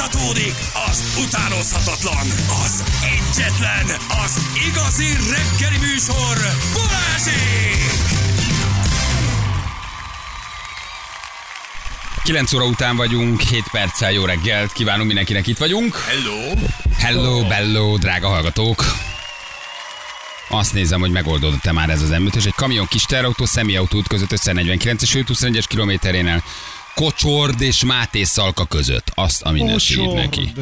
Folytatódik 0.00 0.54
az 0.90 1.24
utánozhatatlan, 1.26 2.26
az 2.64 2.84
egyetlen, 3.02 3.86
az 4.24 4.38
igazi 4.68 5.06
reggeli 5.06 5.78
műsor, 5.78 6.36
Balázsék! 6.72 7.90
9 12.24 12.52
óra 12.52 12.64
után 12.64 12.96
vagyunk, 12.96 13.40
7 13.40 13.64
perccel 13.70 14.12
jó 14.12 14.24
reggelt 14.24 14.72
kívánunk 14.72 15.06
mindenkinek, 15.06 15.46
itt 15.46 15.58
vagyunk. 15.58 15.96
Hello! 15.96 16.54
Hello, 16.98 17.46
bello, 17.48 17.96
drága 17.96 18.28
hallgatók. 18.28 18.84
Azt 20.48 20.72
nézem, 20.72 21.00
hogy 21.00 21.10
megoldódott-e 21.10 21.72
már 21.72 21.90
ez 21.90 22.02
az 22.02 22.08
m 22.08 22.26
Egy 22.34 22.54
kamion 22.56 22.86
kis 22.86 23.02
terautó, 23.02 23.44
személyautó 23.44 24.02
között 24.08 24.32
549 24.32 25.02
és 25.02 25.14
521-es 25.14 25.64
kilométerénél 25.68 26.42
Kocsord 27.00 27.60
és 27.60 27.84
Máté 27.84 28.22
Szalka 28.22 28.64
között. 28.64 29.12
Azt 29.14 29.42
a 29.42 29.50
mindenki 29.50 30.00
ír 30.00 30.12
neki. 30.12 30.52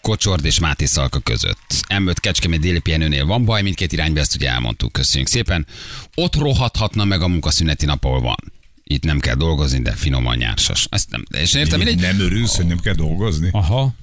Kocsord 0.00 0.44
és 0.44 0.58
Máté 0.58 0.84
Szalka 0.84 1.18
között. 1.18 1.84
M5 1.88 2.14
Kecskemét 2.20 2.60
déli 2.60 2.78
pihenőnél 2.78 3.26
van 3.26 3.44
baj, 3.44 3.62
mindkét 3.62 3.92
irányba 3.92 4.20
ezt 4.20 4.34
ugye 4.34 4.48
elmondtuk, 4.50 4.92
köszönjük 4.92 5.28
szépen. 5.28 5.66
Ott 6.14 6.36
rohadhatna 6.36 7.04
meg 7.04 7.22
a 7.22 7.28
munkaszüneti 7.28 7.86
nap, 7.86 8.04
ahol 8.04 8.20
van. 8.20 8.52
Itt 8.84 9.04
nem 9.04 9.20
kell 9.20 9.34
dolgozni, 9.34 9.80
de 9.80 9.92
finoman 9.92 10.36
nyársas. 10.36 10.86
Ezt 10.90 11.10
nem, 11.10 11.24
és 11.38 11.54
értem, 11.54 11.80
mindegy. 11.80 12.00
Nem 12.00 12.20
örülsz, 12.20 12.56
hogy 12.56 12.66
nem 12.66 12.80
kell 12.80 12.94
dolgozni? 12.94 13.48
Aha, 13.52 13.94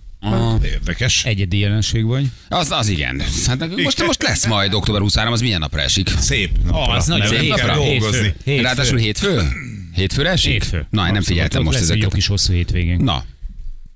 Érdekes. 0.64 1.26
egyedi 1.26 1.58
jelenség 1.58 2.06
vagy. 2.06 2.26
Az, 2.50 2.72
az 2.72 2.88
igen. 2.88 3.22
Hát 3.45 3.76
most, 3.76 4.06
most 4.06 4.23
lesz 4.23 4.45
majd 4.45 4.73
október 4.73 5.02
23, 5.02 5.34
az 5.34 5.42
milyen 5.42 5.59
napra 5.59 5.81
esik? 5.81 6.09
Szép 6.20 6.58
napra. 6.64 6.94
Az 6.94 7.06
nagy 7.06 7.20
nem 7.20 7.28
szép 7.28 7.56
kell 7.56 7.67
napra. 7.67 7.84
dolgozni. 7.84 8.17
Hétfő. 8.22 8.36
Hétfő. 8.44 8.62
Ráadásul 8.62 8.98
hétfő? 8.98 9.50
Hétfőre 9.98 10.30
esik? 10.30 10.52
Hétfő. 10.52 10.88
Na, 10.90 11.08
én 11.08 11.14
nem 11.14 11.22
figyeltem 11.22 11.64
most 11.64 11.78
egy 11.78 11.88
jó 11.88 11.94
ezeket. 11.94 12.14
kis 12.14 12.28
hosszú 12.28 12.54
hétvégén. 12.54 13.04
Na, 13.04 13.26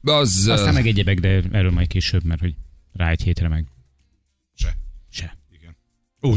az... 0.02 0.48
Aztán 0.48 0.68
uh, 0.68 0.74
meg 0.74 0.88
egyebek, 0.88 1.20
de 1.20 1.42
erről 1.52 1.72
majd 1.72 1.88
később, 1.88 2.24
mert 2.24 2.40
hogy 2.40 2.54
rá 2.94 3.10
egy 3.10 3.22
hétre 3.22 3.48
meg. 3.48 3.66
Se. 4.56 4.78
Se. 5.12 5.38
Igen. 5.52 5.76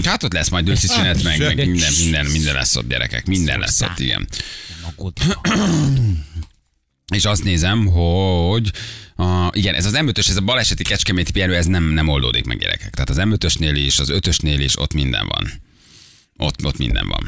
Hát 0.05 0.23
ott 0.23 0.33
lesz 0.33 0.49
majd 0.49 0.69
őszi 0.69 0.87
szünet, 0.87 1.23
meg, 1.23 1.39
meg 1.39 1.57
minden, 1.57 1.93
minden, 1.99 2.27
minden 2.27 2.55
lesz 2.55 2.77
ott, 2.77 2.89
gyerekek. 2.89 3.27
Minden 3.27 3.59
lesz 3.59 3.81
ott, 3.81 3.99
igen. 3.99 4.29
És 7.15 7.25
azt 7.25 7.45
nézem, 7.45 7.87
hogy 7.87 8.71
a, 9.17 9.51
igen, 9.53 9.75
ez 9.75 9.85
az 9.85 9.93
m 9.93 10.09
ez 10.15 10.37
a 10.37 10.41
baleseti 10.41 10.83
kecskeméti 10.83 11.33
pihenő, 11.33 11.55
ez 11.55 11.67
nem, 11.67 11.85
nem 11.85 12.09
oldódik 12.09 12.45
meg 12.45 12.59
gyerekek. 12.59 12.95
Tehát 12.95 13.11
az 13.11 13.17
m 13.17 13.75
is, 13.75 13.99
az 13.99 14.11
5-ösnél 14.13 14.57
is, 14.59 14.79
ott 14.79 14.95
minden 14.95 15.27
van. 15.27 15.51
Ott, 16.37 16.65
ott 16.65 16.79
minden 16.79 17.09
van. 17.09 17.25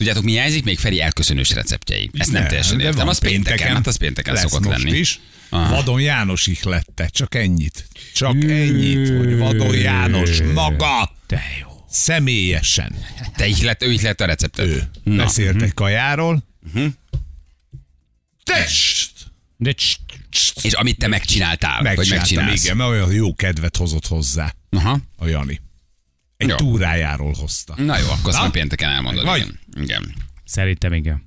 Tudjátok, 0.00 0.24
mi 0.24 0.30
hiányzik? 0.30 0.64
Még 0.64 0.78
Feri 0.78 1.00
elköszönős 1.00 1.50
receptjei. 1.50 2.10
Ezt 2.18 2.32
nem 2.32 2.42
Ne, 2.42 2.48
teljesen 2.48 2.80
értem. 2.80 2.96
van 2.96 3.08
Az 3.08 3.18
pénteken, 3.18 3.74
hát 3.74 3.86
az 3.86 3.96
pénteken 3.96 4.34
lesz 4.34 4.42
szokott 4.42 4.64
most 4.66 4.82
lenni. 4.82 4.98
is. 4.98 5.20
Aha. 5.48 5.74
Vadon 5.74 6.00
János 6.00 6.46
ihlette, 6.46 7.06
csak 7.08 7.34
ennyit. 7.34 7.88
Csak 8.14 8.34
ennyit, 8.44 9.08
hogy 9.08 9.36
Vadon 9.36 9.74
János 9.76 10.42
maga 10.54 11.12
De 11.26 11.42
jó. 11.60 11.68
személyesen. 11.90 12.94
Te 13.36 13.46
így 13.46 13.62
lett, 13.62 13.82
ő 13.82 13.92
így 13.92 14.02
lett 14.02 14.20
a 14.20 14.24
receptet. 14.24 14.66
Ő 14.66 14.90
Na. 15.04 15.16
Beszélt 15.16 15.62
egy 15.62 15.74
kajáról. 15.74 16.44
Test! 18.44 19.10
De 19.56 19.72
cs, 19.72 19.94
És 20.62 20.72
amit 20.72 20.98
te 20.98 21.06
megcsináltál, 21.06 21.82
vagy 21.94 22.08
megcsinálsz. 22.08 22.64
igen, 22.64 22.76
mert 22.76 22.90
olyan 22.90 23.12
jó 23.12 23.34
kedvet 23.34 23.76
hozott 23.76 24.06
hozzá 24.06 24.54
Aha. 24.70 24.98
a 25.16 25.26
Jani. 25.26 25.60
Egy 26.40 26.48
Jó. 26.48 26.56
túrájáról 26.56 27.32
hozta. 27.38 27.74
Na 27.76 27.98
jó, 27.98 28.08
akkor 28.10 28.34
azt 28.34 28.50
pénteken 28.50 28.90
elmondod. 28.90 29.24
Vagy? 29.24 29.40
Igen. 29.40 29.82
igen. 29.82 30.14
szerintem 30.44 30.92
igen. 30.92 31.22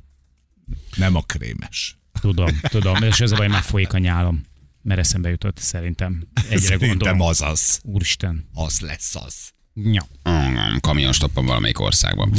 Nem 0.96 1.16
a 1.16 1.22
krémes. 1.22 1.98
Tudom, 2.22 2.60
tudom. 2.62 3.04
És 3.04 3.20
ez 3.20 3.32
a 3.32 3.36
baj, 3.36 3.48
már 3.48 3.62
folyik 3.62 3.94
a 3.94 3.98
nyálom. 3.98 4.46
Mert 4.82 5.00
eszembe 5.00 5.30
jutott, 5.30 5.58
szerintem. 5.58 6.28
Egyre 6.50 6.60
Szerintem 6.60 6.88
gondolom. 6.88 7.22
az 7.22 7.42
az. 7.42 7.80
Úristen. 7.84 8.50
Az 8.54 8.80
lesz 8.80 9.16
az. 9.16 9.36
Ja. 9.74 10.08
Mm, 10.30 10.76
kamionstoppon 10.82 11.46
valamelyik 11.46 11.80
országban. 11.80 12.34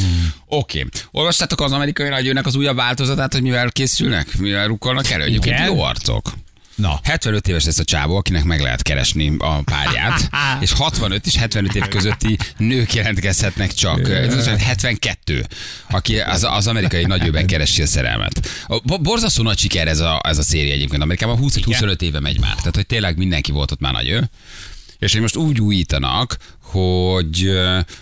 Oké. 0.46 0.79
Okay. 0.79 0.90
Olvastátok 1.11 1.61
az 1.61 1.73
amerikai 1.73 2.08
nagyőnek 2.08 2.46
az 2.46 2.55
újabb 2.55 2.77
változatát, 2.77 3.33
hogy 3.33 3.42
mivel 3.42 3.70
készülnek, 3.70 4.36
mivel 4.39 4.67
rukkolnak 4.67 5.11
elő? 5.11 5.23
Egyébként 5.23 5.67
jó 5.67 5.83
arcok. 5.83 6.33
Na, 6.74 7.01
75 7.02 7.48
éves 7.48 7.64
lesz 7.64 7.79
a 7.79 7.85
csávó, 7.85 8.17
akinek 8.17 8.45
meg 8.45 8.61
lehet 8.61 8.83
keresni 8.83 9.35
a 9.39 9.62
párját, 9.62 10.30
és 10.64 10.73
65 10.73 11.27
és 11.27 11.36
75 11.36 11.74
év 11.74 11.89
közötti 11.89 12.39
nők 12.57 12.95
jelentkezhetnek 12.95 13.73
csak. 13.73 14.08
Ez 14.08 14.35
az 14.35 14.46
72, 14.46 15.46
aki 15.90 16.18
az, 16.20 16.45
az 16.45 16.67
amerikai 16.67 17.05
nagyőben 17.05 17.46
keresi 17.46 17.83
a 17.83 17.86
szerelmet. 17.86 18.48
A 18.67 18.79
bo- 18.79 19.02
Borzasztó 19.02 19.42
nagy 19.42 19.58
siker 19.58 19.89
ez 19.89 20.01
a, 20.01 20.20
ez 20.24 20.39
a 20.39 20.42
széria 20.42 20.73
egyébként 20.73 21.02
Amerikában, 21.02 21.39
20-25 21.42 22.01
éve 22.01 22.20
megy 22.20 22.40
már. 22.40 22.55
Tehát, 22.55 22.74
hogy 22.74 22.86
tényleg 22.86 23.17
mindenki 23.17 23.52
volt 23.52 23.70
ott 23.70 23.80
már 23.80 23.92
nagyő. 23.92 24.30
És 24.98 25.13
hogy 25.13 25.20
most 25.20 25.36
úgy 25.36 25.61
újítanak, 25.61 26.36
hogy, 26.63 27.51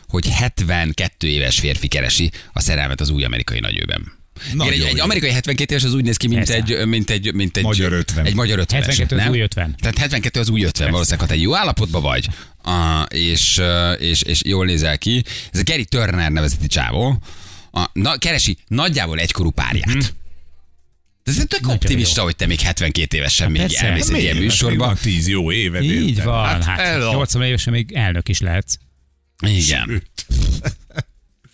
hogy 0.08 0.28
72 0.28 1.28
éves 1.28 1.58
férfi 1.58 1.88
keresi 1.88 2.30
a 2.52 2.60
szerelmet 2.60 3.00
az 3.00 3.10
új 3.10 3.24
amerikai 3.24 3.60
nagyőben. 3.60 4.12
Nagyon 4.52 4.72
egy, 4.72 4.80
egy 4.82 4.96
jó. 4.96 5.02
amerikai 5.02 5.30
72 5.30 5.70
éves 5.74 5.84
az 5.84 5.94
úgy 5.94 6.04
néz 6.04 6.16
ki, 6.16 6.26
mint 6.26 6.38
Persze. 6.46 6.54
egy, 6.76 6.86
mint 6.86 7.10
egy, 7.10 7.34
mint 7.34 7.56
egy 7.56 7.62
Magyar 7.62 7.92
50. 7.92 8.24
Egy 8.24 8.34
magyar 8.34 8.58
50 8.58 8.82
72 8.82 9.16
az 9.20 9.28
új 9.30 9.40
50. 9.40 9.74
Tehát 9.80 9.98
72 9.98 10.40
az 10.40 10.48
új 10.48 10.62
50, 10.62 10.90
valószínűleg, 10.90 11.28
ha 11.28 11.34
te 11.34 11.40
jó 11.40 11.56
állapotban 11.56 12.02
vagy, 12.02 12.28
a, 12.62 13.02
és, 13.02 13.58
ö, 13.58 13.92
és, 13.92 14.22
és 14.22 14.40
jól 14.44 14.64
nézel 14.64 14.98
ki. 14.98 15.24
Ez 15.52 15.60
a 15.60 15.62
Gary 15.64 15.84
Turner 15.84 16.30
nevezeti 16.30 16.66
csávó, 16.66 17.18
a, 17.72 17.90
na, 17.92 18.16
keresi 18.18 18.56
nagyjából 18.66 19.18
egykorú 19.18 19.50
párját. 19.50 19.86
Mhm. 19.94 19.98
De 21.24 21.30
ez 21.30 21.44
tök 21.48 21.68
optimista, 21.68 22.22
hogy 22.22 22.36
te 22.36 22.46
még 22.46 22.60
72 22.60 23.16
évesen 23.16 23.50
még 23.50 23.60
persze. 23.60 23.86
elmész 23.86 24.08
egy 24.08 24.22
ilyen 24.22 24.36
műsorba. 24.36 24.68
Még 24.76 24.78
van 24.86 24.96
tíz 25.02 25.28
jó 25.28 25.52
évet. 25.52 25.82
Így 25.82 26.22
van. 26.22 26.62
Hát, 26.62 27.02
a- 27.02 27.12
80 27.12 27.42
évesen 27.42 27.72
még 27.72 27.92
elnök 27.92 28.28
is 28.28 28.40
lehetsz. 28.40 28.74
Igen. 29.46 30.02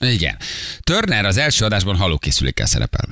Igen. 0.00 0.36
Turner 0.80 1.24
az 1.24 1.36
első 1.36 1.64
adásban 1.64 1.96
halókészülékkel 1.96 2.66
szerepel. 2.66 3.08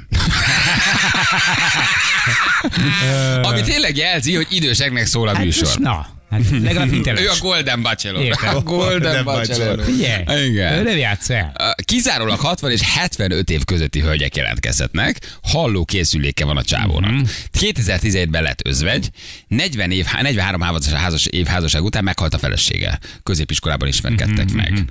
Ami 3.42 3.60
tényleg 3.62 3.96
jelzi, 3.96 4.34
hogy 4.34 4.46
időseknek 4.50 5.06
szól 5.06 5.28
a 5.28 5.34
Hát 5.34 5.44
műsor. 5.44 5.78
na, 5.78 6.06
hát 6.30 6.40
legalább 6.62 6.88
Ő 6.88 6.90
a 6.90 6.94
hiteles. 6.94 7.38
Golden 7.40 7.82
Bachelor. 7.82 8.22
Értem. 8.22 8.56
A 8.56 8.60
Golden 8.60 9.24
Bachelor. 9.24 9.76
Bachelor. 9.76 9.84
Figyelj, 9.84 10.24
ő 10.28 10.46
Igen. 10.46 10.82
nem 10.82 10.96
játsz 10.96 11.30
el. 11.30 11.74
Kizárólag 11.84 12.38
60 12.40 12.70
és 12.70 12.80
75 12.94 13.50
év 13.50 13.64
közötti 13.64 14.00
hölgyek 14.00 14.36
jelentkezhetnek, 14.36 15.38
halló 15.42 15.84
készüléke 15.84 16.44
van 16.44 16.56
a 16.56 16.62
csávónak. 16.62 17.10
Mhm. 17.12 17.24
2017-ben 17.52 18.42
lett 18.42 18.66
özvegy, 18.66 19.10
40 19.48 19.90
év, 19.90 20.06
43 20.22 20.60
házas, 20.60 20.92
házas, 20.92 21.26
év 21.26 21.46
házasság 21.46 21.82
után 21.84 22.04
meghalt 22.04 22.34
a 22.34 22.38
felesége. 22.38 22.98
Középiskolában 23.22 23.88
ismerkedtek 23.88 24.46
Mhm, 24.46 24.56
meg. 24.56 24.84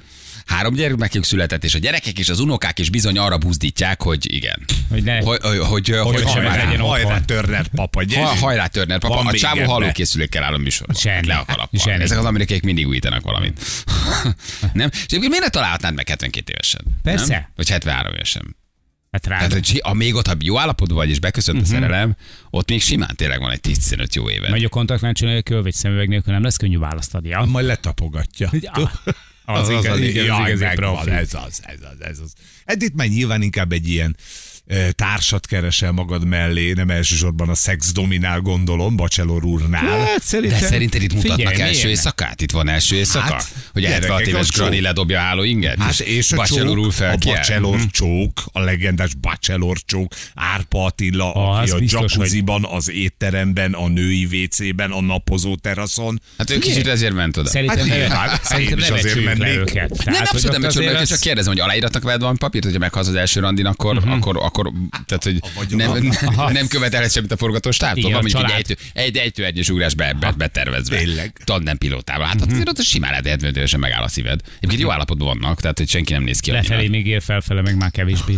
Három 0.46 0.74
gyermekük 0.74 1.24
született, 1.24 1.64
és 1.64 1.76
a 1.76 1.78
gyerekek 1.78 2.20
és 2.20 2.30
az 2.30 2.40
unokák 2.40 2.80
is 2.80 2.90
bizony 2.90 3.18
arra 3.18 3.38
buzdítják, 3.38 4.02
hogy 4.02 4.34
igen. 4.34 4.66
Hogy 4.90 5.04
ne- 5.04 5.22
hogy, 5.24 5.40
hogy, 5.42 5.58
hogy, 5.60 5.90
hogy, 5.90 6.04
hogy 6.04 6.24
hajrá, 6.24 6.56
legyen 6.66 6.80
Hajrá. 6.80 7.20
Turner 7.22 7.68
papa, 7.68 8.02
ha, 8.16 8.22
hajrá 8.26 8.68
Turner, 8.68 9.00
papa, 9.00 9.16
Van 9.16 9.28
a 9.28 9.34
csávó 9.34 9.64
hallókészülékkel 9.64 10.44
áll 10.44 10.54
a 10.54 10.58
műsorban. 10.58 10.96
Zseni. 10.96 11.28
Le 11.28 11.36
a 11.36 11.46
kalappal. 11.46 11.80
Zseni. 11.84 12.04
Ezek 12.04 12.18
az 12.18 12.26
amerikaiak 12.26 12.64
mindig 12.64 12.88
újítanak 12.88 13.22
valamit. 13.24 13.60
nem? 14.74 14.90
És 14.92 15.00
egyébként 15.04 15.28
miért 15.30 15.44
ne 15.44 15.50
találhatnád 15.50 15.94
meg 15.94 16.08
72 16.08 16.52
évesen? 16.52 16.82
Persze. 17.04 17.34
Nem? 17.34 17.48
Vagy 17.56 17.70
73 17.70 18.14
évesen? 18.14 18.56
Hát 19.12 19.28
rád. 19.28 19.38
Tehát, 19.38 19.54
hogy 19.54 19.66
si- 19.66 19.78
a 19.84 19.94
még 19.94 20.16
ott, 20.16 20.28
ha 20.28 20.34
jó 20.40 20.60
állapotban 20.60 20.98
vagy, 20.98 21.10
és 21.10 21.20
beköszönt 21.20 21.58
Mhm. 21.58 21.66
a 21.66 21.70
szerelem, 21.70 22.16
ott 22.50 22.70
még 22.70 22.82
simán 22.82 23.16
tényleg 23.16 23.40
van 23.40 23.52
egy 23.52 23.60
10-15 23.68 24.14
jó 24.14 24.30
éve. 24.30 24.50
Vagy 24.50 24.64
a 24.64 24.70
kontaktláncsi 24.70 25.26
nélkül, 25.26 25.62
vagy 25.62 25.74
szemüveg 25.74 26.08
nélkül 26.08 26.34
nem 26.34 26.44
lesz 26.44 26.58
könnyű 26.58 26.78
választani. 26.78 27.28
Ja? 27.30 27.46
Majd 27.46 27.66
letapogatja. 27.66 28.50
Ja. 28.60 28.92
Az, 29.46 29.70
igaz, 29.70 30.00
igen, 30.00 30.22
az 30.22 30.28
jaj, 30.28 30.48
igazi 30.50 30.64
megvan, 30.64 30.94
profi. 30.96 31.10
Ez 31.12 31.34
az, 31.34 31.62
ez 31.64 31.80
az, 31.92 32.06
ez 32.06 32.20
az. 32.20 32.34
Hát 32.66 32.82
itt 32.82 32.94
már 32.94 33.08
nyilván 33.08 33.42
inkább 33.42 33.72
egy 33.72 33.90
ilyen 33.90 34.16
ö, 34.18 34.45
társat 34.92 35.46
keresel 35.46 35.92
magad 35.92 36.26
mellé, 36.26 36.72
nem 36.74 36.90
elsősorban 36.90 37.50
a 37.50 37.54
szex 37.56 37.92
dominál, 37.92 38.40
gondolom, 38.40 38.96
Bachelor 38.96 39.46
úrnál. 39.46 39.84
Hát 40.00 40.16
De 40.16 40.20
szerintem... 40.22 40.60
szerinted 40.60 41.02
itt 41.02 41.14
mutatnak 41.14 41.38
Figyelj, 41.38 41.62
első 41.62 41.72
miért 41.74 41.88
éjszakát? 41.90 42.42
Itt 42.42 42.52
van 42.52 42.68
első 42.70 42.96
éjszaka? 42.96 43.34
Hát, 43.34 43.48
hogy 43.74 43.86
a 43.86 43.88
76 43.90 44.18
gyerekek, 44.20 44.36
éves. 44.36 44.50
Grani 44.52 44.82
ledobja 44.82 45.20
a 45.20 45.22
háló 45.22 45.44
inget? 45.44 45.80
Hát 45.80 46.00
és 46.00 46.32
a 46.32 46.36
Bachelor 46.36 46.78
úr 46.78 46.84
csók, 46.84 46.94
fel 46.94 47.12
a? 47.14 47.18
Bachelor 47.26 47.76
Mhm. 47.78 47.86
csók, 47.92 48.42
a 48.52 48.60
legendás 48.60 49.14
Bachelor 49.14 49.78
csók, 49.86 50.14
Árpa 50.36 50.86
Attila, 50.86 51.34
Ah, 51.34 51.60
aki 51.60 51.72
a 51.72 51.78
jacuzziban, 51.82 52.66
az 52.66 52.92
étteremben, 52.92 53.74
a 53.74 53.88
női 53.88 54.26
WC-ben, 54.26 54.92
a 54.92 55.02
napozó 55.02 55.56
teraszon. 55.56 56.22
Hát 56.38 56.50
ő 56.50 56.58
kicsit 56.58 56.88
ezért 56.88 57.14
ment 57.14 57.38
oda. 57.38 57.50
Szerintem, 57.50 57.88
Hát 57.90 57.98
nyilván, 57.98 58.30
szerintem 58.44 58.78
én 58.78 58.84
is 58.84 58.90
ne 58.90 58.96
azért 58.96 59.24
mennék. 59.24 59.58
őket. 59.58 59.90
Nem, 60.06 60.14
hogy 60.16 60.28
abszolút 60.32 60.58
nem 60.76 60.86
őket, 60.88 61.08
csak 61.08 61.20
kérdezem, 61.20 61.52
hogy 61.52 61.62
aláíratnak 61.62 62.04
veled 62.04 62.20
valami 62.20 62.38
papírt, 62.38 62.64
hogyha 62.64 62.80
meghalsz 62.80 63.08
az 63.08 63.16
első 63.16 63.40
randin, 63.40 63.66
akkor, 63.66 63.96
Mhm. 64.00 64.12
akkor, 64.12 64.38
akkor 64.58 64.72
tehát, 65.06 65.24
hogy 65.54 65.68
nem, 65.76 66.18
nem 66.52 66.68
követelhet 66.68 67.12
semmit 67.12 67.32
a 67.32 67.38
forgatóstártól. 67.38 68.12
Van 68.12 68.22
mondjuk 68.22 68.44
egy, 68.44 68.52
ejtő, 68.52 68.76
egy 68.94 69.18
ejtőernyős 69.18 69.70
ugrás 69.70 69.94
be, 69.96 70.14
be, 70.14 70.32
betervezve. 70.32 70.98
Tényleg. 70.98 71.42
Tandem 71.44 71.78
pilótával. 71.78 72.26
Hát 72.28 72.42
azért 72.42 72.70
ott 72.70 72.82
simán 72.82 73.10
lehet 73.10 73.28
75 73.28 73.58
évesen 73.58 73.80
megáll 73.80 74.04
a 74.04 74.08
szíved. 74.08 74.40
Egyébként 74.58 74.82
jó 74.82 74.92
állapotban 74.92 75.28
vannak, 75.28 75.62
tehát 75.62 75.78
hogy 75.78 75.90
senki 75.90 76.14
nem 76.14 76.24
néz 76.24 76.40
ki 76.40 76.52
Lefelé 76.52 76.76
annyira. 76.76 76.92
még 76.92 77.08
ér, 77.08 77.22
felfele 77.22 77.62
meg 77.62 77.78
már 77.78 77.92
kevésbé. 77.92 78.38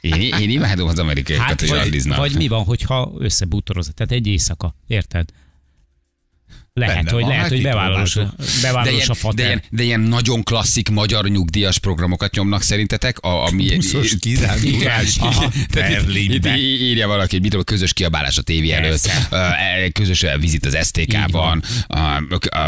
Én, 0.00 0.12
én 0.14 0.50
imádom 0.50 0.88
az 0.88 0.98
amerikaiakat, 0.98 1.48
Hát 1.48 1.60
hogy 1.60 1.68
vagy, 1.68 2.16
vagy 2.16 2.36
mi 2.36 2.48
van, 2.48 2.64
hogyha 2.64 3.12
összebútoroz? 3.18 3.90
Tehát 3.94 4.12
egy 4.12 4.26
éjszaka, 4.26 4.74
érted? 4.86 5.28
Lehet, 6.78 6.94
Benne 6.94 7.10
hogy, 7.10 7.20
van, 7.20 7.30
lehet, 7.30 7.42
hát 7.42 7.52
hogy 7.52 7.62
bevállalós, 7.62 8.12
kipróbáltuk. 8.12 8.46
De 8.46 8.60
bevállalós 8.62 8.94
ilyen, 8.94 9.08
a 9.08 9.12
de, 9.12 9.18
fater. 9.18 9.46
ilyen, 9.46 9.62
de 9.70 9.82
ilyen 9.82 10.00
nagyon 10.00 10.42
klasszik 10.42 10.88
magyar 10.88 11.28
nyugdíjas 11.28 11.78
programokat 11.78 12.34
nyomnak 12.34 12.62
szerintetek? 12.62 13.18
A, 13.18 13.46
ami, 13.46 13.74
Buszos 13.74 14.14
kirándulás. 14.20 15.18
Berlinbe. 15.74 16.56
Írja 16.56 17.06
valaki, 17.06 17.30
hogy 17.30 17.40
mit 17.40 17.50
tudom, 17.50 17.64
közös 17.64 17.92
kiabálás 17.92 18.38
a 18.38 18.42
tévé 18.42 18.70
előtt, 18.70 19.10
e, 19.30 19.90
közös 19.92 20.24
vizit 20.40 20.66
az 20.66 20.78
STK-ban, 20.86 21.62
a, 21.86 21.96
a, 21.96 22.58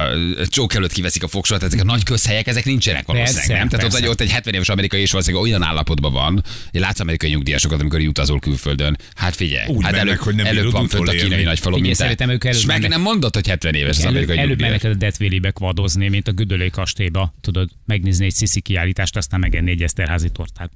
a 0.41 0.47
csók 0.47 0.75
előtt 0.75 0.93
kiveszik 0.93 1.23
a 1.23 1.29
fogsorat, 1.29 1.63
ezek 1.63 1.81
a 1.81 1.85
nagy 1.85 2.03
közhelyek, 2.03 2.47
ezek 2.47 2.65
nincsenek 2.65 3.07
valószínűleg, 3.07 3.47
Persze, 3.47 3.59
nem? 3.59 3.69
Tehát 3.69 3.85
ott 3.85 3.91
persze. 3.91 4.07
egy, 4.07 4.11
ott 4.13 4.21
egy 4.21 4.31
70 4.31 4.55
éves 4.55 4.69
amerikai 4.69 5.01
és 5.01 5.11
valószínűleg 5.11 5.47
olyan 5.47 5.63
állapotban 5.63 6.13
van, 6.13 6.45
hogy 6.71 6.81
látsz 6.81 7.01
amerikai 7.01 7.31
nyugdíjasokat, 7.31 7.81
amikor 7.81 8.01
utazol 8.01 8.39
külföldön. 8.39 8.99
Hát 9.15 9.37
figyelj, 9.37 9.69
Úgy 9.69 9.83
hát 9.83 9.93
mennek, 9.93 10.07
előbb, 10.07 10.21
hogy 10.21 10.35
nem 10.35 10.47
előbb 10.47 10.73
van 10.73 10.89
fönt 10.89 11.09
a 11.09 11.13
kínai 11.13 11.43
nagyfalon, 11.43 11.57
Figyelj, 11.57 11.81
mint 11.81 11.97
te. 11.97 12.03
szerintem 12.03 12.31
ők 12.31 12.45
előbb 12.45 12.59
És 12.59 12.67
meg 12.67 12.89
nem 12.89 13.01
mondod, 13.01 13.35
hogy 13.35 13.47
70 13.49 13.75
éves 13.75 13.98
az 13.99 14.05
Előbb, 14.05 14.17
amerikai 14.23 14.39
előbb 14.45 14.61
mennek 14.61 14.85
a 14.85 14.95
Death 14.95 15.19
Valley-be 15.19 15.51
kvadozni, 15.51 16.09
mint 16.09 16.29
a 16.29 16.33
Gödöllé 16.33 16.69
kastélyba, 16.69 17.35
tudod, 17.41 17.71
megnézni 17.87 18.25
egy 18.25 18.35
sziszi 18.35 18.61
kiállítást, 18.61 19.17
aztán 19.17 19.41
megenni 19.41 19.71
egy 19.71 19.83
eszterházi 19.83 20.29
tortát. 20.31 20.71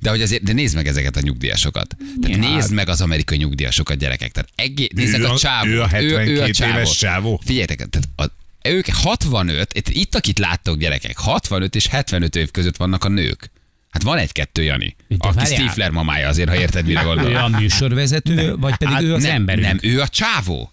De 0.00 0.10
hogy 0.10 0.22
azért, 0.22 0.42
de 0.42 0.52
nézd 0.52 0.74
meg 0.74 0.86
ezeket 0.86 1.16
a 1.16 1.20
nyugdíjasokat. 1.20 1.96
Tehát 2.22 2.42
Ja. 2.44 2.54
nézd 2.54 2.72
meg 2.72 2.88
az 2.88 3.00
amerikai 3.00 3.36
nyugdíjasokat, 3.38 3.98
gyerekek. 3.98 4.32
Tehát 4.32 4.48
egész, 4.54 4.88
nézd 4.94 5.12
meg 5.12 5.20
Ő 5.20 5.24
a 5.24 5.32
a- 5.32 5.38
csávó. 5.38 5.68
ő 5.68 5.80
a 5.82 5.86
72 5.86 6.64
éves 6.70 6.96
csávó. 6.96 7.40
Figyeljetek, 7.44 7.76
tehát 7.88 8.08
a, 8.16 8.24
ők 8.68 8.86
65, 8.92 9.72
itt, 9.74 9.88
itt 9.88 10.14
akit 10.14 10.38
láttok 10.38 10.78
gyerekek, 10.78 11.18
65 11.18 11.74
és 11.74 11.86
75 11.86 12.36
év 12.36 12.50
között 12.50 12.76
vannak 12.76 13.04
a 13.04 13.08
nők. 13.08 13.50
Hát 13.90 14.02
van 14.02 14.18
egy-kettő, 14.18 14.62
Jani. 14.62 14.96
De 15.08 15.16
Aki 15.18 15.36
várjál. 15.36 15.60
Stifler 15.60 15.90
mamája 15.90 16.28
azért, 16.28 16.48
ha 16.48 16.54
érted, 16.56 16.86
mire 16.86 17.02
Ő 17.02 17.04
gondolok. 17.04 17.42
a 17.42 17.48
műsorvezető, 17.48 18.56
vagy 18.56 18.76
pedig 18.76 19.04
ő 19.06 19.14
az 19.14 19.22
nem, 19.22 19.34
ember? 19.34 19.58
nem, 19.58 19.78
ő 19.82 20.00
a 20.00 20.08
csávó. 20.08 20.72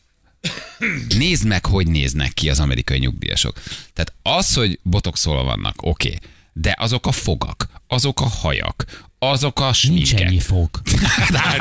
Nézd 1.18 1.46
meg, 1.46 1.66
hogy 1.66 1.88
néznek 1.88 2.34
ki 2.34 2.50
az 2.50 2.60
amerikai 2.60 2.98
nyugdíjasok. 3.00 3.62
Tehát 3.94 4.14
az, 4.40 4.54
hogy 4.54 4.80
botoxolva 4.84 5.44
vannak, 5.44 5.76
oké, 5.82 6.08
okay, 6.08 6.20
de 6.54 6.76
azok 6.80 7.08
a 7.08 7.12
fogak, 7.12 7.68
azok 7.88 8.22
a 8.22 8.26
hajak, 8.28 8.86
azok 9.20 9.60
a 9.60 9.64
Nincs 9.64 9.78
sminkek. 9.78 10.20
ennyi 10.22 10.40
fog. 10.40 10.70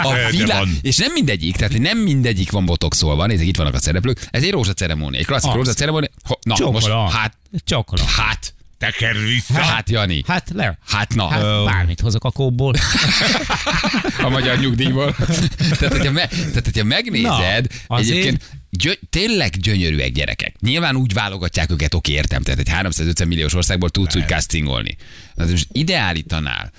A 0.03 0.13
de 0.13 0.31
világ, 0.31 0.59
van. 0.59 0.79
és 0.83 0.97
nem 0.97 1.13
mindegyik, 1.13 1.57
tehát 1.57 1.79
nem 1.79 1.99
mindegyik 1.99 2.51
van 2.51 2.65
botoxolva, 2.65 3.27
nézzük, 3.27 3.47
itt 3.47 3.57
vannak 3.57 3.75
a 3.75 3.79
szereplők. 3.81 4.27
Ez 4.31 4.43
egy 4.43 4.51
rózsaceremónia, 4.51 5.19
egy 5.21 5.27
klasszik 5.27 5.49
Az. 5.51 5.55
rózsaceremónia. 5.55 6.09
Na, 6.43 6.71
most, 6.71 6.87
Csokola. 6.87 7.09
hát, 7.11 7.37
Csokola. 7.65 8.05
hát, 8.05 8.55
Teker 8.79 9.17
vissza. 9.19 9.61
hát, 9.61 9.91
Jani. 9.91 10.23
Hát 10.27 10.51
le. 10.55 10.79
Hát 10.87 11.15
na, 11.15 11.29
Hát 11.29 11.43
bármit 11.65 12.01
hozok 12.01 12.25
a 12.25 12.31
kóból. 12.31 12.75
a 14.25 14.29
magyar 14.29 14.59
nyugdíjból. 14.59 15.15
tehát, 15.79 15.97
hogyha, 15.97 16.11
me, 16.13 16.27
tehát, 16.27 16.65
hogyha 16.65 16.85
megnézed, 16.85 17.27
Na, 17.89 17.95
azért- 17.97 18.19
egyébként 18.19 18.45
gyö, 18.71 18.93
tényleg 19.11 19.57
gyönyörűek 19.57 20.13
gyerekek. 20.13 20.57
Nyilván 20.61 20.97
úgy 20.97 21.13
válogatják 21.13 21.71
őket, 21.71 21.95
oké, 21.95 22.13
értem, 22.13 22.43
tehát 22.43 22.61
egy 22.61 22.69
350 22.69 23.29
milliós 23.29 23.55
országból 23.55 23.91
tudsz 23.91 24.17
úgy 24.17 24.27
castingolni. 24.27 24.97
Na, 25.35 25.45
de 25.45 25.51
most 25.51 25.69
ideállítanál 25.73 26.73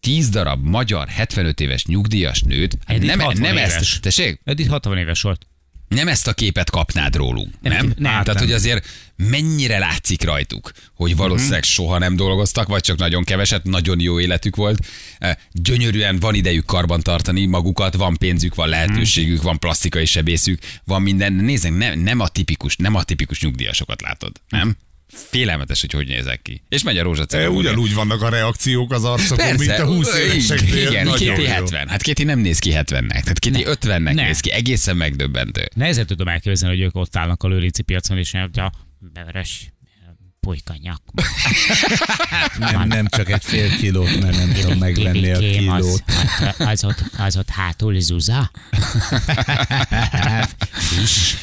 10 0.00 0.28
darab 0.28 0.64
magyar 0.64 1.08
75 1.08 1.60
éves 1.60 1.84
nyugdíjas 1.84 2.42
nőt, 2.42 2.76
hát 2.86 2.96
Edith 2.96 3.16
nem, 3.16 3.26
60 3.26 3.42
nem 3.42 3.56
éves. 3.56 3.74
ezt, 3.74 4.00
tessék? 4.00 4.40
Edith 4.44 4.70
60 4.70 4.98
éves 4.98 5.22
volt. 5.22 5.46
Nem 5.88 6.08
ezt 6.08 6.26
a 6.26 6.32
képet 6.32 6.70
kapnád 6.70 7.16
rólunk, 7.16 7.54
nem? 7.60 7.86
Nem. 7.86 7.94
Tehát, 7.96 8.26
Nem. 8.26 8.36
hogy 8.36 8.52
azért 8.52 8.86
mennyire 9.16 9.78
látszik 9.78 10.22
rajtuk, 10.24 10.72
hogy 10.94 11.16
valószínűleg 11.16 11.60
Mhm. 11.60 11.68
soha 11.68 11.98
nem 11.98 12.16
dolgoztak, 12.16 12.68
vagy 12.68 12.80
csak 12.80 12.98
nagyon 12.98 13.24
keveset, 13.24 13.64
nagyon 13.64 14.00
jó 14.00 14.20
életük 14.20 14.56
volt. 14.56 14.86
Eh, 15.18 15.34
Gyönyörűen 15.52 16.18
van 16.18 16.34
idejük 16.34 16.64
karban 16.64 17.00
tartani 17.00 17.46
magukat, 17.46 17.94
van 17.94 18.16
pénzük, 18.16 18.54
van 18.54 18.68
lehetőségük, 18.68 19.42
van 19.42 19.58
plastikai 19.58 20.04
sebészük, 20.04 20.58
van 20.84 21.02
minden. 21.02 21.32
Nézzek, 21.32 21.76
nem, 21.76 21.98
nem 22.00 22.20
a 22.20 22.28
tipikus, 22.28 22.76
nem 22.76 22.94
a 22.94 23.02
tipikus 23.02 23.40
nyugdíjasokat 23.42 24.00
látod, 24.02 24.32
nem? 24.48 24.76
Félelmetes, 25.12 25.80
hogy 25.80 25.92
hogy 25.92 26.06
nézek 26.08 26.42
ki. 26.42 26.62
És 26.68 26.82
megy 26.82 26.96
a 26.96 27.00
E, 27.00 27.02
rózsaceremónia. 27.02 27.58
ugyanúgy 27.60 27.94
vannak 27.94 28.22
a 28.22 28.28
reakciók 28.28 28.92
az 28.92 29.04
arcokon, 29.04 29.54
mint 29.58 29.70
a 29.70 29.84
20 29.86 30.14
Ö, 30.14 30.18
éveseknél. 30.18 30.88
Igen, 30.88 31.06
Kéti 31.12 31.42
jó. 31.42 31.46
70. 31.48 31.88
Hát 31.88 32.02
Kéti 32.02 32.24
nem 32.24 32.38
néz 32.38 32.58
ki 32.58 32.70
70-nek, 32.74 33.08
tehát 33.22 33.38
Kéti 33.38 33.64
50-nek 33.66 34.14
Ne. 34.14 34.26
néz 34.26 34.40
ki. 34.40 34.50
Egészen 34.52 34.96
megdöbbentő. 34.96 35.68
Nehezen 35.74 36.06
tudom 36.06 36.28
elképzelni, 36.28 36.76
hogy 36.76 36.84
ők 36.84 36.94
ott 36.94 37.16
állnak 37.16 37.42
a 37.42 37.48
lőrinci 37.48 37.82
piacon, 37.82 38.18
és 38.18 38.32
mondják, 38.32 38.72
a 38.72 38.72
beveres 40.48 40.62
pulykanyak. 40.64 41.02
Nem, 42.58 42.88
nem 42.88 43.06
csak 43.08 43.30
egy 43.30 43.44
fél 43.44 43.76
kilót, 43.76 44.20
mert 44.20 44.36
nem 44.36 44.52
tudom 44.52 44.78
megvenni 44.78 45.30
a 45.30 45.36
az, 45.36 45.40
kilót. 45.40 46.10
hát, 46.10 46.60
az, 46.60 46.84
ott, 46.84 47.02
az 47.18 47.36
ott 47.36 47.48
hátul 47.48 48.00
Zuza. 48.00 48.50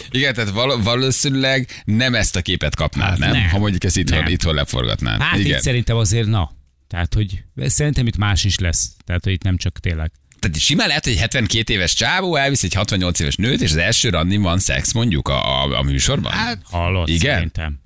Igen, 0.09 0.33
tehát 0.33 0.49
val- 0.49 0.83
valószínűleg 0.83 1.81
nem 1.85 2.15
ezt 2.15 2.35
a 2.35 2.41
képet 2.41 2.75
kapnád, 2.75 3.09
Hát 3.09 3.17
nem? 3.17 3.31
nem. 3.31 3.49
Ha 3.49 3.57
mondjuk 3.57 3.83
ezt 3.83 3.97
itthon, 3.97 4.19
Nem. 4.19 4.27
itthon 4.31 4.53
leforgatnád. 4.53 5.21
Hát 5.21 5.37
Igen. 5.39 5.57
itt 5.57 5.63
szerintem 5.63 5.97
azért 5.97 6.27
na. 6.27 6.51
Tehát, 6.87 7.13
hogy 7.13 7.43
szerintem 7.57 8.07
itt 8.07 8.17
más 8.17 8.43
is 8.43 8.57
lesz. 8.59 8.89
Tehát, 9.05 9.23
hogy 9.23 9.33
itt 9.33 9.43
nem 9.43 9.57
csak 9.57 9.79
tényleg. 9.79 10.11
Tehát 10.39 10.59
simán 10.59 10.87
lehet, 10.87 11.03
hogy 11.03 11.13
egy 11.13 11.19
72 11.19 11.73
éves 11.73 11.93
csávó 11.93 12.35
elvisz 12.35 12.63
egy 12.63 12.73
68 12.73 13.19
éves 13.19 13.35
nőt, 13.35 13.61
és 13.61 13.69
az 13.69 13.77
első 13.77 14.09
randin 14.09 14.41
van 14.41 14.59
szex 14.59 14.93
mondjuk 14.93 15.27
a, 15.27 15.63
a, 15.63 15.77
a 15.77 15.81
műsorban? 15.81 16.31
Hát, 16.31 16.61
Hallott 16.63 17.07
Igen? 17.07 17.33
szerintem. 17.33 17.79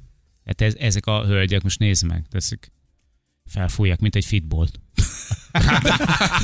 Hát 0.50 0.62
ez, 0.62 0.76
ezek 0.76 1.06
a 1.06 1.26
hölgyek, 1.26 1.62
most 1.62 1.80
nézd 1.80 2.06
meg, 2.06 2.26
teszik. 2.30 2.72
Felfújják, 3.50 4.00
mint 4.00 4.16
egy 4.16 4.26
fitbolt. 4.26 4.72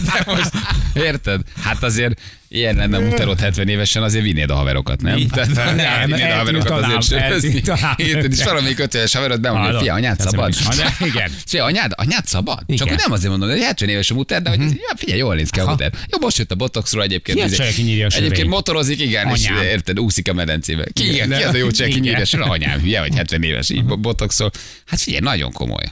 de 0.05 0.23
most, 0.25 0.51
érted? 0.93 1.41
Hát 1.61 1.83
azért 1.83 2.21
ilyen 2.47 2.75
lenne 2.75 2.99
muterod 2.99 3.39
70 3.39 3.67
évesen, 3.67 4.03
azért 4.03 4.23
vinnéd 4.23 4.49
a 4.49 4.55
haverokat, 4.55 5.01
nem? 5.01 5.17
Igen. 5.17 5.53
Tehát, 5.53 5.75
Nem, 5.75 6.05
vinnéd 6.09 6.31
a 6.31 6.35
haverokat 6.35 6.83
azért 6.83 7.03
sörözni. 7.03 7.61
Érted? 7.95 8.31
És 8.31 8.43
valamelyik 8.43 8.79
ötös 8.79 9.13
haverod 9.15 9.41
bemondja, 9.41 9.79
fia, 9.79 9.93
anyád 9.93 10.19
szabad? 10.19 10.53
igen. 10.99 11.31
Fia, 11.47 11.63
anyád, 11.63 11.91
anyád 11.95 12.25
szabad? 12.25 12.57
Csak 12.57 12.69
Igen. 12.69 12.87
hogy 12.87 12.97
nem 12.97 13.11
azért 13.11 13.29
mondom, 13.29 13.49
hogy 13.49 13.59
70 13.59 13.89
éves 13.89 14.11
a 14.11 14.13
muter, 14.13 14.41
de 14.41 14.49
hogy 14.49 14.59
ja, 14.59 14.95
figyelj, 14.95 15.19
jól 15.19 15.35
néz 15.35 15.49
ki 15.49 15.59
a 15.59 15.65
muter. 15.69 15.91
Jó, 15.93 16.17
most 16.19 16.37
jött 16.37 16.51
a 16.51 16.55
botoxról 16.55 17.03
egyébként. 17.03 17.37
Ki 17.37 17.43
a 17.43 17.45
izé- 17.45 17.57
csaj, 17.57 17.67
aki 17.67 17.81
nyírja 17.81 18.07
a 18.07 18.15
Egyébként 18.15 18.47
motorozik, 18.47 18.99
igen, 18.99 19.29
és 19.29 19.49
érted, 19.63 19.99
úszik 19.99 20.29
a 20.29 20.33
medencébe. 20.33 20.85
Ki, 20.93 21.11
igen, 21.11 21.29
ki 21.29 21.43
az 21.43 21.53
a 21.53 21.57
jó 21.57 21.71
csaj, 21.71 21.87
aki 21.87 21.97
Igen. 21.97 22.15
nyírja 22.17 22.43
a 22.45 22.49
anyám, 22.49 22.79
hülye 22.79 22.99
vagy 22.99 23.15
70 23.15 23.43
éves, 23.43 23.69
így 23.69 23.85
bo- 23.85 23.99
botoxol. 23.99 24.51
Hát 24.85 24.99
figyelj, 24.99 25.23
nagyon 25.23 25.51
komoly. 25.51 25.85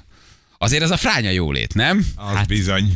Azért 0.63 0.83
ez 0.83 0.91
a 0.91 0.97
fránya 0.97 1.29
jólét, 1.29 1.73
nem? 1.73 2.05
Az 2.15 2.45
bizony. 2.47 2.93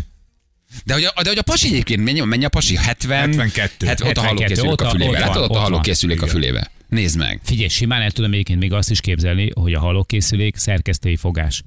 De 0.85 0.93
hogy 0.93 1.03
a, 1.03 1.21
de 1.21 1.29
hogy 1.29 1.37
a 1.37 1.41
pasi 1.41 1.67
egyébként, 1.67 2.03
mennyi, 2.03 2.19
mennyi 2.19 2.45
a 2.45 2.49
pasi? 2.49 2.75
70? 2.75 3.19
72. 3.19 3.85
70 3.85 4.09
ott 4.09 4.17
a 4.17 4.21
72, 4.21 4.61
hallókészülék 4.61 4.81
a 4.81 4.89
fülébe. 4.89 5.11
ott 5.11 5.19
Látod, 5.19 5.43
ott 5.43 5.55
a 5.55 5.59
hallókészülék 5.59 6.21
a 6.21 6.27
fülébe. 6.27 6.71
Nézd 6.89 7.17
meg. 7.17 7.39
Figyelj, 7.43 7.67
simán 7.67 8.01
el 8.01 8.11
tudom 8.11 8.31
egyébként 8.31 8.59
még 8.59 8.73
azt 8.73 8.89
is 8.89 9.01
képzelni, 9.01 9.51
hogy 9.53 9.73
a 9.73 9.79
halókészülék 9.79 10.55
szerkesztői 10.55 11.15
fogás. 11.15 11.63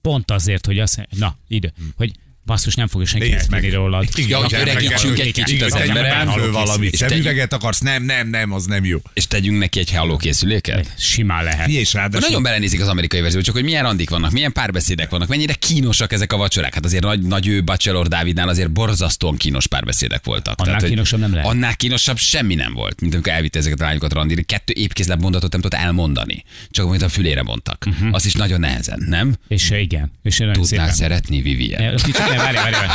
Pont 0.00 0.30
azért, 0.30 0.66
hogy 0.66 0.78
azt 0.78 1.06
na, 1.10 1.36
ide, 1.48 1.72
hogy 1.96 2.12
basszus, 2.44 2.74
nem 2.74 2.88
fogja 2.88 3.06
senki 3.06 3.32
eltenni 3.32 3.70
rólad. 3.70 4.08
Ja, 4.14 4.38
hogy 4.38 4.48
gyermekek, 4.48 4.76
öregítsünk 4.76 5.18
egy 5.18 5.26
igen, 5.26 5.44
kicsit 5.44 5.62
az 5.62 5.74
emberen, 5.74 6.50
valamit. 6.52 6.96
Szemüveget 6.96 7.52
akarsz? 7.52 7.78
Nem, 7.78 8.02
nem, 8.02 8.28
nem, 8.28 8.52
az 8.52 8.64
nem 8.64 8.84
jó. 8.84 8.98
És 9.14 9.26
tegyünk 9.26 9.58
neki 9.58 9.78
egy 9.78 9.92
hallókészüléket? 9.92 10.94
Simán 10.98 11.44
lehet. 11.44 11.64
Figyelj, 11.64 11.82
és 11.82 11.92
ráadásul 11.92 12.28
Nagyon 12.28 12.42
belenézik 12.42 12.80
az 12.80 12.88
amerikai 12.88 13.20
verzió, 13.20 13.40
csak 13.40 13.54
hogy 13.54 13.64
milyen 13.64 13.82
randik 13.82 14.10
vannak, 14.10 14.30
milyen 14.30 14.52
párbeszédek 14.52 15.10
vannak, 15.10 15.28
mennyire 15.28 15.54
kínosak 15.54 16.12
ezek 16.12 16.32
a 16.32 16.36
vacsorák. 16.36 16.74
Hát 16.74 16.84
azért 16.84 17.02
nagy, 17.02 17.22
nagy 17.22 17.46
ő 17.46 17.64
Bachelor 17.64 18.08
Dávidnál 18.08 18.48
azért 18.48 18.70
borzasztóan 18.70 19.36
kínos 19.36 19.66
párbeszédek 19.66 20.24
voltak. 20.24 20.60
Annál 20.60 20.78
hogy 20.80 20.88
kínosabb 20.88 21.20
nem 21.20 21.32
lehet. 21.32 21.48
Annál 21.48 21.76
kínosabb 21.76 22.18
semmi 22.18 22.54
nem 22.54 22.72
volt, 22.72 23.00
mint 23.00 23.14
amikor 23.14 23.32
elvitte 23.32 23.58
ezeket 23.58 23.80
a 23.80 23.84
lányokat 23.84 24.12
randiri. 24.12 24.42
Kettő 24.42 24.72
épkézlebb 24.76 25.20
mondatot 25.20 25.52
nem 25.52 25.60
tudott 25.60 25.80
elmondani, 25.80 26.44
csak 26.70 26.86
amit 26.86 27.02
a 27.02 27.08
fülére 27.08 27.42
mondtak. 27.42 27.84
Mhm. 27.84 27.94
Uh-huh. 27.94 28.14
Azt 28.14 28.26
is 28.26 28.34
nagyon 28.34 28.60
nehezen, 28.60 29.04
nem? 29.08 29.34
És 29.48 29.70
igen. 29.70 30.12
És 30.22 30.42
Tudnál 30.52 30.92
szeretni 30.92 31.42
Vivien. 31.42 31.98
Várj, 32.36 32.56
várj, 32.56 32.72
várj. 32.72 32.90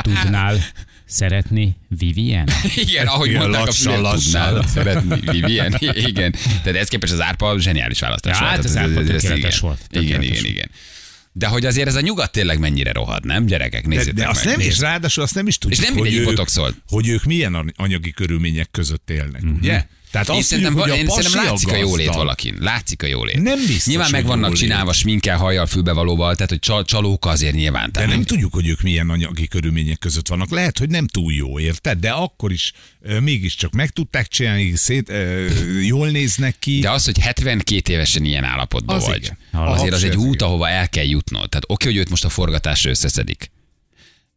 Tudnál 0.00 0.64
szeretni 1.06 1.76
Vivien? 1.88 2.48
Igen, 2.74 3.06
ahogy 3.06 3.28
Igen, 3.28 3.40
mondták 3.40 3.62
a 3.62 3.64
lassan, 3.64 3.82
fülére, 3.92 4.00
lassan. 4.00 4.46
tudnál 4.48 4.66
szeretni 4.68 5.20
Vivien. 5.30 5.76
Igen. 6.08 6.34
Tehát 6.62 6.80
ez 6.80 6.88
képest 6.88 7.12
az 7.12 7.20
árpa 7.20 7.58
zseniális 7.58 8.00
választás 8.00 8.34
Ja, 8.38 8.40
volt. 8.40 8.56
hát 8.56 8.64
az 8.64 8.72
Tehát 8.72 8.88
árpa 8.88 9.00
tökéletes 9.00 9.38
igen. 9.38 9.58
volt, 9.60 9.80
Igen, 9.90 10.22
igen, 10.22 10.44
igen. 10.44 10.70
De 11.32 11.46
hogy 11.46 11.66
azért 11.66 11.88
ez 11.88 11.94
a 11.94 12.00
nyugat 12.00 12.32
tényleg 12.32 12.58
mennyire 12.58 12.92
rohad, 12.92 13.24
nem? 13.24 13.46
Gyerekek, 13.46 13.82
De, 13.82 13.88
nézzétek 13.88 14.14
de 14.14 14.28
azt 14.28 14.44
meg. 14.44 14.56
nem 14.56 14.66
is, 14.66 14.78
ráadásul 14.78 15.22
azt 15.22 15.34
nem 15.34 15.46
is 15.46 15.58
tudjuk, 15.58 15.80
És 15.80 15.86
nem 15.88 15.96
hogy, 15.96 16.14
ők, 16.14 16.40
hogy 16.88 17.08
ők 17.08 17.24
milyen 17.24 17.54
an- 17.54 17.72
anyagi 17.76 18.10
körülmények 18.10 18.70
között 18.70 19.10
élnek, 19.10 19.42
ugye? 19.58 19.84
Tehát 20.10 20.28
Én 20.28 20.36
azt 20.36 20.46
szerintem, 20.46 20.74
tudjuk, 20.74 20.96
hogy 20.96 21.06
a 21.08 21.22
szerintem 21.22 21.44
látszik 21.44 21.68
a 21.68 21.76
jólét 21.76 22.06
gazdag. 22.06 22.14
valakin. 22.24 22.56
Látszik 22.58 23.02
a 23.02 23.06
jólét. 23.06 23.42
Nem 23.42 23.58
biztos, 23.66 23.86
Nyilván 23.86 24.10
meg 24.10 24.24
vannak 24.26 24.44
jólét. 24.44 24.58
csinálva 24.58 24.92
sminkel, 24.92 25.36
hajjal, 25.36 25.66
fülbevalóval, 25.66 26.34
tehát 26.34 26.50
hogy 26.50 26.58
csal- 26.58 26.86
csalók 26.86 27.26
azért 27.26 27.54
nyilván. 27.54 27.84
De 27.84 27.90
Tehát 27.90 28.08
nem 28.08 28.22
tudjuk, 28.22 28.52
hogy 28.54 28.68
ők 28.68 28.80
milyen 28.82 29.10
anyagi 29.10 29.48
körülmények 29.48 29.98
között 29.98 30.28
vannak. 30.28 30.50
Lehet, 30.50 30.78
hogy 30.78 30.88
nem 30.88 31.06
túl 31.06 31.32
jó, 31.32 31.58
érted? 31.60 31.98
De 31.98 32.10
akkor 32.10 32.52
is 32.52 32.72
ö, 33.02 33.20
mégiscsak 33.20 33.72
meg 33.72 33.90
tudták 33.90 34.28
csinálni, 34.28 34.72
szét, 34.76 35.12
jól 35.82 36.08
néznek 36.08 36.56
ki. 36.58 36.78
De 36.80 36.90
az, 36.90 37.04
hogy 37.04 37.18
72 37.18 37.92
évesen 37.92 38.24
ilyen 38.24 38.44
állapotban 38.44 38.96
Az 38.96 39.06
vagy, 39.06 39.22
igen. 39.22 39.36
azért 39.66 39.94
az 39.94 40.04
egy 40.04 40.16
út, 40.16 40.42
ahova 40.42 40.68
el 40.68 40.88
kell 40.88 41.04
jutnod. 41.06 41.48
Tehát 41.48 41.64
oké, 41.66 41.86
hogy 41.86 41.96
őt 41.96 42.10
most 42.10 42.24
a 42.24 42.28
forgatásra 42.28 42.90
összeszedik. 42.90 43.50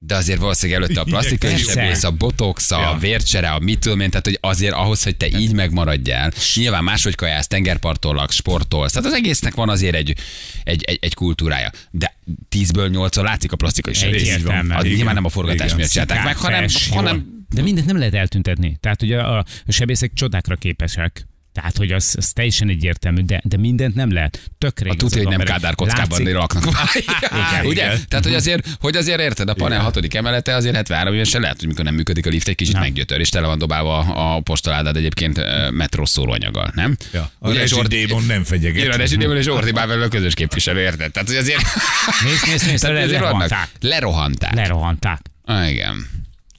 De 0.05 0.15
azért 0.15 0.39
valószínűleg 0.39 0.81
előtte 0.81 1.01
a 1.01 1.03
Persze. 1.39 1.57
sebész, 1.57 2.03
a 2.03 2.11
botox, 2.11 2.71
a 2.71 2.79
Ja. 2.79 2.97
vércsere, 2.99 3.49
a 3.49 3.59
mit 3.59 3.79
tudom 3.79 3.99
én, 3.99 4.09
tehát 4.09 4.25
hogy 4.25 4.37
azért 4.41 4.73
ahhoz, 4.73 5.03
hogy 5.03 5.17
te 5.17 5.27
így 5.27 5.53
megmaradjál, 5.53 6.31
nyilván 6.55 6.83
máshogy 6.83 7.15
kajálsz, 7.15 7.47
tengerparton 7.47 8.15
laksz, 8.15 8.35
sportolsz, 8.35 8.91
tehát 8.91 9.07
az 9.07 9.13
egésznek 9.15 9.53
van 9.55 9.69
azért 9.69 9.95
egy, 9.95 10.15
egy, 10.63 10.83
egy, 10.83 10.97
egy 11.01 11.13
kultúrája. 11.13 11.71
De 11.91 12.15
10-ből 12.55 12.89
8 12.89 13.15
látszik 13.15 13.51
a. 13.51 13.55
Az 13.65 13.73
Igen. 14.03 14.81
nyilván 14.95 15.13
nem 15.13 15.25
a 15.25 15.29
forgatás 15.29 15.65
Igen. 15.65 15.75
miatt 15.75 15.89
csinálták 15.89 16.23
meg, 16.23 16.37
hanem, 16.37 16.65
hanem. 16.89 17.45
De 17.49 17.61
mindent 17.61 17.87
nem 17.87 17.97
lehet 17.97 18.13
eltüntetni. 18.13 18.77
Tehát 18.79 19.01
ugye 19.01 19.19
a, 19.19 19.37
a 19.37 19.71
sebészek 19.71 20.13
csodákra 20.13 20.55
képesek. 20.55 21.27
Tehát, 21.53 21.77
hogy 21.77 21.91
az, 21.91 22.15
az 22.17 22.31
teljesen 22.31 22.69
egyértelmű, 22.69 23.21
de, 23.21 23.41
de 23.43 23.57
mindent 23.57 23.95
nem 23.95 24.13
lehet. 24.13 24.39
Tökre 24.57 24.89
a 24.89 24.93
tudja, 24.95 25.21
hogy 25.27 25.37
nem. 25.37 25.45
Kádár 25.45 25.75
kockában 25.75 26.07
Látszik- 26.09 26.33
laknak. 26.35 26.63
Igen, 27.51 27.65
Ugye? 27.65 27.83
igen. 27.85 27.99
Tehát, 28.07 28.25
hogy 28.25 28.33
azért, 28.33 28.67
hogy 28.79 28.95
azért 28.95 29.19
érted, 29.19 29.49
a 29.49 29.53
panel 29.53 29.79
hatodik 29.79 30.13
emelete 30.13 30.55
azért 30.55 30.75
73 30.75 31.13
évesen 31.13 31.41
lehet, 31.41 31.59
hogy 31.59 31.67
mikor 31.67 31.83
nem 31.85 31.95
működik 31.95 32.25
a 32.25 32.29
lift, 32.29 32.47
egy 32.47 32.55
kicsit 32.55 32.73
Nem. 32.73 32.81
meggyötör, 32.81 33.19
és 33.19 33.29
tele 33.29 33.47
van 33.47 33.57
dobálva 33.57 33.97
a 34.35 34.39
postaládád 34.39 34.95
egyébként 34.95 35.37
ö, 35.37 35.69
metrós 35.69 36.09
szóróanyaggal, 36.09 36.71
nem? 36.75 36.97
Ja. 37.11 37.31
A 37.39 37.49
Ugye, 37.49 37.65
nem 38.27 38.43
fenyeget. 38.43 38.75
Igen, 38.75 38.91
a 38.91 38.95
Rezsidéből 38.95 39.37
és 39.37 39.47
ordibál 39.47 39.87
vele 39.93 40.05
a 40.05 40.07
közös 40.07 40.33
képviselő, 40.33 40.79
érted? 40.79 41.11
Tehát, 41.11 41.27
hogy 41.27 41.37
azért... 41.37 41.61
Nézd, 42.23 42.45
nézd, 42.47 42.65
nézd, 42.65 42.83
lerohanták. 43.11 43.69
Lerohanták. 43.79 44.53
Lerohanták. 44.53 45.19
Ah, 45.45 45.71
igen. 45.71 46.09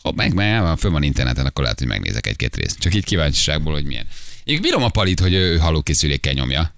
Hopp, 0.03 0.17
meg, 0.17 0.35
van, 0.35 0.77
föl 0.77 0.91
van 0.91 1.03
interneten, 1.03 1.47
akkor 1.47 1.63
lehet, 1.63 1.79
hogy 1.79 1.89
megnézek 1.89 2.27
egy-két 2.27 2.57
részt. 2.57 2.79
Csak 2.79 2.95
így 2.95 3.05
kíváncsiságból, 3.05 3.73
hogy 3.73 3.85
milyen. 3.85 4.07
Én 4.45 4.61
bírom 4.61 4.83
a 4.83 4.89
palit, 4.89 5.21
hogy 5.21 5.33
ő 5.35 5.57
halókészülékkel 5.59 6.33
nyomja. 6.33 6.75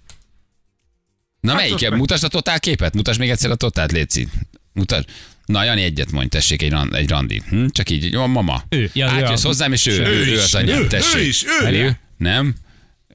Na 1.41 1.53
hát 1.53 1.61
melyik? 1.61 1.91
Mutasd 1.91 2.25
a 2.25 2.29
totál 2.29 2.61
képet, 2.61 2.95
mutasd 2.95 3.19
még 3.19 3.31
egyszer 3.31 3.51
a 3.51 3.55
totált, 3.55 3.93
Léci. 3.93 4.29
Mutasd. 4.73 5.05
Na, 5.45 5.65
Jani 5.65 5.83
egyet 5.83 6.11
mondj, 6.13 6.29
tessék, 6.29 6.63
egy, 6.63 6.71
rand, 6.71 6.95
egy 6.95 7.09
randi. 7.09 7.43
Hm? 7.49 7.67
Csak 7.67 7.91
így, 7.91 8.13
jó, 8.13 8.27
mama. 8.27 8.63
Ő, 8.69 8.91
ja, 8.93 9.09
Átjössz 9.09 9.43
ja. 9.43 9.49
hozzám, 9.49 9.73
és 9.73 9.87
ő, 9.87 9.93
ő, 10.01 10.05
Ő 10.05 10.27
ő, 10.27 10.33
is, 10.33 10.43
az 10.43 10.55
anyám, 10.55 10.83
ő, 10.83 10.87
tessék. 10.87 11.21
ő 11.21 11.25
is, 11.25 11.45
ő. 11.63 11.67
ő. 11.67 11.99
Nem? 12.17 12.55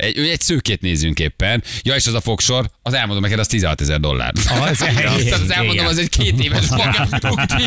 Egy, 0.01 0.17
egy 0.17 0.41
szőkét 0.41 0.81
nézzünk 0.81 1.19
éppen. 1.19 1.63
Ja, 1.81 1.95
és 1.95 2.05
az 2.05 2.13
a 2.13 2.21
fogsor, 2.21 2.69
az 2.81 2.93
elmondom 2.93 3.23
neked, 3.23 3.39
az 3.39 3.47
16 3.47 3.81
ezer 3.81 3.99
dollár. 3.99 4.31
Az, 4.35 4.77
Tehát 4.77 5.31
az 5.31 5.51
elmondom, 5.51 5.85
az 5.85 5.97
egy 5.97 6.09
két 6.09 6.43
éves 6.43 6.67
magányugti. 6.77 7.63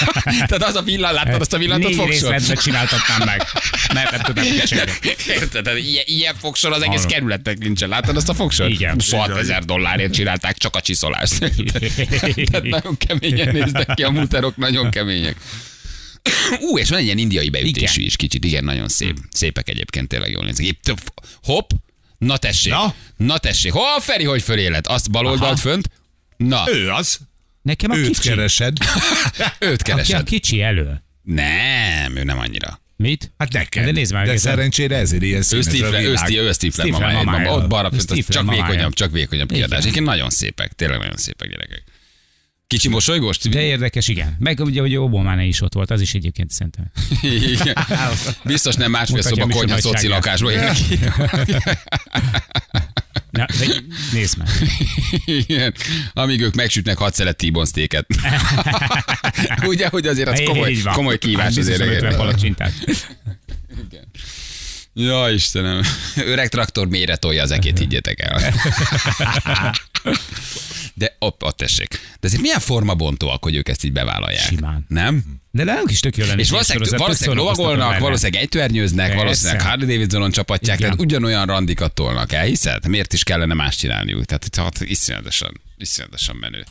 Tehát 0.48 0.62
az 0.62 0.74
a 0.74 0.82
villan, 0.82 1.12
láttad 1.12 1.40
azt 1.40 1.52
a 1.52 1.58
villantot 1.58 1.88
Négy 1.88 1.98
fogsor? 1.98 2.30
részletben 2.30 2.56
csináltatnám 2.56 3.22
meg. 3.24 3.42
Mert 3.94 4.10
nem 4.10 4.20
tudom 4.20 4.44
kecsegni. 4.56 4.92
Érted? 5.28 5.62
Tehát 5.62 5.78
ilyen, 5.78 6.04
ilyen 6.06 6.34
fogsor 6.38 6.72
az 6.72 6.82
egész 6.82 7.04
kerületnek 7.04 7.58
nincsen. 7.58 7.88
Láttad 7.88 8.16
azt 8.16 8.28
a 8.28 8.34
fogsor? 8.34 8.70
Igen. 8.70 8.92
26 8.92 9.36
ezer 9.36 9.64
dollárért 9.64 10.12
csinálták 10.12 10.56
csak 10.56 10.76
a 10.76 10.80
csiszolást. 10.80 11.38
Tehát 12.50 12.62
nagyon 12.62 12.96
keményen 12.96 13.54
néznek 13.54 13.94
ki, 13.94 14.02
a 14.02 14.10
muterok 14.10 14.56
nagyon 14.56 14.90
kemények. 14.90 15.36
Ú, 16.70 16.78
és 16.78 16.88
van 16.88 16.98
egy 16.98 17.04
ilyen 17.04 17.18
indiai 17.18 17.48
beütésű 17.50 17.94
Igen. 17.94 18.06
is 18.06 18.16
kicsit, 18.16 18.44
igen, 18.44 18.64
nagyon 18.64 18.88
szép. 18.88 19.18
Szépek 19.30 19.68
egyébként, 19.68 20.08
tényleg 20.08 20.30
jól 20.30 20.44
néznek. 20.44 20.80
Több- 20.82 21.12
Hopp, 21.42 21.70
na 22.18 22.36
tessék, 22.36 22.72
Na? 22.72 22.94
na 23.16 23.38
tessék. 23.38 23.72
Hol 23.72 24.00
Feri, 24.00 24.24
hogy 24.24 24.42
föléled? 24.42 24.84
Azt 24.88 25.10
bal 25.10 25.26
oldalt 25.26 25.60
fönt? 25.60 25.90
Na, 26.36 26.64
Ő 26.72 26.90
az. 26.90 27.18
Nekem 27.62 27.90
a 27.90 27.96
Őt 27.96 28.06
kicsi. 28.06 28.28
keresed. 28.28 28.76
őt 29.58 29.80
Aki 29.80 29.90
a 29.90 29.94
keresed. 29.94 30.24
kicsi 30.24 30.62
elő. 30.62 31.02
Nem, 31.22 32.16
ő 32.16 32.22
nem 32.24 32.38
annyira. 32.38 32.80
Mit? 32.96 33.30
Hát 33.38 33.52
neked. 33.52 33.84
De 33.84 33.90
nézd 33.90 34.12
már, 34.12 34.26
De 34.26 34.36
szerencsére 34.36 34.96
ezért 34.96 35.22
ilyen 35.22 35.38
Ő 35.38 35.42
színes 35.42 35.64
Stifler, 35.64 36.04
ő. 36.04 36.52
Stifler, 36.52 36.86
ő 36.86 36.90
mamája. 36.90 37.52
Ott 37.54 37.66
balra, 37.68 37.90
csak 38.28 38.50
vékonyabb, 38.50 38.94
csak 38.94 39.12
vékonyabb 39.12 39.52
kiadás. 39.52 39.78
Egyébként 39.78 40.04
nagyon 40.06 40.30
szépek, 40.30 40.72
tényleg 40.72 40.98
nagyon 40.98 41.16
szépek 41.16 41.48
gyerekek. 41.48 41.82
Kicsi 42.68 42.88
mosolygós? 42.88 43.38
De 43.38 43.60
érdekes, 43.60 44.08
igen. 44.08 44.36
Meg 44.38 44.60
ugye, 44.60 44.80
hogy 44.80 44.96
Obama 44.96 45.42
is 45.42 45.60
ott 45.60 45.74
volt, 45.74 45.90
az 45.90 46.00
is 46.00 46.14
egyébként 46.14 46.50
szerintem. 46.50 46.84
Igen. 47.22 47.76
Biztos 48.44 48.74
nem 48.74 48.90
másfél 48.90 49.22
szoba 49.22 49.46
konyha 49.46 49.80
szoci 49.80 50.06
lakásba 50.08 50.52
élnek. 50.52 50.76
Na, 53.30 53.46
de 53.58 53.66
nézd 54.12 54.38
meg. 54.38 54.48
Igen. 55.24 55.74
Amíg 56.12 56.40
ők 56.40 56.54
megsütnek 56.54 56.98
hat 56.98 57.14
szelet 57.14 57.36
T-bone 57.36 57.66
steaket. 57.66 58.06
Ugye, 59.66 59.88
hogy 59.88 60.06
azért 60.06 60.28
az 60.28 60.42
komoly, 60.46 60.76
komoly 60.92 61.18
kívás 61.18 61.56
azért. 61.56 61.66
biztosan 61.66 61.94
50 61.94 62.16
palacsintát. 62.16 62.72
Ja, 64.94 65.30
Istenem. 65.30 65.82
Öreg 66.16 66.48
traktor 66.48 66.88
mélyre 66.88 67.16
tolja 67.16 67.42
az 67.42 67.50
ekét, 67.50 67.78
higgyétek 67.82 68.20
el. 68.20 68.40
De 70.98 71.16
ott, 71.18 71.44
ott 71.44 71.56
tessék. 71.56 71.88
De 71.90 72.26
azért 72.26 72.42
milyen 72.42 72.60
formabontóak, 72.60 73.42
hogy 73.42 73.54
ők 73.54 73.68
ezt 73.68 73.84
így 73.84 73.92
bevállalják? 73.92 74.42
Simán. 74.42 74.84
Nem? 74.88 75.24
De 75.50 75.64
nálunk 75.64 75.90
is 75.90 76.00
tök 76.00 76.16
jó 76.16 76.26
lenne. 76.26 76.40
És 76.40 76.50
valószínűleg, 76.50 76.98
valószínűleg 76.98 77.38
lovagolnak, 77.38 77.98
valószínűleg 77.98 78.40
ejtőernyőznek, 78.40 79.06
Persze. 79.06 79.22
valószínűleg 79.22 79.62
Harley 79.62 79.86
Davidsonon 79.86 80.30
csapatják, 80.30 80.78
Igen. 80.78 80.90
tehát 80.90 81.04
ugyanolyan 81.04 81.46
randikat 81.46 81.92
tolnak 81.92 82.32
el, 82.32 82.44
hiszed? 82.44 82.88
Miért 82.88 83.12
is 83.12 83.22
kellene 83.22 83.54
más 83.54 83.76
csinálniuk? 83.76 84.24
Tehát, 84.24 84.50
tehát 84.50 84.80
iszonyatosan, 84.80 85.60
iszonyatosan 85.76 86.36
menő. 86.36 86.64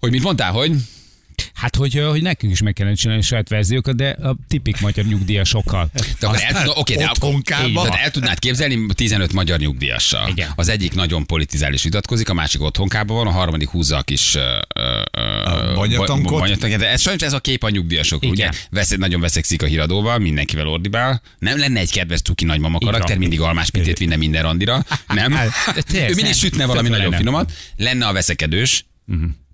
Hogy 0.00 0.10
mit 0.10 0.22
mondtál, 0.22 0.52
hogy? 0.52 0.72
Hát, 1.54 1.76
hogy, 1.76 2.02
hogy 2.10 2.22
nekünk 2.22 2.52
is 2.52 2.62
meg 2.62 2.72
kellene 2.72 2.96
csinálni 2.96 3.22
saját 3.22 3.48
verziókat, 3.48 3.96
de 3.96 4.08
a 4.10 4.36
tipik 4.48 4.80
magyar 4.80 5.04
nyugdíjasokkal. 5.04 5.90
De 6.20 6.26
akkor 6.26 6.38
el, 6.42 6.64
no, 6.64 6.72
oké, 6.74 6.94
de 6.94 7.04
akkor, 7.04 7.42
tehát 7.42 7.94
el 8.04 8.10
tudnád 8.10 8.38
képzelni 8.38 8.86
15 8.94 9.32
magyar 9.32 9.58
nyugdíjassal. 9.58 10.28
Igen. 10.28 10.50
Az 10.56 10.68
egyik 10.68 10.94
nagyon 10.94 11.26
politizál 11.26 11.72
és 11.72 11.82
vitatkozik, 11.82 12.28
a 12.28 12.34
másik 12.34 12.62
otthonkában 12.62 13.16
van, 13.16 13.26
a 13.26 13.30
harmadik 13.30 13.68
húzza 13.68 13.96
a 13.96 14.02
kis 14.02 14.36
banyatankot? 15.74 16.58
De 16.58 16.88
ez 16.88 17.00
sajnos 17.00 17.22
ez 17.22 17.32
a 17.32 17.40
kép 17.40 17.62
a 17.62 17.70
nyugdíjasok. 17.70 18.22
Igen. 18.22 18.32
Ugye 18.32 18.48
vesz, 18.70 18.96
nagyon 18.96 19.20
veszekszik 19.20 19.62
a 19.62 19.66
híradóval, 19.66 20.18
mindenkivel 20.18 20.66
ordibál. 20.66 21.22
Nem 21.38 21.58
lenne 21.58 21.80
egy 21.80 21.92
kedves 21.92 22.20
cuki 22.22 22.44
nagymama 22.44 22.78
karakter, 22.78 23.18
mindig 23.18 23.40
almáspitét 23.40 23.98
vinne 23.98 24.16
minden 24.16 24.42
randira. 24.42 24.84
Nem? 25.08 25.30
De 25.74 25.82
tényleg, 25.82 26.10
ő 26.10 26.14
mindig 26.14 26.34
sütne 26.34 26.66
valami 26.66 26.88
nagyon 26.88 27.12
finomat. 27.12 27.52
Lenne 27.76 28.06
a 28.06 28.12
veszekedős, 28.12 28.84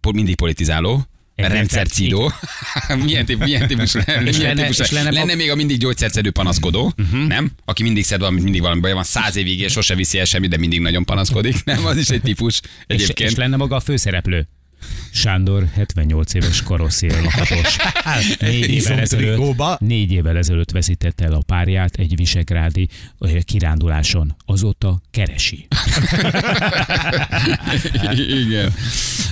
po- 0.00 0.14
mindig 0.14 0.34
politizáló. 0.36 1.06
Egy 1.38 1.44
Rendszer 1.44 1.76
rendszer- 1.76 1.92
cidó. 1.92 2.32
milyen, 3.04 3.24
típus, 3.24 3.44
milyen 3.44 3.66
típus 3.66 3.92
lenne? 3.92 4.28
És 4.28 4.36
milyen 4.36 4.54
lenne- 4.56 4.68
típus 4.70 4.86
és 4.86 4.90
lenne 4.90 5.10
lenne 5.10 5.34
még 5.34 5.50
a 5.50 5.54
mindig 5.54 5.78
gyógyszerszedő 5.78 6.30
panaszkodó, 6.30 6.92
uh-huh. 6.96 7.26
nem? 7.26 7.50
Aki 7.64 7.82
mindig 7.82 8.04
szed 8.04 8.18
valami, 8.18 8.40
mindig 8.40 8.60
valami 8.60 8.80
baj 8.80 8.92
van, 8.92 9.04
száz 9.04 9.36
évig 9.36 9.60
és 9.60 9.72
sose 9.72 9.94
viszi 9.94 10.18
el 10.18 10.24
semmit, 10.24 10.50
de 10.50 10.56
mindig 10.56 10.80
nagyon 10.80 11.04
panaszkodik. 11.04 11.64
Nem, 11.64 11.86
az 11.86 11.96
is 11.96 12.08
egy 12.08 12.20
típus 12.22 12.60
És, 12.64 12.70
egyébként. 12.86 13.30
és 13.30 13.36
lenne 13.36 13.56
maga 13.56 13.76
a 13.76 13.80
főszereplő. 13.80 14.46
Sándor 15.12 15.64
78 15.74 16.34
éves 16.34 16.62
karosszél 16.62 17.22
lakatos. 17.22 17.76
Négy 18.38 18.70
évvel, 18.70 18.98
ezelőtt, 18.98 19.78
négy 19.78 20.12
évvel 20.12 20.36
ezelőtt 20.36 20.70
veszítette 20.70 21.24
el 21.24 21.32
a 21.32 21.42
párját 21.46 21.96
egy 21.96 22.16
visegrádi 22.16 22.88
kiránduláson. 23.42 24.36
Azóta 24.46 25.00
keresi. 25.10 25.66
Igen. 28.46 28.72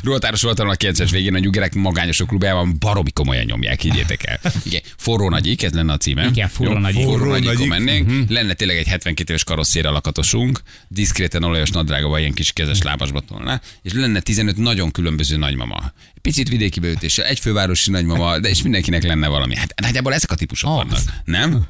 Ruhatáros 0.02 0.42
voltam 0.42 0.68
a 0.68 0.74
90-es 0.74 1.08
végén 1.10 1.34
a 1.34 1.38
nyugerek 1.38 1.74
magányosok 1.74 2.28
klubjában 2.28 2.76
baromi 2.78 3.10
komolyan 3.10 3.44
nyomják, 3.44 3.80
higgyétek 3.80 4.26
el. 4.26 4.38
Igen. 4.64 4.80
Forró 4.96 5.28
nagyik, 5.28 5.62
ez 5.62 5.72
lenne 5.72 5.92
a 5.92 5.96
címe. 5.96 6.26
Igen, 6.26 6.48
Forró 6.48 6.78
Nagyik. 6.78 7.04
Forró 7.04 7.30
Nagyik. 7.30 7.68
mennénk. 7.68 8.08
Uh-huh. 8.08 8.28
Lenne 8.28 8.54
tényleg 8.54 8.76
egy 8.76 8.86
72 8.86 9.30
éves 9.30 9.44
karosszéra 9.44 9.90
lakatosunk, 9.90 10.60
diszkréten 10.88 11.42
olajos 11.42 11.70
nadrágban 11.70 12.20
ilyen 12.20 12.32
kis 12.32 12.52
kezes 12.52 12.82
lábasba 12.82 13.20
tolná, 13.20 13.60
és 13.82 13.92
lenne 13.92 14.20
15 14.20 14.56
nagyon 14.56 14.90
különböző 14.90 15.36
nagymama 15.36 15.65
a 15.72 15.92
Picit 16.26 16.48
vidéki 16.48 16.80
beütéssel, 16.80 17.24
egy 17.24 17.38
fővárosi 17.40 17.90
nagymama, 17.90 18.38
de 18.38 18.48
és 18.48 18.62
mindenkinek 18.62 19.02
lenne 19.02 19.28
valami. 19.28 19.56
Hát 19.56 19.80
nagyjából 19.80 20.14
ezek 20.14 20.30
a 20.30 20.34
típusok 20.34 20.70
Az. 20.70 20.76
vannak, 20.76 21.00
nem? 21.24 21.66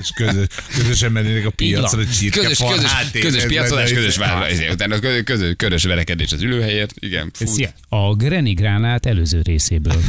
És 0.00 0.10
közös, 0.14 0.46
közösen 0.76 1.12
mennének 1.12 1.46
a 1.46 1.50
piacra, 1.50 1.96
van. 1.96 2.08
csirke 2.18 2.40
Közös, 2.40 2.56
fal 2.56 2.74
közös, 2.74 2.90
háttér, 2.90 3.22
közös 3.22 3.42
közös 3.42 4.04
és- 4.06 4.16
vállal, 4.16 4.50
utána 4.70 4.98
közös, 4.98 5.22
közös, 5.24 5.54
közös 5.56 5.84
verekedés 5.84 6.32
az 6.32 6.42
ülőhelyért. 6.42 6.94
Igen. 6.98 7.30
Szia. 7.34 7.70
A 7.88 8.14
Granny 8.14 8.54
Gránát 8.54 9.06
előző 9.06 9.40
részéből. 9.42 10.02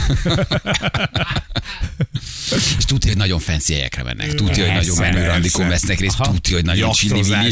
És 2.77 2.85
tudja, 2.85 3.09
hogy 3.09 3.17
nagyon 3.17 3.39
fancy 3.39 3.73
helyekre 3.73 4.03
mennek. 4.03 4.33
Tudja, 4.33 4.65
hogy 4.65 4.73
nagyon 4.73 4.97
menő 4.97 5.25
randikon 5.25 5.67
vesznek 5.67 5.99
részt. 5.99 6.17
Tudja, 6.21 6.55
hogy 6.55 6.65
nagyon 6.65 6.91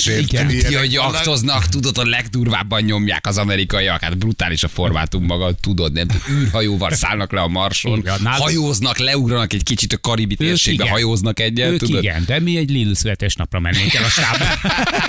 érted, 0.08 0.48
Tudja, 0.48 0.80
hogy 0.80 0.96
vannak. 0.96 1.14
jachtoznak. 1.14 1.68
Tudod, 1.68 1.98
a 1.98 2.06
legdurvábban 2.06 2.82
nyomják 2.82 3.28
az 3.28 3.38
amerikaiak. 3.38 4.02
Hát 4.02 4.18
brutális 4.48 4.64
a 4.64 4.68
formátum 4.68 5.26
maga. 5.26 5.52
Tudod, 5.62 5.94
nem? 5.94 6.08
űrhajóval 6.32 6.92
szállnak 6.92 7.32
le 7.32 7.42
a 7.42 7.48
marson. 7.48 7.98
Igen, 7.98 8.16
nálunk- 8.22 8.44
Hajóznak, 8.44 8.98
leugranak 8.98 9.54
egy 9.54 9.64
kicsit 9.64 9.94
a 9.94 9.98
karibi 9.98 10.36
térségbe, 10.36 10.90
hajóznak 10.90 11.40
egyet. 11.40 11.72
Ők 11.72 11.80
tudod? 11.80 12.04
igen, 12.04 12.24
de 12.26 12.40
mi 12.40 12.58
egy 12.58 12.70
Lil 12.70 12.96
születésnapra 12.96 13.60
mennénk 13.60 13.94
el 13.94 14.04
a 14.04 14.08
stábba. 14.08 14.46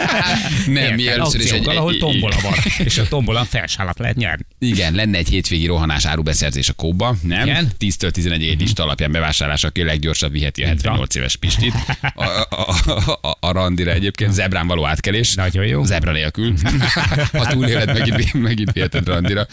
Nem, 0.80 0.94
mi 0.94 1.08
először 1.08 1.40
is 1.40 1.50
egy, 1.50 1.68
ahol 1.68 1.96
tombola 1.96 2.36
van, 2.42 2.52
és 2.86 2.98
a 2.98 3.08
tombolán 3.08 3.44
felsálat 3.44 3.98
lehet 3.98 4.16
nyerni. 4.16 4.44
Igen, 4.58 4.94
lenne 4.94 5.18
egy 5.18 5.28
hétvégi 5.28 5.66
rohanás 5.66 6.04
árubeszerzés 6.04 6.68
a 6.68 6.72
kóba, 6.72 7.16
nem? 7.22 7.46
Igen. 7.46 7.70
10-től 7.78 8.10
11 8.10 8.48
egy 8.48 8.60
lista 8.60 8.82
alapján 8.82 9.12
bevásárlás, 9.12 9.64
aki 9.64 9.82
leggyorsabb 9.82 10.32
viheti 10.32 10.62
a 10.62 10.66
78 10.66 11.14
éves 11.14 11.36
Pistit. 11.36 11.74
A, 12.14 12.24
a, 12.24 12.46
a, 12.86 13.28
a, 13.28 13.36
a 13.40 13.52
randira 13.52 13.90
egyébként 13.92 14.32
zebrán 14.32 14.66
való 14.66 14.86
átkelés. 14.86 15.34
Nagyon 15.34 15.66
jó. 15.66 15.84
Zebra 15.84 16.12
nélkül. 16.12 16.54
Ha 17.32 17.46
túléled, 17.46 17.98
megint, 17.98 18.32
megint 18.32 18.70
fiatal 18.72 19.02
randira. 19.34 19.46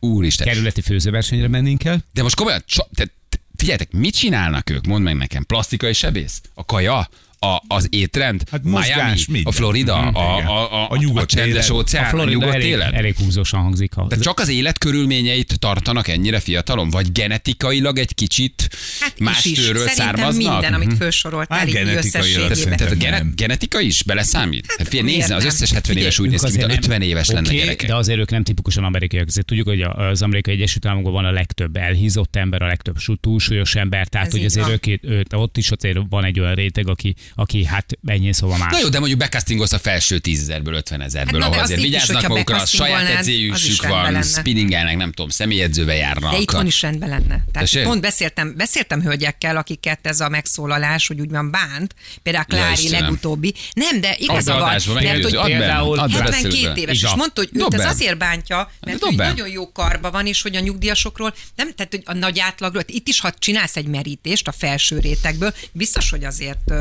Úristen. 0.00 0.46
Kerületi 0.46 0.80
főzőversenyre 0.80 1.48
mennénk 1.48 1.84
el. 1.84 2.04
De 2.12 2.22
most 2.22 2.34
komolyan, 2.34 2.62
csa- 2.66 2.88
te, 2.94 3.04
te, 3.28 3.38
figyeljetek, 3.56 3.92
mit 3.92 4.14
csinálnak 4.14 4.70
ők? 4.70 4.86
Mondd 4.86 5.04
meg 5.04 5.16
nekem. 5.16 5.44
Plastikai 5.44 5.92
sebész? 5.92 6.40
A 6.54 6.64
kaja? 6.64 7.08
A, 7.40 7.62
az 7.68 7.86
étrend? 7.90 8.42
Hát 8.50 8.64
mozgás, 8.64 8.94
Miami? 8.96 9.20
minden. 9.26 9.52
A 9.52 9.56
Florida? 9.56 9.96
Mhm, 10.00 10.14
a, 10.16 10.36
a, 10.36 10.72
a, 10.82 10.90
A 10.90 10.96
nyugodt 10.96 11.32
a 11.32 11.36
csendes 11.36 11.64
élet. 11.66 11.70
óceán? 11.70 12.04
A 12.04 12.06
A, 12.06 12.10
Florida 12.10 12.32
nyugodt 12.32 12.54
elég, 12.54 12.66
élet? 12.68 12.92
elég 12.92 13.16
húzósan 13.16 13.60
hangzik. 13.60 13.92
Ha. 13.94 14.06
Tehát 14.06 14.24
csak 14.24 14.38
az 14.40 14.48
életkörülményeit 14.48 15.58
tartanak 15.58 16.08
ennyire 16.08 16.40
fiatalon? 16.40 16.90
Vagy 16.90 17.12
genetikailag 17.12 17.98
egy 17.98 18.14
kicsit 18.14 18.68
Hát 19.00 19.18
más 19.18 19.44
is 19.44 19.50
is. 19.58 19.64
tőről 19.66 19.86
Szerintem 19.88 20.06
származnak? 20.16 20.52
minden, 20.52 20.74
amit 20.74 20.96
felsoroltál, 20.96 21.58
Hát 21.58 21.68
így 21.68 21.74
összességében. 21.76 22.76
Tehát 22.76 22.92
a 22.92 22.96
gene- 22.96 23.34
genetika 23.34 23.80
is 23.80 24.02
beleszámít? 24.02 24.74
Hát, 24.78 24.88
figyelj, 24.88 25.04
miért 25.04 25.18
nézze, 25.20 25.34
az 25.34 25.42
nem? 25.42 25.52
összes 25.52 25.72
70 25.72 25.96
éves 25.96 26.18
úgy 26.18 26.30
néz 26.30 26.40
ki, 26.40 26.46
mint 26.46 26.56
azért 26.64 26.70
a 26.70 26.76
50 26.78 26.98
nem- 26.98 27.08
éves 27.08 27.28
lenne 27.28 27.48
Oké, 27.48 27.56
gyerekek. 27.58 27.88
De 27.88 27.94
azért 27.94 28.18
ők 28.18 28.30
nem 28.30 28.42
tipikusan 28.42 28.84
amerikaiak. 28.84 29.26
Azért 29.28 29.46
tudjuk, 29.46 29.68
hogy 29.68 29.80
az 29.82 30.22
amerikai 30.22 30.54
Egyesült 30.54 30.86
Államokban 30.86 31.12
van 31.12 31.24
a 31.24 31.30
legtöbb 31.30 31.76
elhízott 31.76 32.36
ember, 32.36 32.62
a 32.62 32.66
legtöbb 32.66 32.98
sú- 32.98 33.20
túlsúlyos 33.20 33.74
ember, 33.74 34.06
tehát 34.08 34.30
hogy 34.30 34.44
azért 34.44 34.86
ők, 35.02 35.24
ott 35.34 35.56
is 35.56 35.70
azért 35.70 35.98
van 36.08 36.24
egy 36.24 36.40
olyan 36.40 36.54
réteg, 36.54 36.88
aki, 36.88 37.14
aki 37.34 37.64
hát 37.64 37.86
ennyi 38.06 38.32
szóval 38.32 38.58
más. 38.58 38.72
Na 38.72 38.78
jó, 38.78 38.88
de 38.88 38.98
mondjuk 38.98 39.18
becastingolsz 39.18 39.72
a 39.72 39.78
felső 39.78 40.18
tízezerből, 40.18 40.74
50 40.74 41.00
ezerből, 41.00 41.40
Hát 41.40 41.50
ahol 41.50 41.62
azért 41.62 41.80
vigyáznak 41.80 42.26
magukra, 42.28 42.56
a 42.56 42.66
saját 42.66 43.08
rendben 43.08 44.12
van, 44.12 44.22
spinningelnek, 44.22 44.96
nem 44.96 45.12
tudom, 45.12 45.30
személyedzővel 45.30 45.96
járnak. 45.96 46.32
De 46.32 46.38
itthon 46.38 46.66
is 46.66 46.82
rendben 46.82 47.08
lenne. 47.08 47.26
Tehát 47.26 47.52
Tessék? 47.52 47.82
pont 47.84 48.00
beszéltem, 48.00 48.54
beszéltem 48.56 49.02
hölgyekkel, 49.02 49.56
akiket 49.56 50.06
ez 50.06 50.20
a 50.20 50.28
megszólalás, 50.28 51.06
hogy 51.06 51.20
úgymond 51.20 51.50
bánt, 51.50 51.94
például 52.22 52.44
Ja, 52.48 52.56
Klári 52.56 52.82
Istenem. 52.82 53.02
legutóbbi. 53.04 53.54
Nem, 53.72 54.00
de 54.00 54.16
igaza 54.18 54.52
van, 54.58 54.94
mert 54.94 55.22
hogy 55.22 55.40
például 55.44 55.98
add 55.98 56.10
be, 56.10 56.16
72 56.18 56.48
beszélünk 56.48 56.74
be. 56.74 56.80
éves, 56.80 57.02
és 57.02 57.14
mondta, 57.16 57.40
hogy 57.40 57.50
őt 57.52 57.74
ez 57.74 57.84
azért 57.86 58.18
bántja, 58.18 58.70
mert 58.80 59.02
hogy 59.02 59.16
be. 59.16 59.28
nagyon 59.28 59.48
jó 59.48 59.72
karba 59.72 60.10
van, 60.10 60.26
és 60.26 60.42
hogy 60.42 60.56
a 60.56 60.60
nyugdíjasokról, 60.60 61.34
nem, 61.56 61.74
tehát 61.74 61.92
hogy 61.92 62.02
a 62.04 62.12
nagy 62.12 62.38
átlagról, 62.38 62.82
itt 62.86 63.08
is, 63.08 63.20
ha 63.20 63.32
csinálsz 63.38 63.76
egy 63.76 63.86
merítést 63.86 64.48
a 64.48 64.52
felső 64.52 64.98
rétegből, 64.98 65.54
biztos, 65.72 66.10
hogy 66.10 66.24
azért 66.24 66.72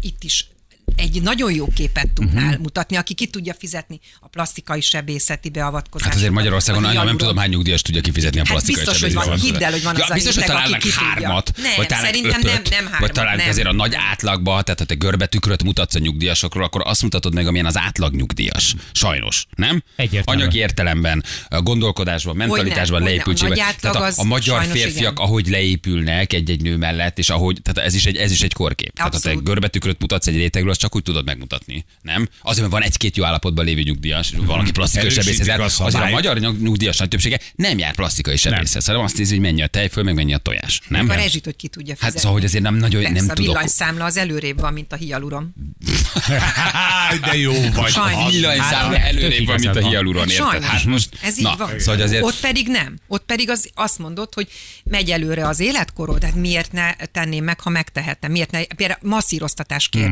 itt 0.00 0.24
is 0.24 0.48
egy 0.98 1.22
nagyon 1.22 1.52
jó 1.52 1.68
képet 1.74 2.08
tudnál 2.10 2.44
uh-huh. 2.44 2.60
mutatni, 2.62 2.96
aki 2.96 3.14
ki 3.14 3.26
tudja 3.26 3.54
fizetni 3.58 4.00
a 4.20 4.28
plastikai 4.28 4.80
sebészeti 4.80 5.48
beavatkozást. 5.48 6.10
Hát 6.10 6.18
azért 6.18 6.32
Magyarországon 6.32 6.84
a 6.84 6.88
anya, 6.88 7.04
nem 7.04 7.16
tudom 7.16 7.36
hány 7.36 7.50
nyugdíjas 7.50 7.82
tudja 7.82 8.00
kifizetni 8.00 8.40
a 8.40 8.42
Hát 8.42 8.52
plastikai 8.52 8.84
biztos, 8.84 9.02
hogy 9.02 9.14
van. 9.14 9.38
Hidd 9.38 9.62
el, 9.62 9.70
hogy 9.70 9.82
van 9.82 9.96
ja, 9.96 10.04
az 10.04 10.10
a 10.10 10.14
biztos, 10.14 10.34
hogy 10.34 10.44
találnak 10.44 10.82
hármat, 10.82 11.52
Nem, 11.56 11.72
vagy 11.76 11.86
találnak 11.86 12.14
szerintem 12.14 12.40
nem- 12.40 12.52
ötöt, 12.52 12.70
nem 12.70 12.82
hármat, 12.82 13.00
vagy 13.00 13.12
találnak 13.12 13.40
nem. 13.40 13.48
azért 13.48 13.66
a 13.66 13.72
nagy 13.72 13.94
átlagba, 13.94 14.62
tehát 14.62 14.78
ha 14.78 14.84
te 14.84 14.94
görbetükröt 14.94 15.62
mutatsz 15.62 15.94
a 15.94 15.98
nyugdíjasokról, 15.98 16.64
akkor 16.64 16.82
azt 16.84 17.02
mutatod 17.02 17.34
meg, 17.34 17.46
amilyen 17.46 17.66
az 17.66 17.76
átlag 17.78 18.14
nyugdíjas. 18.14 18.74
Sajnos, 18.92 19.46
nem? 19.56 19.82
Egyértelmű. 19.96 20.40
Anyagi 20.40 20.58
értelemben, 20.58 21.24
a 21.48 21.62
gondolkodásban, 21.62 22.36
mentalitásban, 22.36 23.02
leépültségben. 23.02 23.58
A 23.58 23.74
Tehát 23.80 23.96
a, 23.96 24.04
az 24.04 24.18
a 24.18 24.24
magyar 24.24 24.64
férfiak, 24.64 25.18
ahogy 25.18 25.48
leépülnek 25.48 26.32
egy-egy 26.32 26.62
nő 26.62 26.76
mellett, 26.76 27.18
és 27.18 27.30
ahogy, 27.30 27.58
tehát 27.62 27.88
ez 27.88 27.94
is 27.94 28.06
egy, 28.06 28.16
ez 28.16 28.30
is 28.30 28.42
egy 28.42 28.52
korkép. 28.52 28.92
Tehát 28.92 29.12
ha 29.12 29.20
te 29.20 29.34
görbetükröt 29.34 30.00
mutatsz 30.00 30.26
egy 30.26 30.36
rétegről, 30.36 30.70
azt 30.70 30.80
csak 30.80 30.87
úgy 30.94 31.02
tudod 31.02 31.24
megmutatni, 31.24 31.84
nem? 32.02 32.28
Azért, 32.42 32.60
mert 32.60 32.72
van 32.72 32.82
egy-két 32.82 33.16
jó 33.16 33.24
állapotban 33.24 33.64
lévő 33.64 33.82
nyugdíjas, 33.82 34.30
és 34.30 34.38
valaki 34.44 34.70
plastikai 34.70 35.04
Erősítik 35.06 35.24
sebészhez 35.26 35.46
jár, 35.46 35.60
a 35.60 35.64
azért 35.84 36.04
a 36.04 36.08
magyar 36.08 36.38
nyug- 36.38 36.60
nyugdíjas 36.60 36.96
nagy 36.96 37.08
többsége 37.08 37.40
nem 37.54 37.78
jár 37.78 37.94
plastikai 37.94 38.36
sebészhez, 38.36 38.86
hanem 38.86 39.00
azt 39.00 39.16
nézi, 39.16 39.30
hogy 39.32 39.40
mennyi 39.42 39.62
a 39.62 39.66
tejföl, 39.66 40.02
meg 40.02 40.14
mennyi 40.14 40.34
a 40.34 40.38
tojás. 40.38 40.80
Nem? 40.88 41.08
A 41.08 41.14
rezsit, 41.14 41.44
hogy 41.44 41.56
ki 41.56 41.68
tudja 41.68 41.88
Hát 41.88 41.98
fizetni. 41.98 42.18
szóval, 42.20 42.34
hogy 42.36 42.44
azért 42.44 42.62
nem 42.62 42.74
nagyon, 42.74 43.02
Persze, 43.02 43.16
nem 43.18 43.28
a 43.30 43.32
tudok. 43.32 43.52
villanyszámla 43.52 44.04
az 44.04 44.16
előrébb 44.16 44.60
van, 44.60 44.72
mint 44.72 44.92
a 44.92 44.96
hialuron. 44.96 45.54
De 47.20 47.36
jó 47.36 47.52
vagy. 47.74 47.90
Sajnos. 47.92 48.22
Ha- 48.22 48.30
Villanyszám 48.30 48.92
Hát, 48.92 49.04
előrébb 49.06 49.46
van, 49.46 49.60
mint 49.60 49.76
a 49.76 49.88
hialuron, 49.88 50.28
érted? 50.28 50.62
Hát 50.62 50.84
most, 50.84 51.08
Ez 51.22 51.38
így 51.38 51.44
na, 51.44 51.54
van. 51.56 51.78
szóval 51.78 51.94
hogy 51.94 52.04
azért, 52.04 52.22
Ott 52.22 52.40
pedig 52.40 52.68
nem. 52.68 52.98
Ott 53.06 53.24
pedig 53.24 53.50
az, 53.50 53.70
azt 53.74 53.98
mondod, 53.98 54.34
hogy 54.34 54.48
megy 54.84 55.10
előre 55.10 55.46
az 55.46 55.60
életkorod, 55.60 56.24
hát 56.24 56.34
miért 56.34 56.72
ne 56.72 56.92
tenném 56.94 57.44
meg, 57.44 57.60
ha 57.60 57.70
megtehetem? 57.70 58.30
Miért 58.30 58.50
ne? 58.50 58.64
Például 58.64 58.98
masszíroztatás 59.02 59.88
Hmm. 59.92 60.02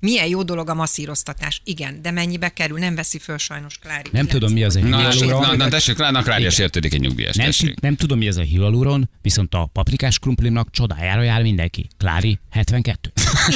Milyen 0.00 0.26
jó 0.26 0.42
dolog 0.42 0.68
a 0.68 0.74
masszíroztatás. 0.74 1.60
Igen, 1.64 2.02
de 2.02 2.10
mennyibe 2.10 2.48
kerül? 2.48 2.78
Nem 2.78 2.94
veszi 2.94 3.18
föl 3.18 3.38
sajnos 3.38 3.78
Klári. 3.78 4.10
Nem 4.12 4.26
tudom, 4.26 4.52
mi 4.52 4.64
az 4.64 4.76
a 4.76 4.80
hialuron. 4.80 5.40
na, 5.40 5.56
na, 5.56 5.68
tessék, 5.68 5.96
na, 5.96 6.38
Igen. 6.38 6.50
sértődik 6.50 6.94
egy 6.94 7.00
nyugdíjas, 7.00 7.36
Nem, 7.36 7.50
nem 7.80 7.96
tudom, 7.96 8.18
mi 8.18 8.26
ez 8.26 8.36
a 8.36 8.42
hialuron, 8.42 9.10
viszont 9.22 9.54
a 9.54 9.70
paprikás 9.72 10.18
krumplimnak 10.18 10.70
csodájára 10.70 11.22
jár 11.22 11.42
mindenki. 11.42 11.88
Klári 11.98 12.38
72. 12.50 13.12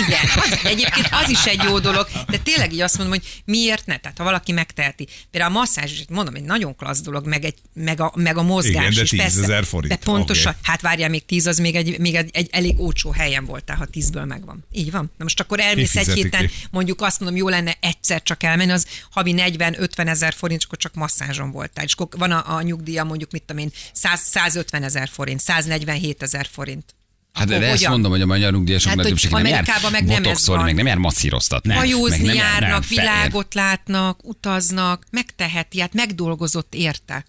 Igen, 0.06 0.20
az, 0.36 0.58
egyébként 0.64 1.08
az 1.10 1.30
is 1.30 1.44
egy 1.44 1.62
jó 1.62 1.78
dolog, 1.78 2.06
de 2.28 2.38
tényleg 2.38 2.72
így 2.72 2.80
azt 2.80 2.98
mondom, 2.98 3.18
hogy 3.18 3.42
miért 3.44 3.86
ne? 3.86 3.96
Tehát 3.96 4.18
ha 4.18 4.24
valaki 4.24 4.52
megteheti. 4.52 5.06
Például 5.30 5.54
a 5.54 5.58
masszázs 5.58 5.92
is, 5.92 6.04
mondom, 6.08 6.34
egy 6.34 6.42
nagyon 6.44 6.76
klassz 6.76 7.00
dolog, 7.00 7.26
meg, 7.26 7.44
egy, 7.44 7.54
meg, 7.74 8.00
a, 8.00 8.12
meg 8.14 8.36
a 8.36 8.42
mozgás 8.42 8.74
Igen, 8.74 8.94
de 8.94 9.02
is. 9.02 9.08
10 9.08 9.20
persze. 9.20 9.62
forint. 9.62 9.92
De 9.92 9.98
pontosan, 10.04 10.52
Oké. 10.52 10.60
hát 10.62 10.80
várjál, 10.80 11.08
még 11.08 11.24
10 11.24 11.46
az 11.46 11.58
még 11.58 11.74
egy, 11.74 11.98
még 11.98 12.14
egy, 12.14 12.30
egy 12.32 12.48
elég 12.52 12.80
olcsó 12.80 13.10
helyen 13.10 13.44
voltál, 13.44 13.76
ha 13.76 13.86
10-ből 13.92 14.26
megvan. 14.26 14.64
Így 14.72 14.90
van. 14.90 15.10
Na 15.16 15.24
most 15.24 15.40
akkor 15.40 15.60
elmész 15.60 15.96
egy 15.96 16.04
fizeti 16.04 16.29
héten, 16.32 16.46
ki? 16.46 16.52
mondjuk 16.70 17.00
azt 17.00 17.20
mondom, 17.20 17.38
jó 17.38 17.48
lenne 17.48 17.76
egyszer 17.80 18.22
csak 18.22 18.42
elmenni, 18.42 18.72
az 18.72 18.86
havi 19.10 19.34
40-50 19.36 20.06
ezer 20.06 20.32
forint, 20.32 20.64
akkor 20.64 20.78
csak 20.78 20.94
masszázson 20.94 21.50
voltál. 21.50 21.84
És 21.84 21.92
akkor 21.92 22.08
van 22.18 22.30
a, 22.30 22.56
a 22.56 22.62
nyugdíja 22.62 23.04
mondjuk, 23.04 23.30
mit 23.30 23.42
tudom 23.42 23.62
én, 23.62 23.72
100, 23.92 24.20
150 24.20 24.82
ezer 24.82 25.08
forint, 25.08 25.40
147 25.40 26.22
ezer 26.22 26.46
forint. 26.50 26.94
Hát 27.32 27.46
de, 27.46 27.54
ezt 27.54 27.70
hogyan? 27.70 27.90
mondom, 27.90 28.10
hogy 28.10 28.20
a 28.20 28.26
magyar 28.26 28.52
nyugdíjasok 28.52 28.92
Hát, 28.92 29.06
többsége 29.06 29.34
nem 29.36 29.46
jár 29.46 29.64
meg 29.90 30.04
nem 30.04 30.22
botoxolni, 30.22 30.62
meg 30.62 30.74
nem 30.74 30.86
jár 30.86 30.96
masszíroztatni. 30.96 31.74
Hajózni 31.74 32.16
meg 32.16 32.26
nem 32.26 32.34
jár- 32.34 32.60
járnak, 32.60 32.80
nem, 32.80 32.88
világot 32.88 33.54
látnak, 33.54 34.20
utaznak, 34.24 35.06
megteheti, 35.10 35.80
hát 35.80 35.94
megdolgozott 35.94 36.74
érte. 36.74 37.24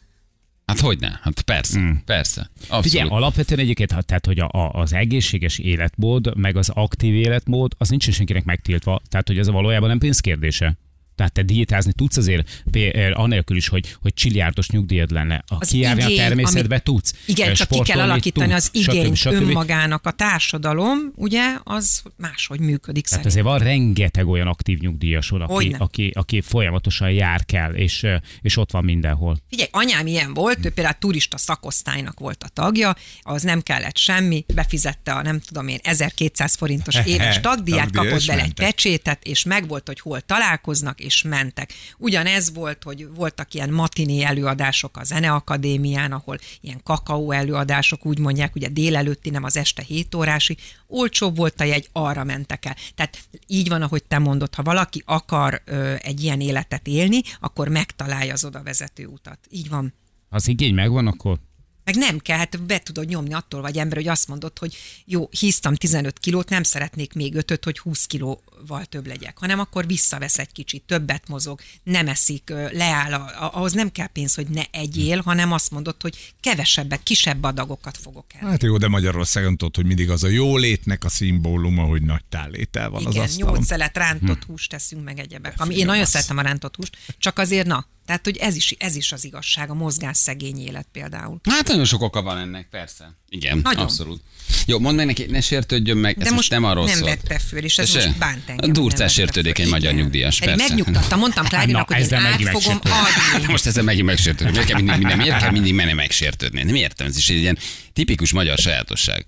Hát 0.72 0.80
hogy 0.80 1.00
ne? 1.00 1.10
Hát 1.22 1.42
persze, 1.42 1.80
mm. 1.80 1.92
persze. 2.06 2.50
Abszolút. 2.62 2.84
Figyelj, 2.84 3.10
alapvetően 3.10 3.60
egyébként, 3.60 4.06
tehát, 4.06 4.26
hogy 4.26 4.40
a, 4.40 4.50
a, 4.52 4.70
az 4.74 4.94
egészséges 4.94 5.58
életmód, 5.58 6.38
meg 6.38 6.58
az 6.58 6.70
aktív 6.70 7.14
életmód, 7.14 7.74
az 7.78 7.90
nincs 7.90 8.10
senkinek 8.10 8.44
megtiltva. 8.44 9.02
Tehát, 9.10 9.28
hogy 9.28 9.38
ez 9.38 9.50
valójában 9.50 9.90
nem 9.90 10.00
pénzkérdése. 10.00 10.78
Tehát 11.22 11.36
te 11.36 11.54
diétázni 11.54 11.92
tudsz 11.94 12.18
azért, 12.18 12.62
pé- 12.72 12.96
eh, 12.96 13.20
anélkül 13.20 13.58
is, 13.58 13.68
hogy, 13.68 13.96
hogy 14.02 14.14
csiliárdos 14.14 14.70
nyugdíjad 14.70 15.12
lenne. 15.12 15.44
A 15.48 15.58
kijárni 15.58 16.04
a 16.04 16.16
természetbe 16.16 16.74
amit- 16.76 16.84
tudsz. 16.84 17.14
Igen, 17.26 17.54
csak 17.54 17.68
ki 17.68 17.80
kell 17.82 18.00
alakítani 18.00 18.52
tudsz, 18.52 18.58
az 18.64 18.70
igényt 18.74 19.16
stb. 19.16 19.34
stb. 19.34 19.42
önmagának. 19.42 20.06
A 20.06 20.12
társadalom, 20.12 20.98
ugye, 21.16 21.42
az 21.64 22.02
máshogy 22.18 22.60
működik 22.60 23.08
Tehát 23.08 23.24
szerintem. 23.24 23.32
azért 23.32 23.46
van 23.46 23.74
rengeteg 23.76 24.28
olyan 24.28 24.48
aktív 24.48 24.80
nyugdíjas, 24.80 25.32
aki, 25.32 25.54
Hogyne. 25.54 25.78
aki, 25.78 26.12
aki 26.14 26.42
folyamatosan 26.42 27.12
jár 27.12 27.46
kell, 27.46 27.74
és, 27.74 28.06
és 28.42 28.58
ott 28.58 28.72
van 28.72 28.84
mindenhol. 28.84 29.38
Figyelj, 29.50 29.70
anyám 29.72 30.08
ilyen 30.08 30.34
volt, 30.34 30.66
ő 30.66 30.70
például 30.70 30.96
turista 31.00 31.38
szakosztálynak 31.38 32.20
volt 32.20 32.44
a 32.44 32.48
tagja, 32.48 32.96
az 33.22 33.42
nem 33.42 33.62
kellett 33.62 33.98
semmi, 33.98 34.46
befizette 34.54 35.12
a 35.14 35.22
nem 35.22 35.40
tudom 35.40 35.68
én 35.68 35.80
1200 35.82 36.56
forintos 36.56 36.96
éves 37.06 37.40
tagdíját, 37.40 37.80
Tagdíjat, 37.92 37.92
kapott 37.92 38.26
bele 38.26 38.42
egy 38.42 38.54
pecsétet, 38.54 39.24
és 39.24 39.44
megvolt, 39.44 39.88
hogy 39.88 40.00
hol 40.00 40.22
találkoznak, 40.22 41.00
és 41.00 41.11
mentek. 41.24 41.74
Ugyanez 41.98 42.54
volt, 42.54 42.84
hogy 42.84 43.08
voltak 43.16 43.54
ilyen 43.54 43.70
matiné 43.70 44.24
előadások 44.24 44.98
a 44.98 45.04
Zeneakadémián, 45.04 46.12
ahol 46.12 46.40
ilyen 46.62 46.82
kakaó 46.84 47.32
előadások, 47.32 48.06
úgy 48.06 48.20
mondják, 48.20 48.56
ugye 48.56 48.68
délelőtti, 48.68 49.30
nem 49.30 49.44
az 49.44 49.58
este 49.58 49.82
7 49.82 50.16
órási, 50.16 50.58
olcsóbb 50.88 51.38
volt 51.38 51.62
a 51.62 51.64
jegy, 51.64 51.90
arra 51.92 52.24
mentek 52.24 52.66
el. 52.66 52.76
Tehát 52.96 53.18
így 53.48 53.70
van, 53.70 53.82
ahogy 53.82 54.04
te 54.04 54.20
mondod, 54.20 54.56
ha 54.56 54.64
valaki 54.64 55.04
akar 55.06 55.62
ö, 55.66 55.96
egy 55.98 56.24
ilyen 56.24 56.42
életet 56.42 56.88
élni, 56.88 57.22
akkor 57.40 57.68
megtalálja 57.68 58.34
az 58.34 58.46
oda 58.46 58.64
vezető 58.64 59.06
utat. 59.06 59.40
Így 59.50 59.70
van. 59.70 59.94
Ha 60.30 60.36
az 60.36 60.48
igény 60.48 60.74
megvan, 60.74 61.08
akkor 61.08 61.40
Meg 61.84 61.96
nem 61.96 62.20
kell, 62.20 62.38
hát 62.38 62.64
be 62.64 62.80
tudod 62.80 63.08
nyomni 63.08 63.34
attól 63.34 63.62
vagy 63.62 63.78
ember, 63.78 63.98
hogy 63.98 64.08
azt 64.08 64.28
mondod, 64.28 64.58
hogy 64.58 64.76
jó, 65.06 65.30
híztam 65.40 65.76
15 65.76 66.20
kilót, 66.20 66.50
nem 66.50 66.64
szeretnék 66.64 67.14
még 67.14 67.36
5 67.36 67.64
hogy 67.64 67.80
20 67.80 68.06
kilóval 68.06 68.86
több 68.90 69.08
legyek, 69.08 69.38
hanem 69.38 69.60
akkor 69.60 69.88
visszavesz 69.88 70.38
egy 70.38 70.52
kicsit, 70.52 70.84
többet 70.84 71.28
mozog, 71.28 71.60
nem 71.84 72.08
eszik, 72.08 72.50
leáll, 72.72 73.14
ahhoz 73.52 73.74
nem 73.74 73.92
kell 73.92 74.08
pénz, 74.08 74.36
hogy 74.36 74.48
ne 74.48 74.64
egyél, 74.72 75.22
hanem 75.22 75.52
azt 75.52 75.72
mondod, 75.72 75.96
hogy 76.02 76.34
kevesebbet, 76.40 77.04
kisebb 77.04 77.44
adagokat 77.44 77.98
fogok 77.98 78.26
el. 78.40 78.50
Hát 78.50 78.64
jó, 78.64 78.78
de 78.78 78.88
Magyarországon 78.88 79.58
tudod, 79.58 79.76
hogy 79.76 79.86
mindig 79.86 80.10
az 80.10 80.24
a 80.24 80.28
jólétnek 80.28 81.04
a 81.04 81.10
szimbóluma, 81.10 81.84
hogy 81.84 82.02
nagy 82.02 82.24
tálétel 82.30 82.90
van 82.90 83.06
az 83.06 83.14
Igen, 83.14 83.26
asztalon. 83.26 83.54
nyolc 83.54 83.66
szelet 83.66 83.98
rántott 83.98 84.44
húst 84.44 84.70
teszünk 84.70 85.04
meg 85.04 85.20
egyebek. 85.20 85.54
Ami 85.58 85.78
én 85.78 85.86
nagyon 85.86 86.06
szeretem 86.06 86.38
a 86.38 86.42
rántott 86.42 86.76
húst, 86.76 86.98
csak 87.18 87.40
azért 87.40 87.68
na, 87.68 87.88
tehát 88.06 88.26
hogy 88.26 88.38
ez 88.38 88.56
is, 88.56 88.76
ez 88.78 88.96
is 88.96 89.12
az 89.12 89.24
igazság, 89.24 89.70
a 89.70 89.74
mozgás 89.74 90.18
szegény 90.18 90.60
élet 90.60 90.88
például. 90.92 91.40
Hát 91.50 91.68
nagyon 91.68 91.86
sok 91.86 92.02
oka 92.02 92.22
van 92.22 92.38
ennek, 92.38 92.68
persze. 92.70 93.18
Igen, 93.30 93.58
Nagyon. 93.64 93.82
abszolút. 93.84 94.22
Jó, 94.66 94.80
mondd 94.80 94.96
meg 94.96 95.06
neki, 95.06 95.26
ne 95.26 95.42
sértődjön 95.42 95.98
meg, 95.98 96.18
De 96.18 96.26
ez 96.26 96.32
most 96.32 96.50
nem 96.50 96.64
arról 96.64 96.86
nem 96.86 96.98
szólt. 96.98 97.10
vette 97.10 97.40
föl, 97.40 97.64
és 97.64 97.78
ez 97.78 97.94
most 97.94 98.18
bánt 98.18 98.50
engem. 98.50 98.70
A 98.70 98.74
durcás 98.74 99.14
sértődik 99.14 99.60
egy 99.60 99.70
magyar 99.70 99.94
nyugdíjas, 99.94 100.40
persze. 100.40 100.56
megnyugtattam, 100.68 101.20
mondtam 101.20 101.46
Klárinak, 101.46 101.90
Na, 101.90 101.96
hogy 101.96 102.06
én 102.12 102.18
át 102.18 102.34
fogom 102.34 102.52
megsértődöm. 102.54 102.98
adni. 103.36 103.52
Most 103.52 103.66
ezzel 103.66 103.84
megint 103.84 104.06
megsértődni. 104.06 104.52
Miért 104.52 104.66
kell 104.68 104.76
mindig, 104.82 104.98
minden, 104.98 105.18
miért 105.18 105.38
kell 105.38 105.52
mindig 105.52 105.74
menni 105.74 105.94
megsértődni? 105.94 106.64
Nem 106.64 106.76
értem, 106.76 107.08
ez 107.08 107.18
is 107.18 107.30
egy 107.30 107.38
ilyen 107.38 107.58
tipikus 107.94 108.32
magyar 108.32 108.58
sajátosság. 108.58 109.26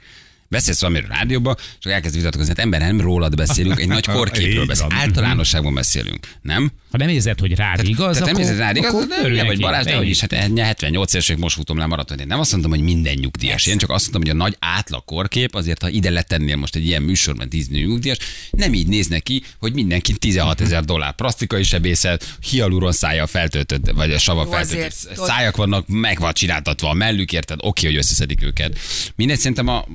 Beszélsz 0.48 0.82
valamiről 0.82 1.10
rádióba, 1.10 1.56
csak 1.80 1.92
elkezd 1.92 2.16
vitatkozni. 2.16 2.48
Hát 2.48 2.60
ember, 2.60 2.80
nem 2.80 3.02
rólad 3.02 3.36
beszélünk, 3.36 3.80
egy 3.80 3.88
nagy 3.88 4.06
korképről 4.16 4.66
beszélünk. 4.66 4.94
Általánosságban 4.94 5.74
beszélünk, 5.74 6.28
nem? 6.42 6.72
Ha 6.92 6.98
nem 6.98 7.10
érzed, 7.10 7.40
hogy 7.40 7.56
rád 7.56 7.88
igaz, 7.88 8.18
Tehát 8.18 8.20
nem 8.20 8.30
akkor, 8.30 8.40
érzed 8.40 8.58
rád 8.58 8.76
igaz, 8.76 8.94
akkor 8.94 9.08
örülj 9.20 9.36
nem 9.38 9.46
vagy. 9.46 9.60
Balázs, 9.60 9.86
de 9.86 9.96
hogy 9.96 10.10
is, 10.10 10.20
hát 10.20 10.34
ennyi, 10.34 10.60
78 10.60 11.14
évesek 11.14 11.38
most 11.38 11.56
futom 11.56 11.78
le 11.78 11.86
maratont. 11.86 12.20
Én 12.20 12.28
nem 12.28 12.40
azt 12.40 12.52
mondtam, 12.52 12.72
hogy 12.72 12.82
minden 12.82 13.14
nyugdíjas. 13.14 13.66
Én 13.66 13.78
csak 13.78 13.90
azt 13.90 14.12
mondtam, 14.12 14.22
hogy 14.22 14.42
a 14.42 14.44
nagy 14.44 14.56
átlag 14.60 15.06
korkép, 15.06 15.56
azért 15.56 15.82
ha 15.82 15.90
ide 15.90 16.10
letennél 16.10 16.56
most 16.56 16.76
egy 16.76 16.86
ilyen 16.86 17.02
műsorban 17.02 17.50
10 17.50 17.68
nő 17.68 17.86
nyugdíjas, 17.86 18.18
nem 18.52 18.74
így 18.74 18.88
néz 18.88 19.08
neki, 19.08 19.44
hogy 19.60 19.74
mindenki 19.74 20.14
16 20.14 20.62
ezer 20.62 20.84
dollár 20.84 21.14
plastikai 21.16 21.64
sebészet, 21.64 22.38
hialuron 22.50 22.92
szája 22.92 23.28
feltöltött, 23.28 23.92
vagy 23.92 24.12
a 24.12 24.20
sava 24.20 24.44
Jó, 24.44 24.50
feltöltött 24.52 24.86
azért- 24.86 25.18
szájak 25.26 25.56
vannak, 25.58 25.88
meg 25.88 26.20
van 26.20 26.34
csináltatva 26.34 26.90
a 26.90 26.94
mellük, 26.94 27.32
érted? 27.32 27.60
Oké, 27.62 27.86
hogy 27.86 27.96
összeszedik 27.96 28.44
őket. 28.44 28.78
Mindegy, 29.16 29.38
szerintem 29.38 29.68
a 29.68 29.86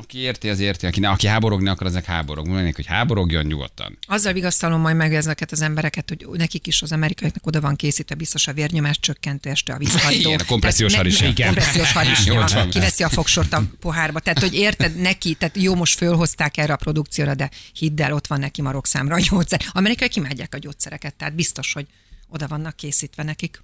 aki 0.00 0.18
érti, 0.18 0.48
az 0.48 0.60
érti, 0.60 0.86
aki, 0.86 1.00
ne, 1.00 1.08
aki 1.08 1.26
háborogni 1.26 1.68
akar, 1.68 1.86
azok 1.86 2.04
háborog. 2.04 2.46
Mondják, 2.46 2.76
hogy 2.76 2.86
háborogjon 2.86 3.44
nyugodtan. 3.44 3.98
Azzal 4.06 4.32
vigasztalom 4.32 4.80
majd 4.80 4.96
meg 4.96 5.14
ezeket 5.14 5.52
az 5.52 5.60
embereket, 5.60 6.08
hogy 6.08 6.38
nekik 6.38 6.66
is 6.66 6.82
az 6.82 6.92
amerikaiaknak 6.92 7.46
oda 7.46 7.60
van 7.60 7.76
készítve 7.76 8.14
biztos 8.14 8.46
a 8.46 8.52
vérnyomás 8.52 9.00
csökkentő 9.00 9.50
este 9.50 9.72
a 9.72 9.78
vízhajtó. 9.78 10.18
Igen, 10.18 10.40
a 10.40 10.44
kompressziós 10.44 10.94
harisnya. 10.94 11.28
Igen. 11.28 11.46
Kompressziós 11.46 11.92
harisnya. 11.92 12.68
Kiveszi 12.68 13.02
a 13.02 13.08
fogsort 13.08 13.52
a 13.52 13.62
pohárba. 13.80 14.18
Tehát, 14.20 14.40
hogy 14.40 14.54
érted 14.54 14.96
neki, 14.96 15.34
tehát 15.34 15.56
jó, 15.56 15.74
most 15.74 15.96
fölhozták 15.96 16.56
erre 16.56 16.72
a 16.72 16.76
produkcióra, 16.76 17.34
de 17.34 17.50
hidd 17.72 18.02
el, 18.02 18.12
ott 18.12 18.26
van 18.26 18.38
neki 18.38 18.62
marokszámra 18.62 19.14
a 19.14 19.20
gyógyszer. 19.20 19.60
Amerikai 19.72 20.08
imádják 20.14 20.54
a 20.54 20.58
gyógyszereket, 20.58 21.14
tehát 21.14 21.34
biztos, 21.34 21.72
hogy 21.72 21.86
oda 22.28 22.48
vannak 22.48 22.76
készítve 22.76 23.22
nekik. 23.22 23.62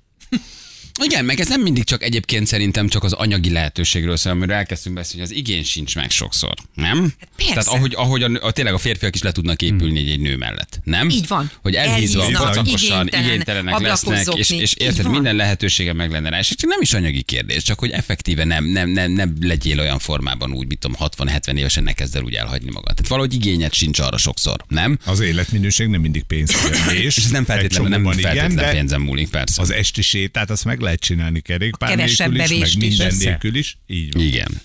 Igen, 1.03 1.25
meg 1.25 1.41
ez 1.41 1.49
nem 1.49 1.61
mindig 1.61 1.85
csak 1.85 2.03
egyébként 2.03 2.47
szerintem 2.47 2.89
csak 2.89 3.05
az 3.05 3.13
anyagi 3.13 3.51
lehetőségről 3.51 4.17
szól, 4.17 4.33
amiről 4.33 4.55
elkezdtünk 4.55 4.95
beszélni, 4.95 5.27
hogy 5.27 5.31
az 5.31 5.39
igény 5.39 5.65
sincs 5.65 5.95
meg 5.95 6.11
sokszor, 6.11 6.55
nem? 6.75 7.15
Hát 7.21 7.29
persze. 7.37 7.53
Tehát 7.53 7.67
ahogy, 7.69 7.95
ahogy 7.97 8.23
a, 8.23 8.31
a, 8.41 8.51
tényleg 8.51 8.75
a 8.75 8.79
férfiak 8.79 9.15
is 9.15 9.23
le 9.23 9.33
tudnak 9.33 9.63
épülni 9.63 9.99
egy, 9.99 10.11
egy 10.11 10.21
nő 10.21 10.37
mellett, 10.37 10.81
nem? 10.85 11.09
Így 11.09 11.29
van. 11.29 11.51
Hogy 11.63 11.75
elhízva, 11.75 12.27
igénytelen, 12.65 13.07
igénytelenek 13.07 13.79
lesznek, 13.79 14.27
és, 14.35 14.51
és 14.51 14.73
érted, 14.73 15.11
minden 15.11 15.37
lehetősége 15.37 15.93
meg 15.93 16.11
lenne 16.11 16.29
rá, 16.29 16.39
és 16.39 16.55
csak 16.57 16.71
nem 16.71 16.81
is 16.81 16.93
anyagi 16.93 17.23
kérdés, 17.23 17.63
csak 17.63 17.79
hogy 17.79 17.91
effektíve 17.91 18.45
nem, 18.45 18.65
nem, 18.65 18.89
nem, 18.91 19.13
nem 19.13 19.37
legyél 19.41 19.81
olyan 19.81 19.99
formában 19.99 20.53
úgy, 20.53 20.67
mit 20.67 20.79
tudom, 20.79 20.97
60-70 21.17 21.57
évesen 21.57 21.83
ne 21.83 21.93
kezd 21.93 22.17
el 22.17 22.23
úgy 22.23 22.35
elhagyni 22.35 22.71
magad. 22.71 22.95
Tehát 22.95 23.09
valahogy 23.09 23.35
igényed 23.35 23.73
sincs 23.73 23.99
arra 23.99 24.19
sokszor, 24.19 24.65
nem? 24.69 24.99
Az 25.05 25.21
életminőség 25.21 25.87
nem 25.89 26.01
mindig 26.01 26.23
pénzkérdés. 26.23 27.17
És 27.17 27.25
ez 27.25 27.31
nem 27.31 27.45
feltétlenül, 27.45 27.89
nem 27.89 28.03
feltétlenül 28.05 28.51
igen, 28.51 28.55
de 28.55 28.71
pénzen 28.71 29.01
múlik, 29.01 29.31
persze. 29.31 29.63
Az 29.63 29.71
esti 29.73 30.03
sétát 30.03 30.51
azt 30.51 30.65
meg 30.65 30.76
lehet 30.81 31.01
csinálni 31.01 31.41
kerékpár 31.41 31.97
nélkül 31.97 32.35
is, 32.35 32.39
meg 32.39 32.51
is. 32.51 32.77
minden 32.77 33.09
Persze. 33.09 33.29
nélkül 33.29 33.55
is. 33.55 33.79
Így 33.87 34.13
van. 34.13 34.23
Igen. 34.23 34.61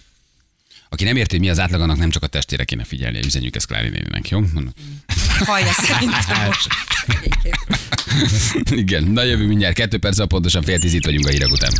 Aki 0.89 1.03
nem 1.03 1.15
érti, 1.15 1.31
hogy 1.35 1.45
mi 1.45 1.49
az 1.49 1.59
átlag, 1.59 1.81
annak 1.81 1.97
nem 1.97 2.09
csak 2.09 2.23
a 2.23 2.27
testére 2.27 2.63
kéne 2.63 2.83
figyelni, 2.83 3.19
üzenjük 3.25 3.55
ezt 3.55 3.67
Klári 3.67 3.89
néninek, 3.89 4.29
jó? 4.29 4.41
Hallja 5.39 5.71
szerintem. 5.71 6.51
Igen, 8.83 9.03
na 9.03 9.23
jövő 9.23 9.45
mindjárt, 9.47 9.75
kettő 9.75 9.97
perc, 9.97 10.27
pontosan 10.27 10.61
fél 10.61 10.79
tíz 10.79 10.93
itt 10.93 11.05
vagyunk 11.05 11.27
a 11.27 11.29
hírek 11.29 11.51
után. 11.51 11.71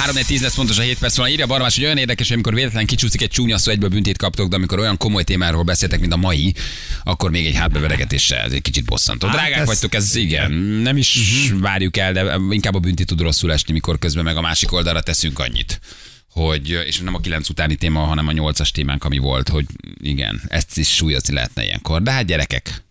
3 0.00 0.14
10 0.26 0.42
lesz 0.42 0.54
pontosan 0.54 0.84
7 0.84 0.98
perc 0.98 1.16
van. 1.16 1.28
Írja 1.28 1.46
Barmás, 1.46 1.74
hogy 1.74 1.84
olyan 1.84 1.96
érdekes, 1.96 2.26
hogy 2.26 2.34
amikor 2.34 2.54
véletlen 2.54 2.86
kicsúszik 2.86 3.22
egy 3.22 3.30
csúnya 3.30 3.58
szó, 3.58 3.70
egyből 3.70 3.88
büntét 3.88 4.16
kaptok, 4.16 4.48
de 4.48 4.56
amikor 4.56 4.78
olyan 4.78 4.96
komoly 4.96 5.24
témáról 5.24 5.62
beszéltek, 5.62 6.00
mint 6.00 6.12
a 6.12 6.16
mai, 6.16 6.54
akkor 7.02 7.30
még 7.30 7.46
egy 7.46 7.54
hátbeveregetéssel, 7.54 8.44
ez 8.44 8.52
egy 8.52 8.62
kicsit 8.62 8.84
bosszantó. 8.84 9.26
Hát 9.26 9.36
Drágák 9.36 9.58
ez- 9.58 9.66
vagytok, 9.66 9.94
ez 9.94 10.14
igen, 10.14 10.52
nem 10.82 10.96
is 10.96 11.18
várjuk 11.54 11.96
el, 11.96 12.12
de 12.12 12.36
inkább 12.50 12.74
a 12.74 12.78
bünti 12.78 13.04
tud 13.04 13.20
rosszul 13.20 13.52
esni, 13.52 13.72
mikor 13.72 13.98
közben 13.98 14.24
meg 14.24 14.36
a 14.36 14.40
másik 14.40 14.72
oldalra 14.72 15.00
teszünk 15.00 15.38
annyit. 15.38 15.80
Hogy, 16.30 16.70
és 16.86 16.98
nem 16.98 17.14
a 17.14 17.20
9 17.20 17.48
utáni 17.48 17.74
téma, 17.74 18.00
hanem 18.00 18.28
a 18.28 18.32
8-as 18.32 18.68
témánk, 18.68 19.04
ami 19.04 19.18
volt, 19.18 19.48
hogy 19.48 19.66
igen, 20.02 20.40
ezt 20.48 20.78
is 20.78 20.94
súlyozni 20.94 21.34
lehetne 21.34 21.64
ilyenkor. 21.64 22.02
De 22.02 22.10
hát 22.10 22.24
gyerekek, 22.24 22.84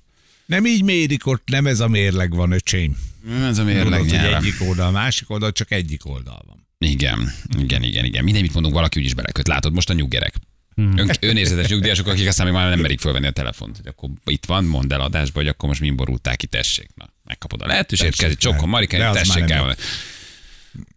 Nem 0.45 0.65
így 0.65 0.83
mérik 0.83 1.25
ott, 1.27 1.43
nem 1.45 1.67
ez 1.67 1.79
a 1.79 1.87
mérleg 1.87 2.35
van, 2.35 2.51
öcsém. 2.51 2.97
ez 3.43 3.57
a 3.57 3.63
mérleg 3.63 3.83
Tudod, 3.83 4.19
hogy 4.21 4.33
egyik 4.33 4.55
oldal, 4.61 4.87
a 4.87 4.91
másik 4.91 5.29
oldal, 5.29 5.51
csak 5.51 5.71
egyik 5.71 6.05
oldal 6.05 6.43
van. 6.47 6.58
Igen, 6.89 7.31
igen, 7.57 7.83
igen, 7.83 8.05
igen. 8.05 8.23
Minden, 8.23 8.41
mit 8.41 8.53
mondunk, 8.53 8.73
valaki 8.75 8.99
úgyis 8.99 9.13
beleköt. 9.13 9.47
Látod, 9.47 9.73
most 9.73 9.89
a 9.89 9.93
nyuggerek. 9.93 10.33
Ön, 10.75 11.11
önérzetes 11.19 11.67
nyugdíjasok, 11.67 12.07
akik 12.07 12.27
aztán 12.27 12.45
még 12.45 12.55
már 12.55 12.69
nem 12.69 12.79
merik 12.79 12.99
fölvenni 12.99 13.27
a 13.27 13.31
telefont, 13.31 13.77
hogy 13.77 13.87
akkor 13.87 14.09
itt 14.25 14.45
van, 14.45 14.63
mondd 14.65 14.93
el 14.93 15.01
adásba, 15.01 15.39
hogy 15.39 15.47
akkor 15.47 15.69
most 15.69 15.81
mi 15.81 15.89
borulták 15.91 16.37
ki, 16.37 16.47
tessék. 16.47 16.89
Na, 16.95 17.09
megkapod 17.23 17.61
a 17.61 17.65
lehetőséget, 17.67 18.15
kezdj 18.15 18.35
csokon, 18.37 18.59
de- 18.59 18.65
Marika, 18.65 18.97
de 18.97 19.07
az 19.07 19.15
tessék 19.15 19.49
el. 19.49 19.75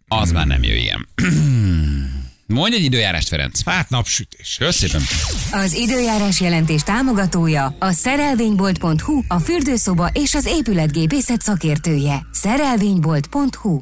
Az 0.07 0.31
már 0.31 0.47
nem 0.47 0.63
jó, 0.63 0.73
igen. 0.73 1.07
Mondj 2.47 2.75
egy 2.75 2.83
időjárást, 2.83 3.27
Ferenc. 3.27 3.63
Hát 3.65 3.89
napsütés. 3.89 4.55
Köszönöm. 4.59 5.05
Az 5.51 5.73
időjárás 5.73 6.39
jelentés 6.41 6.83
támogatója 6.83 7.75
a 7.79 7.91
szerelvénybolt.hu, 7.91 9.21
a 9.27 9.39
fürdőszoba 9.39 10.09
és 10.13 10.33
az 10.33 10.45
épületgépészet 10.45 11.41
szakértője. 11.41 12.25
Szerelvénybolt.hu 12.31 13.81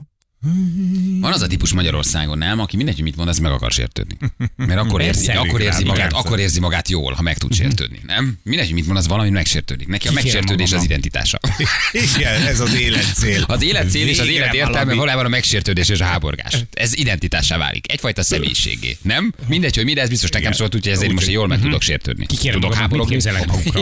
Van 1.19 1.32
az 1.32 1.41
a 1.41 1.47
típus 1.47 1.73
Magyarországon, 1.73 2.38
nem, 2.38 2.60
aki 2.60 2.75
mindegy, 2.75 2.95
hogy 2.95 3.04
mit 3.04 3.15
mond, 3.15 3.30
ez 3.30 3.38
meg 3.38 3.51
akar 3.51 3.71
sértődni. 3.71 4.17
Mert 4.56 4.80
akkor 4.80 5.01
érzi, 5.12 5.32
akkor 5.32 5.62
érzi, 5.62 5.84
magát, 5.84 6.13
akkor 6.13 6.39
érzi 6.39 6.60
magát 6.60 6.89
jól, 6.89 7.13
ha 7.13 7.21
meg 7.21 7.38
tud 7.38 7.54
sértődni, 7.54 7.99
nem? 8.06 8.38
Mindegy, 8.43 8.65
hogy 8.65 8.75
mit 8.75 8.86
mond, 8.86 8.97
az 8.97 9.08
valami 9.08 9.30
megsértődik. 9.30 9.88
Neki 9.88 10.08
a 10.08 10.12
megsértődés 10.12 10.71
az 10.71 10.84
identitása. 10.84 11.39
Igen, 12.15 12.41
ez 12.45 12.60
az 12.60 12.73
életcél. 12.73 13.43
Az 13.47 13.63
élet 13.63 13.89
cél 13.89 14.08
és 14.08 14.19
az 14.19 14.27
élet 14.27 14.54
értelme 14.54 14.93
valójában 14.93 15.25
a 15.25 15.30
megsértődés 15.30 15.89
és 15.89 15.99
a 15.99 16.06
háborgás. 16.06 16.65
Ez 16.71 16.95
identitásá 16.95 17.58
válik. 17.58 17.91
Egyfajta 17.91 18.23
személyiségé. 18.23 18.97
Nem? 19.01 19.34
Mindegy, 19.47 19.75
hogy 19.75 19.86
mi, 19.86 19.99
ez 19.99 20.10
biztos 20.10 20.30
nekem 20.30 20.51
szólt, 20.51 20.75
úgyhogy 20.75 20.91
ezért 20.91 21.12
most 21.13 21.27
jól 21.27 21.47
meg 21.47 21.60
tudok 21.60 21.82
sértődni. 21.82 22.25
Kikérem 22.25 22.60
Tudok 22.60 22.75
háborogni. 22.75 23.19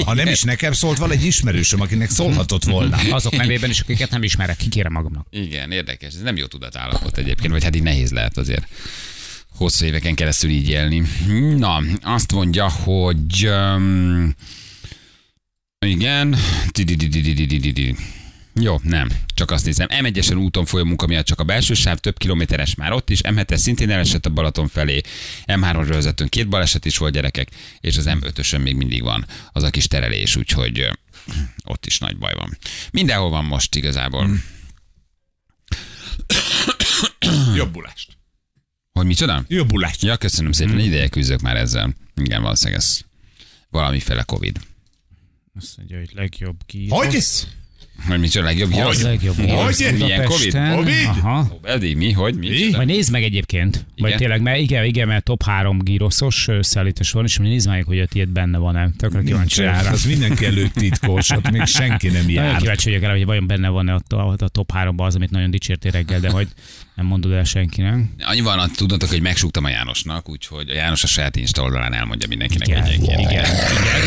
Ha 0.05 0.13
nem 0.13 0.27
is 0.27 0.41
nekem 0.41 0.73
szólt, 0.73 0.97
van 0.97 1.11
egy 1.11 1.25
ismerősöm, 1.25 1.81
akinek 1.81 2.09
szólhatott 2.09 2.63
volna. 2.63 2.97
Azok 3.09 3.35
nevében 3.35 3.69
is, 3.69 3.79
akiket 3.79 4.09
nem 4.09 4.23
ismerek, 4.23 4.57
kikérem 4.57 4.91
magamnak. 4.91 5.27
Igen, 5.29 5.71
érdekes. 5.71 6.13
Ez 6.13 6.21
nem 6.21 6.37
jó 6.37 6.45
tudatállapot 6.49 7.17
egyébként, 7.17 7.51
vagy 7.51 7.63
hát 7.63 7.75
így 7.75 7.83
nehéz 7.83 8.11
lehet 8.11 8.37
azért 8.37 8.67
hosszú 9.59 9.85
éveken 9.85 10.15
keresztül 10.15 10.49
így 10.49 10.69
élni. 10.69 11.03
Na, 11.57 11.81
azt 12.01 12.31
mondja, 12.31 12.69
hogy 12.69 13.47
um, 13.47 14.35
igen. 15.85 16.35
Jó, 18.53 18.79
nem. 18.83 19.09
Csak 19.33 19.51
azt 19.51 19.65
nézem. 19.65 19.87
M1-esen 19.89 20.37
úton 20.37 20.65
folyó 20.65 20.83
munka 20.83 21.07
miatt 21.07 21.25
csak 21.25 21.39
a 21.39 21.43
belső 21.43 21.73
sáv, 21.73 21.97
több 21.97 22.17
kilométeres 22.17 22.75
már 22.75 22.91
ott 22.91 23.09
is. 23.09 23.19
M7-es 23.23 23.55
szintén 23.55 23.89
elesett 23.89 24.25
a 24.25 24.29
Balaton 24.29 24.67
felé. 24.67 25.01
M3 25.45 25.83
rövezetön 25.87 26.27
két 26.27 26.47
baleset 26.47 26.85
is 26.85 26.97
volt 26.97 27.13
gyerekek, 27.13 27.49
és 27.79 27.97
az 27.97 28.05
M5-ösön 28.07 28.61
még 28.61 28.75
mindig 28.75 29.03
van 29.03 29.25
az 29.51 29.63
a 29.63 29.69
kis 29.69 29.87
terelés, 29.87 30.35
úgyhogy 30.35 30.89
ott 31.63 31.85
is 31.85 31.99
nagy 31.99 32.17
baj 32.17 32.33
van. 32.33 32.57
Mindenhol 32.91 33.29
van 33.29 33.45
most 33.45 33.75
igazából. 33.75 34.29
Jobbulást. 37.55 38.17
Hogy 38.91 39.05
micsoda? 39.05 39.43
Jobbulást. 39.47 40.01
Ja, 40.01 40.17
köszönöm 40.17 40.51
szépen, 40.51 40.73
hmm. 40.73 40.85
ideje 40.85 41.09
küzdök 41.09 41.41
már 41.41 41.57
ezzel. 41.57 41.95
Igen, 42.15 42.41
valószínűleg 42.41 42.79
ez 42.79 43.01
valamiféle 43.69 44.23
Covid. 44.23 44.59
Azt 45.55 45.77
mondja, 45.77 45.97
hogy 45.97 46.09
legjobb 46.13 46.57
ki. 46.65 46.87
Hogy? 46.87 47.23
Hogy 48.07 48.19
micsoda 48.19 48.45
legjobb? 48.45 48.71
Hogy? 48.71 48.99
Legjobb 49.01 49.35
Hogy? 49.35 49.95
Milyen. 49.97 50.25
Covid? 50.25 50.57
Covid? 50.75 51.05
Aha. 51.05 51.59
Eddig 51.63 51.97
mi? 51.97 52.11
Hogy? 52.11 52.35
Mi? 52.35 52.49
Mi? 52.49 52.69
Majd 52.75 52.87
nézd 52.87 53.11
meg 53.11 53.23
egyébként. 53.23 53.85
Vagy 53.97 54.07
Igen? 54.07 54.19
tényleg, 54.19 54.41
mert 54.41 54.59
igen, 54.59 54.85
igen, 54.85 55.07
mert 55.07 55.23
top 55.23 55.43
3 55.43 55.79
gíroszos 55.79 56.47
szállítás 56.59 57.11
van, 57.11 57.23
és 57.23 57.37
majd 57.39 57.51
nézd 57.51 57.67
meg, 57.67 57.83
hogy 57.83 57.99
a 57.99 58.05
tiéd 58.05 58.29
benne 58.29 58.57
van-e. 58.57 58.89
Tökre 58.97 59.21
kíváncsi 59.21 59.61
rá. 59.61 59.91
az 59.91 60.05
mindenki 60.05 60.45
előtt 60.45 60.73
titkos, 60.73 61.29
ott 61.29 61.51
még 61.51 61.65
senki 61.65 62.07
nem 62.07 62.25
Nagyon 62.25 62.43
jár. 62.43 62.57
kíváncsi 62.57 62.89
vagyok 62.89 63.03
rá, 63.03 63.11
hogy 63.11 63.25
vajon 63.25 63.47
benne 63.47 63.67
van-e 63.69 63.93
a, 63.93 64.15
a, 64.15 64.35
a 64.37 64.47
top 64.47 64.71
3-ban 64.75 65.05
az, 65.05 65.15
amit 65.15 65.29
nagyon 65.29 65.51
dicsértél 65.51 65.91
reggel, 65.91 66.19
de 66.19 66.29
hogy 66.29 66.47
nem 66.95 67.05
mondod 67.05 67.31
el 67.31 67.43
senkinek. 67.43 67.99
Annyi 68.19 68.41
van, 68.41 68.71
tudnotok, 68.75 69.09
hogy 69.09 69.21
megsúgtam 69.21 69.63
a 69.63 69.69
Jánosnak, 69.69 70.29
úgyhogy 70.29 70.69
a 70.69 70.73
János 70.73 71.03
a 71.03 71.07
saját 71.07 71.35
Insta 71.35 71.61
oldalán 71.61 71.93
elmondja 71.93 72.27
mindenkinek 72.27 72.67
Igen, 72.67 72.83
egy 72.83 72.93
igen, 73.03 73.19
ilyen 73.19 73.29
igen, 73.31 73.45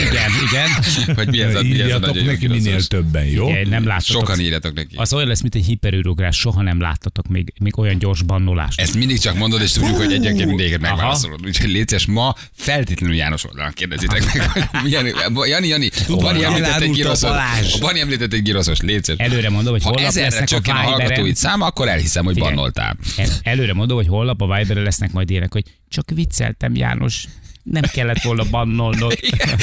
igen, 0.07 0.31
igen. 0.49 0.69
Hogy 1.17 1.29
mi 1.29 1.41
ez 1.41 1.55
a, 1.55 1.63
mi 1.63 1.81
ez 1.81 1.93
a 1.95 1.99
nagyon 1.99 2.25
neki 2.25 2.47
minél 2.47 2.83
többen, 2.83 3.25
jó? 3.25 3.49
igen 3.49 3.69
nem 3.69 3.82
láttatok. 3.85 4.21
Sokan 4.21 4.41
írjatok 4.41 4.75
neki. 4.75 4.97
Az 4.97 5.13
olyan 5.13 5.29
lesz, 5.29 5.41
mint 5.41 5.55
egy 5.55 5.65
hiperűrugrás, 5.65 6.37
soha 6.37 6.63
nem 6.63 6.81
láttatok 6.81 7.29
még, 7.29 7.53
még 7.61 7.79
olyan 7.79 7.99
gyors 7.99 8.23
bannolást. 8.23 8.81
Ezt 8.81 8.95
mindig 8.95 9.19
csak 9.19 9.37
mondod, 9.37 9.63
és 9.63 9.73
tudjuk, 9.73 9.97
hogy 9.97 10.13
egyenként 10.13 10.49
mindegyiket 10.49 10.81
megválaszolod. 10.81 11.47
Úgyhogy 11.47 11.71
létszes 11.71 12.07
ma 12.07 12.35
feltétlenül 12.53 13.17
János 13.17 13.45
oldalán 13.45 13.73
kérdezitek 13.75 14.25
meg, 14.35 14.51
hogy 14.51 14.83
milyen, 14.83 15.07
Jani, 15.47 15.67
Jani, 15.67 15.91
a 16.09 16.17
Bani 16.17 16.45
említett 16.45 16.81
egy 16.81 16.91
giroszos. 16.91 17.31
A 17.31 17.79
Bani 17.81 18.01
említett 18.01 18.33
egy 18.33 18.43
giroszos, 18.43 18.81
létszes. 18.81 19.17
Előre 19.19 19.51
mondom, 19.51 19.73
hogy 19.73 19.83
Ha 19.83 19.89
holnap 19.89 20.15
lesznek 20.15 20.51
a 20.67 20.71
a 20.71 20.75
hallgatóid 20.75 21.37
száma, 21.37 21.67
akkor 21.67 21.89
elhiszem, 21.89 22.25
hogy 22.25 22.35
Figyelj. 22.35 22.55
bannoltál. 22.55 22.97
El, 23.17 23.29
előre 23.43 23.73
mondom, 23.73 23.97
hogy 23.97 24.07
holnap 24.07 24.41
a 24.41 24.57
Viberre 24.57 24.83
lesznek 24.83 25.13
majd 25.13 25.31
ilyenek, 25.31 25.53
hogy 25.53 25.65
csak 25.89 26.11
vicceltem, 26.15 26.75
János, 26.75 27.25
nem 27.63 27.83
kellett 27.83 28.23
volna 28.23 28.45
bannolnod. 28.51 29.19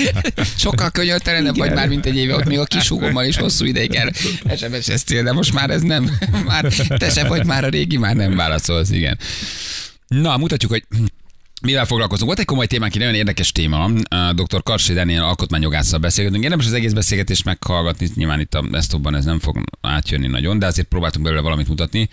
Sokkal 0.58 0.90
könyörtelenebb 0.90 1.58
vagy 1.58 1.74
már, 1.74 1.88
mint 1.88 2.06
egy 2.06 2.18
éve, 2.18 2.36
ott 2.36 2.46
még 2.46 2.60
a 2.60 2.66
kis 2.66 2.88
húgommal 2.88 3.26
is 3.26 3.38
hosszú 3.38 3.66
ideig 3.66 3.94
el 3.94 4.12
SMS-eztél, 4.58 5.24
de 5.24 5.32
most 5.32 5.54
már 5.54 5.70
ez 5.70 5.82
nem. 5.82 6.18
Már 6.46 6.74
te 6.98 7.10
se 7.10 7.28
vagy 7.28 7.46
már 7.46 7.64
a 7.64 7.70
régi, 7.70 7.98
már 7.98 8.16
nem 8.16 8.36
válaszolsz, 8.36 8.90
igen. 8.90 9.18
Na, 10.08 10.38
mutatjuk, 10.38 10.72
hogy 10.72 10.84
Mivel 11.62 11.86
foglalkozunk? 11.86 12.28
Volt 12.28 12.40
egy 12.40 12.46
komoly 12.46 12.68
témánk, 12.68 12.94
egy 12.94 13.00
nagyon 13.00 13.16
érdekes 13.16 13.52
téma. 13.52 13.90
Dr. 14.34 14.64
Karsé 14.64 14.94
Daniel 14.94 15.24
alkotmányjogásszal 15.24 16.00
beszélgetünk. 16.00 16.44
Érdemes 16.44 16.66
az 16.66 16.74
egész 16.74 16.94
beszélgetést 16.94 17.46
meghallgatni. 17.46 18.10
Nyilván 18.16 18.40
itt 18.40 18.54
a 18.54 18.68
desktopban 18.72 19.16
ez 19.16 19.26
nem 19.26 19.40
fog 19.40 19.64
átjönni 19.82 20.28
nagyon, 20.28 20.60
de 20.60 20.66
azért 20.66 20.88
próbáltunk 20.88 21.26
belőle 21.26 21.42
valamit 21.42 21.68
mutatni. 21.68 22.10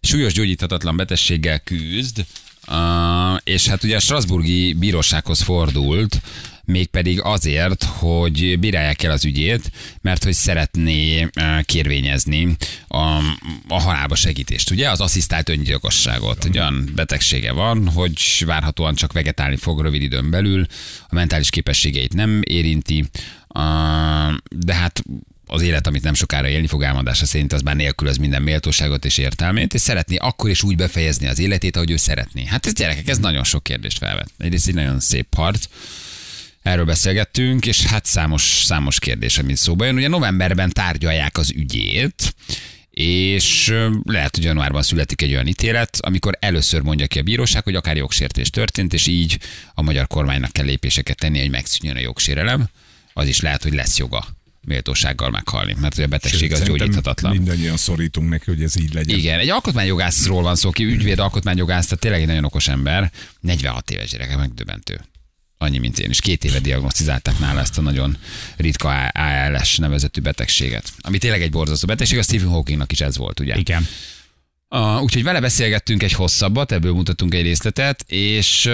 Súlyos 0.00 0.32
gyógyíthatatlan 0.32 0.96
betegséggel 0.96 1.58
küzd, 1.58 2.24
Uh, 2.70 3.38
és 3.44 3.68
hát 3.68 3.84
ugye 3.84 3.96
a 3.96 4.00
Strasburgi 4.00 4.72
bírósághoz 4.72 5.40
fordult, 5.40 6.20
mégpedig 6.68 7.20
azért, 7.22 7.84
hogy 7.84 8.58
bírálják 8.58 9.02
el 9.02 9.10
az 9.10 9.24
ügyét, 9.24 9.70
mert 10.00 10.24
hogy 10.24 10.32
szeretné 10.32 11.28
kérvényezni 11.62 12.56
a, 12.88 12.98
a 13.68 13.80
halálba 13.80 14.14
segítést. 14.14 14.70
Ugye 14.70 14.90
az 14.90 15.00
asszisztált 15.00 15.48
öngyilkosságot. 15.48 16.44
Ugye 16.44 16.60
olyan 16.60 16.90
betegsége 16.94 17.52
van, 17.52 17.88
hogy 17.88 18.42
várhatóan 18.46 18.94
csak 18.94 19.12
vegetálni 19.12 19.56
fog 19.56 19.80
rövid 19.80 20.02
időn 20.02 20.30
belül, 20.30 20.66
a 21.08 21.14
mentális 21.14 21.50
képességeit 21.50 22.14
nem 22.14 22.40
érinti, 22.44 23.04
de 24.48 24.74
hát 24.74 25.02
az 25.48 25.62
élet, 25.62 25.86
amit 25.86 26.02
nem 26.02 26.14
sokára 26.14 26.48
élni 26.48 26.66
fog 26.66 26.84
álmodása 26.84 27.26
szerint, 27.26 27.52
az 27.52 27.60
már 27.60 27.76
nélkülöz 27.76 28.16
minden 28.16 28.42
méltóságot 28.42 29.04
és 29.04 29.18
értelmét, 29.18 29.74
és 29.74 29.80
szeretné 29.80 30.16
akkor 30.16 30.50
is 30.50 30.62
úgy 30.62 30.76
befejezni 30.76 31.26
az 31.26 31.38
életét, 31.38 31.76
ahogy 31.76 31.90
ő 31.90 31.96
szeretné. 31.96 32.44
Hát 32.44 32.66
ez 32.66 32.72
gyerekek, 32.72 33.08
ez 33.08 33.18
nagyon 33.18 33.44
sok 33.44 33.62
kérdést 33.62 33.98
felvet. 33.98 34.30
Egyrészt 34.38 34.68
egy 34.68 34.74
nagyon 34.74 35.00
szép 35.00 35.34
harc. 35.34 35.64
Erről 36.62 36.84
beszélgettünk, 36.84 37.66
és 37.66 37.84
hát 37.84 38.06
számos, 38.06 38.42
számos 38.42 38.98
kérdés, 38.98 39.38
amit 39.38 39.56
szóba 39.56 39.84
jön. 39.84 39.96
Ugye 39.96 40.08
novemberben 40.08 40.70
tárgyalják 40.70 41.38
az 41.38 41.50
ügyét, 41.50 42.34
és 42.90 43.74
lehet, 44.02 44.34
hogy 44.34 44.44
januárban 44.44 44.82
születik 44.82 45.22
egy 45.22 45.32
olyan 45.32 45.46
ítélet, 45.46 45.96
amikor 46.00 46.36
először 46.40 46.80
mondja 46.80 47.06
ki 47.06 47.18
a 47.18 47.22
bíróság, 47.22 47.64
hogy 47.64 47.74
akár 47.74 47.96
jogsértés 47.96 48.50
történt, 48.50 48.92
és 48.92 49.06
így 49.06 49.38
a 49.74 49.82
magyar 49.82 50.06
kormánynak 50.06 50.52
kell 50.52 50.64
lépéseket 50.64 51.16
tenni, 51.16 51.38
hogy 51.38 51.50
megszűnjön 51.50 51.96
a 51.96 52.00
jogsérelem. 52.00 52.68
Az 53.12 53.28
is 53.28 53.40
lehet, 53.40 53.62
hogy 53.62 53.74
lesz 53.74 53.98
joga 53.98 54.37
méltósággal 54.68 55.30
meghalni, 55.30 55.76
mert 55.80 55.94
hogy 55.94 56.04
a 56.04 56.06
betegség 56.06 56.52
az 56.52 56.58
Szerintem 56.58 56.86
gyógyíthatatlan. 56.86 57.36
Mindannyian 57.36 57.76
szorítunk 57.76 58.28
neki, 58.28 58.44
hogy 58.44 58.62
ez 58.62 58.76
így 58.76 58.94
legyen. 58.94 59.18
Igen, 59.18 59.38
egy 59.38 59.48
alkotmányjogászról 59.48 60.42
van 60.42 60.56
szó, 60.56 60.70
ki 60.70 60.84
ügyvéd 60.84 61.18
alkotmányjogász, 61.18 61.84
tehát 61.84 62.00
tényleg 62.00 62.20
egy 62.20 62.26
nagyon 62.26 62.44
okos 62.44 62.68
ember, 62.68 63.10
46 63.40 63.90
éves 63.90 64.10
gyerek, 64.10 64.36
megdöbbentő. 64.36 65.00
Annyi, 65.58 65.78
mint 65.78 65.98
én 65.98 66.10
is. 66.10 66.20
Két 66.20 66.44
éve 66.44 66.58
diagnosztizálták 66.58 67.38
nála 67.38 67.60
ezt 67.60 67.78
a 67.78 67.80
nagyon 67.80 68.16
ritka 68.56 69.06
ALS 69.06 69.76
nevezetű 69.76 70.20
betegséget. 70.20 70.92
Ami 71.00 71.18
tényleg 71.18 71.42
egy 71.42 71.50
borzasztó 71.50 71.86
betegség, 71.86 72.18
a 72.18 72.22
Stephen 72.22 72.48
Hawkingnak 72.48 72.92
is 72.92 73.00
ez 73.00 73.16
volt, 73.16 73.40
ugye? 73.40 73.56
Igen. 73.56 73.86
Uh, 74.68 75.02
úgyhogy 75.02 75.22
vele 75.22 75.40
beszélgettünk 75.40 76.02
egy 76.02 76.12
hosszabbat, 76.12 76.72
ebből 76.72 76.92
mutattunk 76.92 77.34
egy 77.34 77.42
részletet, 77.42 78.04
és 78.06 78.70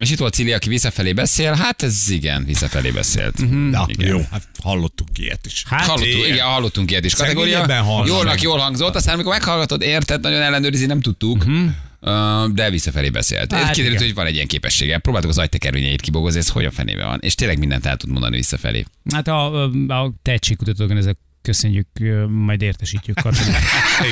és 0.00 0.10
itt 0.10 0.18
volt 0.18 0.34
Cili, 0.34 0.52
aki 0.52 0.68
visszafelé 0.68 1.12
beszél, 1.12 1.54
hát 1.54 1.82
ez 1.82 2.08
igen, 2.08 2.44
visszafelé 2.44 2.90
beszélt. 2.90 3.50
Na, 3.70 3.84
Igen. 3.88 4.08
jó, 4.08 4.20
hát 4.30 4.48
hallottunk 4.62 5.18
ilyet 5.18 5.46
is. 5.46 5.64
Hát, 5.66 5.86
Hallottunk, 5.86 6.26
igen, 6.26 6.46
hallottunk 6.46 6.90
ilyet 6.90 7.04
is. 7.04 7.14
Kategória, 7.14 7.84
jólnak 8.06 8.40
jól 8.40 8.58
hangzott, 8.58 8.94
aztán 8.94 9.14
amikor 9.14 9.32
meghallgatod, 9.32 9.82
érted, 9.82 10.20
nagyon 10.20 10.40
ellenőrizni 10.40 10.86
nem 10.86 11.00
tudtuk, 11.00 11.44
uh, 11.44 12.46
de 12.52 12.70
visszafelé 12.70 13.10
beszélt. 13.10 13.52
Hát, 13.52 13.70
Kiderült, 13.70 13.94
igen. 13.94 14.06
hogy 14.06 14.14
van 14.14 14.26
egy 14.26 14.34
ilyen 14.34 14.46
képessége. 14.46 14.98
Próbáltuk 14.98 15.30
az 15.30 15.38
agytekervényeit 15.38 16.00
kibogozni, 16.00 16.38
ez 16.38 16.48
hogy 16.48 16.64
a 16.64 16.70
fenébe 16.70 17.04
van. 17.04 17.18
És 17.22 17.34
tényleg 17.34 17.58
mindent 17.58 17.86
el 17.86 17.96
tud 17.96 18.10
mondani 18.10 18.36
visszafelé. 18.36 18.84
Hát 19.12 19.28
a, 19.28 19.62
a 19.88 20.12
tehetségkutatókon 20.22 20.96
ezek 20.96 21.16
köszönjük, 21.42 21.88
majd 22.28 22.62
értesítjük. 22.62 23.18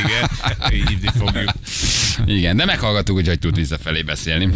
Igen, 0.05 0.29
így 0.89 1.11
fogjuk. 1.19 1.51
Igen, 2.39 2.57
de 2.57 2.65
meghallgattuk, 2.65 3.15
hogy 3.15 3.29
hogy 3.29 3.39
tud 3.39 3.55
visszafelé 3.55 4.03
beszélni. 4.03 4.49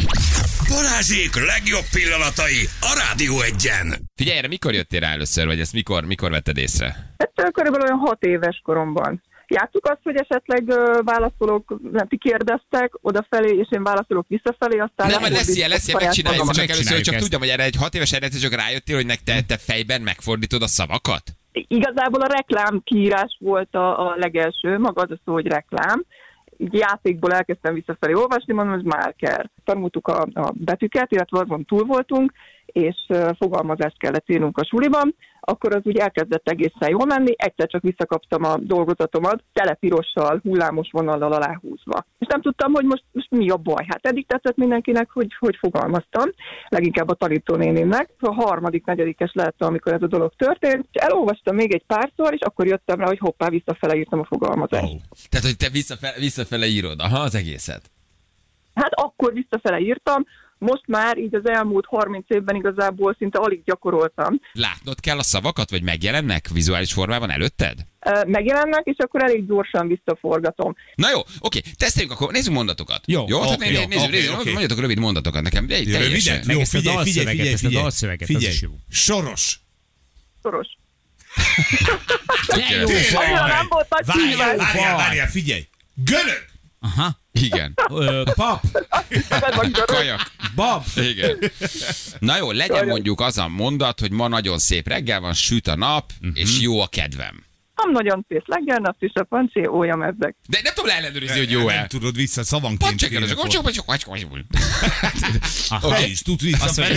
Balázsék 0.68 1.34
legjobb 1.46 1.84
pillanatai 1.92 2.68
a 2.80 3.04
Rádió 3.06 3.40
egyen. 3.40 4.10
Figyelj, 4.14 4.38
erre 4.38 4.48
mikor 4.48 4.74
jöttél 4.74 5.00
rá 5.00 5.10
először, 5.12 5.46
vagy 5.46 5.60
ezt 5.60 5.72
mikor, 5.72 6.04
mikor 6.04 6.30
vetted 6.30 6.56
észre? 6.56 7.14
Hát 7.18 7.52
körülbelül 7.52 7.86
olyan 7.86 7.98
hat 7.98 8.22
éves 8.22 8.60
koromban. 8.64 9.22
Játsszuk 9.48 9.86
azt, 9.86 10.00
hogy 10.02 10.16
esetleg 10.16 10.64
válaszolók, 11.04 11.78
nem, 11.92 12.08
ti 12.08 12.16
kérdeztek 12.16 12.92
odafelé, 13.00 13.56
és 13.56 13.68
én 13.70 13.82
válaszolok 13.82 14.26
visszafelé, 14.28 14.78
aztán... 14.78 15.10
Nem, 15.10 15.20
majd 15.20 15.32
lesz 15.32 15.56
ilyen, 15.56 15.68
lesz 15.68 15.88
ilyen, 15.88 16.02
megcsináljuk, 16.02 16.50
csak 16.50 16.68
először, 16.68 17.00
csak 17.00 17.14
ezt. 17.14 17.22
tudjam, 17.22 17.40
hogy 17.40 17.50
erre 17.50 17.62
egy 17.62 17.76
hat 17.76 17.94
éves 17.94 18.12
eredeti 18.12 18.38
csak 18.38 18.54
rájöttél, 18.54 18.96
hogy 18.96 19.06
nek 19.06 19.20
te, 19.24 19.42
te 19.42 19.56
fejben 19.56 20.02
megfordítod 20.02 20.62
a 20.62 20.66
szavakat? 20.66 21.22
Igazából 21.52 22.20
a 22.20 22.26
reklám 22.26 22.82
kiírás 22.84 23.36
volt 23.40 23.74
a, 23.74 24.08
a 24.08 24.14
legelső, 24.16 24.78
maga 24.78 25.02
az 25.02 25.10
a 25.10 25.20
szó, 25.24 25.32
hogy 25.32 25.46
reklám. 25.46 26.04
Így 26.56 26.74
játékból 26.74 27.32
elkezdtem 27.32 27.74
visszafelé 27.74 28.12
olvasni, 28.12 28.52
mondom, 28.52 28.74
hogy 28.74 28.84
marker. 28.84 29.50
Tanultuk 29.64 30.08
a, 30.08 30.26
a 30.34 30.52
betűket, 30.54 31.12
illetve 31.12 31.38
azon 31.38 31.64
túl 31.64 31.84
voltunk, 31.84 32.32
és 32.72 32.96
fogalmazást 33.38 33.98
kellett 33.98 34.30
írnunk 34.30 34.58
a 34.58 34.64
suliban, 34.64 35.14
akkor 35.44 35.74
az 35.74 35.80
úgy 35.84 35.96
elkezdett 35.96 36.48
egészen 36.48 36.88
jól 36.90 37.06
menni, 37.06 37.34
egyszer 37.36 37.66
csak 37.66 37.82
visszakaptam 37.82 38.44
a 38.44 38.56
dolgozatomat, 38.56 39.42
telepirossal, 39.52 40.40
hullámos 40.42 40.88
vonallal 40.90 41.32
aláhúzva. 41.32 42.06
És 42.18 42.26
nem 42.26 42.40
tudtam, 42.40 42.72
hogy 42.72 42.84
most, 42.84 43.04
most 43.12 43.30
mi 43.30 43.50
a 43.50 43.56
baj. 43.56 43.84
Hát 43.88 44.06
eddig 44.06 44.26
tetszett 44.26 44.56
mindenkinek, 44.56 45.10
hogy, 45.10 45.36
hogy 45.38 45.56
fogalmaztam, 45.56 46.30
leginkább 46.68 47.08
a 47.08 47.14
tanítónénémnek. 47.14 48.10
A 48.20 48.34
harmadik, 48.34 48.84
negyedikes 48.84 49.32
lehettem, 49.34 49.68
amikor 49.68 49.92
ez 49.92 50.02
a 50.02 50.06
dolog 50.06 50.32
történt, 50.36 50.88
és 50.92 51.02
elolvastam 51.02 51.54
még 51.54 51.74
egy 51.74 51.84
párszor, 51.86 52.32
és 52.32 52.40
akkor 52.40 52.66
jöttem 52.66 52.98
rá, 52.98 53.06
hogy 53.06 53.18
hoppá, 53.18 53.48
visszafele 53.48 53.96
írtam 53.96 54.18
a 54.18 54.24
fogalmazást. 54.24 54.92
Oh. 54.92 55.00
Tehát, 55.28 55.46
hogy 55.46 55.56
te 55.56 55.68
visszafele, 55.68 56.14
visszafele 56.18 56.66
írod, 56.66 57.00
aha, 57.00 57.18
az 57.18 57.34
egészet. 57.34 57.90
Hát 58.74 58.92
akkor 58.94 59.32
visszafele 59.32 59.78
írtam, 59.78 60.24
most 60.62 60.86
már 60.86 61.18
így 61.18 61.34
az 61.34 61.48
elmúlt 61.48 61.86
30 61.86 62.24
évben 62.28 62.56
igazából 62.56 63.14
szinte 63.18 63.38
alig 63.38 63.62
gyakoroltam. 63.64 64.40
Látnod 64.52 65.00
kell 65.00 65.18
a 65.18 65.22
szavakat, 65.22 65.70
vagy 65.70 65.82
megjelennek 65.82 66.48
vizuális 66.52 66.92
formában 66.92 67.30
előtted? 67.30 67.78
Megjelennek, 68.26 68.82
és 68.84 68.96
akkor 68.98 69.22
elég 69.22 69.46
gyorsan 69.46 69.88
visszaforgatom. 69.88 70.76
Na 70.94 71.10
jó, 71.10 71.20
oké, 71.38 71.60
teszteljük 71.76 72.12
akkor, 72.12 72.32
nézzük 72.32 72.52
mondatokat. 72.52 73.00
Jó, 73.06 73.24
jó, 73.28 73.40
tehát 73.40 73.56
oké, 73.56 73.68
nézzük, 73.68 73.82
jó, 73.82 73.88
nézzük, 73.88 74.08
oké, 74.08 74.16
nézzük, 74.16 74.38
oké. 74.38 74.50
mondjatok 74.50 74.78
rövid 74.78 74.98
mondatokat 74.98 75.42
nekem, 75.42 75.66
de. 75.66 75.76
Meg 75.76 76.54
Jó, 76.54 76.60
ezt 76.60 76.74
a 76.74 76.78
figyelj, 76.78 77.04
figyelj, 77.04 77.36
dalszöveget, 77.36 77.58
figyelj, 77.58 77.86
ezt 77.86 78.02
a 78.02 78.24
figyelj. 78.24 78.24
Figyelj, 78.24 78.56
jó. 78.60 78.70
soros. 78.88 79.60
Nem 82.54 83.66
volt 83.68 83.86
nagy 83.88 84.06
Várjál, 84.06 84.56
várjál, 84.56 84.96
várjál, 84.96 85.28
figyelj. 85.28 85.68
Görög. 85.94 86.44
Aha. 86.80 87.20
Igen, 87.32 87.74
Ö, 87.90 88.22
pap, 88.34 88.62
kajak. 89.84 90.32
bab. 90.54 90.82
Igen. 90.96 91.38
Na 92.18 92.36
jó, 92.36 92.50
legyen 92.50 92.86
mondjuk 92.86 93.20
az 93.20 93.38
a 93.38 93.48
mondat, 93.48 94.00
hogy 94.00 94.10
ma 94.10 94.28
nagyon 94.28 94.58
szép 94.58 94.88
reggel 94.88 95.20
van, 95.20 95.32
süt 95.32 95.66
a 95.66 95.76
nap, 95.76 96.10
és 96.34 96.60
jó 96.60 96.80
a 96.80 96.86
kedvem. 96.86 97.44
Nem 97.74 97.90
nagyon 97.90 98.24
szép 98.28 98.42
legyen, 98.46 98.82
nap 98.82 98.96
is 98.98 99.10
a 99.14 99.22
pancé, 99.22 99.66
ójam 99.66 100.02
ezek. 100.02 100.36
De 100.48 100.58
nem 100.62 100.74
tudom 100.74 100.90
ellenőrizni, 100.90 101.38
hogy 101.38 101.50
jó-e. 101.50 101.74
Nem 101.74 101.86
tudod 101.86 102.16
vissza 102.16 102.44
szavanként. 102.44 102.80
Pancsekkel, 102.80 103.18
kéne 103.18 103.30
csak 103.30 103.38
csak 103.48 103.66
is 106.10 106.22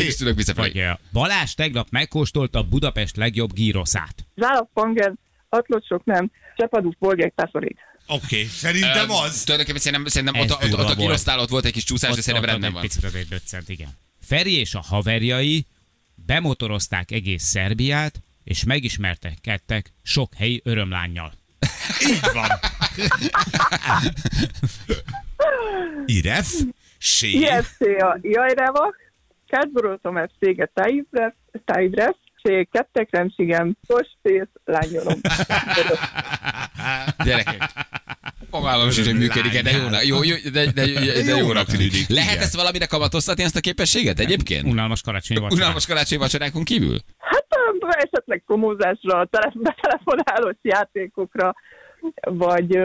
Azt 0.10 0.18
tudok 0.18 0.36
visszafelé. 0.36 0.90
Balázs 1.12 1.54
tegnap 1.54 1.88
megkóstolta 1.90 2.64
Budapest 2.64 3.16
legjobb 3.16 3.54
gyroszát. 3.54 4.16
Zálapfanger, 4.36 5.14
atlocsok 5.50 6.06
nem, 6.06 6.32
csepadú 6.56 6.92
polgék 7.00 7.34
tászorik. 7.36 7.78
Oké, 8.08 8.44
szerintem 8.44 9.12
az. 9.12 9.44
Tulajdonképpen 9.44 9.82
szerintem, 9.82 10.08
szerintem 10.08 10.42
ott, 10.42 10.52
ott, 10.52 10.64
ott, 10.64 10.80
a 10.80 10.84
volt. 10.84 10.98
kirosztál 10.98 11.40
ott 11.40 11.50
volt 11.50 11.66
egy 11.66 11.72
kis 11.72 11.84
csúszás, 11.84 12.16
de 12.16 12.22
szerintem 12.22 12.50
rendben 12.50 12.70
egy 12.70 12.74
van. 12.74 12.82
picit 12.82 13.04
azért 13.04 13.28
döccent, 13.28 13.70
igen. 13.70 13.90
Feri 14.22 14.60
és 14.60 14.76
a 14.76 14.82
haverjai 14.82 15.66
bemotorozták 16.16 17.12
egész 17.12 17.44
Szerbiát, 17.44 18.22
és 18.44 18.64
megismertek 18.64 19.94
sok 20.04 20.34
helyi 20.34 20.62
örömlányjal. 20.64 21.34
Így 22.10 22.30
van. 22.34 22.50
Iref, 26.06 26.50
Sé, 26.98 27.28
IFC 27.28 27.82
a 27.82 28.18
Jajrevak, 28.22 28.96
Kártborótom 29.48 30.16
FC-ge 30.28 30.72
Tájbresz, 31.66 32.18
Sé 32.46 32.68
kettek 32.72 33.08
remsigem, 33.12 33.76
Kostész, 33.88 34.50
lányolom. 34.66 35.20
Gyerekek. 37.24 37.62
Fogalmam 38.52 38.90
sincs, 38.90 39.08
hogy 39.08 39.18
működik 39.18 39.62
de 39.62 39.72
jó, 39.72 39.88
jó, 40.04 40.24
jó, 40.24 40.36
de, 40.52 40.72
de, 40.72 40.86
de, 40.86 41.24
de 41.24 41.36
jónak 41.36 41.66
tűnik. 41.66 42.08
Lehet 42.08 42.40
ezt 42.42 42.56
valamire 42.56 42.86
kamatoztatni, 42.86 43.44
ezt 43.44 43.56
a 43.56 43.60
képességet 43.60 44.20
egyébként? 44.20 44.68
Unalmas 44.68 45.02
karácsonyi 45.02 45.40
vacsora. 45.40 45.62
Unalmas 45.62 45.86
karácsonyi 45.86 46.22
vacsorákon 46.22 46.64
kívül? 46.64 46.98
Hát 47.18 47.46
esetleg 47.98 48.44
promózásra, 48.46 49.26
tele- 49.26 49.54
betelefonálós 49.56 50.56
játékokra, 50.62 51.56
vagy 52.22 52.80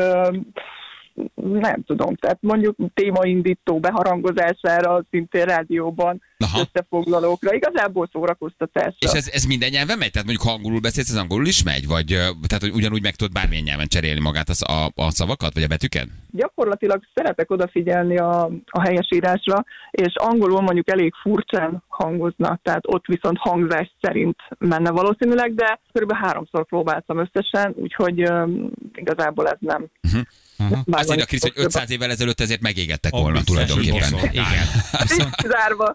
nem 1.35 1.83
tudom, 1.87 2.14
tehát 2.14 2.38
mondjuk 2.40 2.77
témaindító 2.94 3.81
beharangozására, 3.81 5.05
szintén 5.11 5.44
rádióban, 5.44 6.23
Aha. 6.38 6.61
összefoglalókra, 6.61 7.55
igazából 7.55 8.09
szórakoztatásra. 8.12 8.96
És 8.99 9.12
ez, 9.12 9.29
ez 9.33 9.44
minden 9.44 9.70
nyelven 9.70 9.99
megy? 9.99 10.11
Tehát 10.11 10.27
mondjuk 10.27 10.49
ha 10.49 10.55
angolul 10.55 10.81
beszélsz, 10.81 11.11
ez 11.11 11.16
angolul 11.16 11.46
is 11.46 11.62
megy? 11.62 11.87
Vagy 11.87 12.07
tehát, 12.46 12.61
hogy 12.61 12.75
ugyanúgy 12.75 13.03
meg 13.03 13.14
tudod 13.14 13.33
bármilyen 13.33 13.64
nyelven 13.64 13.87
cserélni 13.87 14.20
magát 14.20 14.49
az, 14.49 14.62
a, 14.62 14.90
a 14.94 15.11
szavakat, 15.11 15.55
vagy 15.55 15.62
a 15.62 15.66
betűket? 15.66 16.09
Gyakorlatilag 16.31 17.03
szeretek 17.14 17.51
odafigyelni 17.51 18.16
a, 18.18 18.51
a 18.66 18.81
helyesírásra, 18.81 19.64
és 19.90 20.12
angolul 20.14 20.61
mondjuk 20.61 20.90
elég 20.90 21.12
furcsán 21.23 21.83
hangoznak, 21.88 22.61
tehát 22.62 22.83
ott 22.87 23.05
viszont 23.07 23.38
hangzás 23.38 23.94
szerint 24.01 24.37
menne 24.59 24.90
valószínűleg, 24.90 25.55
de 25.55 25.81
kb. 25.92 26.12
háromszor 26.12 26.66
próbáltam 26.66 27.18
összesen, 27.18 27.75
úgyhogy 27.77 28.31
um, 28.31 28.70
igazából 28.94 29.49
ez 29.49 29.59
nem. 29.61 29.87
Uh-huh. 30.03 30.23
Azt 30.61 30.85
vágani 30.85 31.12
írja 31.12 31.25
Krisz, 31.25 31.42
hogy 31.42 31.53
fog 31.55 31.64
500 31.64 31.90
évvel 31.90 32.11
ezelőtt 32.11 32.40
ezért 32.40 32.61
megégettek 32.61 33.12
volna 33.12 33.33
biztos, 33.33 33.55
tulajdonképpen. 33.55 34.31
Igen. 34.33 34.66
Viszont. 35.03 35.35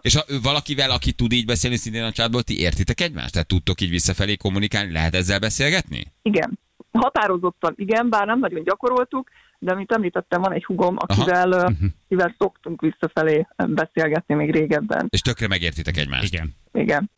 És 0.00 0.14
ha 0.14 0.24
valakivel, 0.42 0.90
aki 0.90 1.12
tud 1.12 1.32
így 1.32 1.44
beszélni 1.44 1.76
szintén 1.76 2.02
a 2.02 2.12
csátból, 2.12 2.42
ti 2.42 2.60
értitek 2.60 3.00
egymást? 3.00 3.32
Tehát 3.32 3.46
tudtok 3.46 3.80
így 3.80 3.90
visszafelé 3.90 4.36
kommunikálni? 4.36 4.92
Lehet 4.92 5.14
ezzel 5.14 5.38
beszélgetni? 5.38 6.12
Igen. 6.22 6.58
Határozottan 6.92 7.74
igen, 7.76 8.08
bár 8.08 8.26
nem 8.26 8.38
nagyon 8.38 8.64
gyakoroltuk, 8.64 9.28
de 9.58 9.74
mint 9.74 9.92
említettem, 9.92 10.40
van 10.40 10.52
egy 10.52 10.64
hugom, 10.64 10.96
akivel, 10.98 11.48
uh 11.50 11.70
akivel 12.04 12.34
szoktunk 12.38 12.80
visszafelé 12.80 13.46
beszélgetni 13.56 14.34
még 14.34 14.50
régebben. 14.50 15.06
És 15.10 15.20
tökre 15.20 15.48
megértitek 15.48 15.96
egymást. 15.96 16.32
igen. 16.32 16.56
Igen. 16.72 17.10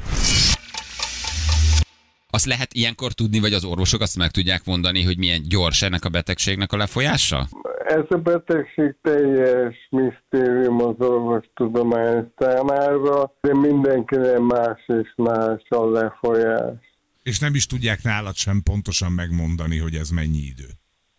Azt 2.31 2.45
lehet 2.45 2.75
ilyenkor 2.75 3.13
tudni, 3.13 3.41
vagy 3.41 3.53
az 3.53 3.65
orvosok 3.65 4.01
azt 4.01 4.17
meg 4.17 4.31
tudják 4.31 4.65
mondani, 4.65 5.03
hogy 5.03 5.19
milyen 5.19 5.43
gyors 5.49 5.83
ennek 5.83 6.05
a 6.05 6.09
betegségnek 6.09 6.73
a 6.73 6.77
lefolyása? 6.77 7.49
Ez 7.87 8.05
a 8.09 8.17
betegség 8.17 8.95
teljes 9.03 9.89
misztérium 9.91 10.83
az 10.83 10.95
orvostudomány 10.99 12.33
számára, 12.39 13.33
de 13.41 13.55
mindenkinek 13.55 14.39
más 14.39 14.85
és 14.87 15.13
más 15.17 15.63
a 15.69 15.91
lefolyás. 15.91 16.77
És 17.23 17.39
nem 17.39 17.55
is 17.55 17.67
tudják 17.67 18.03
nálad 18.03 18.35
sem 18.35 18.63
pontosan 18.63 19.13
megmondani, 19.13 19.79
hogy 19.79 19.95
ez 19.95 20.11
mennyi 20.11 20.39
idő. 20.39 20.69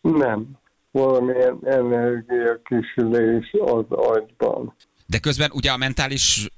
Nem. 0.01 0.47
Valamilyen 0.91 1.59
energiakisülés 1.65 3.51
az 3.65 3.85
agyban. 3.89 4.75
De 5.05 5.19
közben 5.19 5.49
ugye 5.53 5.71
a 5.71 5.77
mentális 5.77 6.49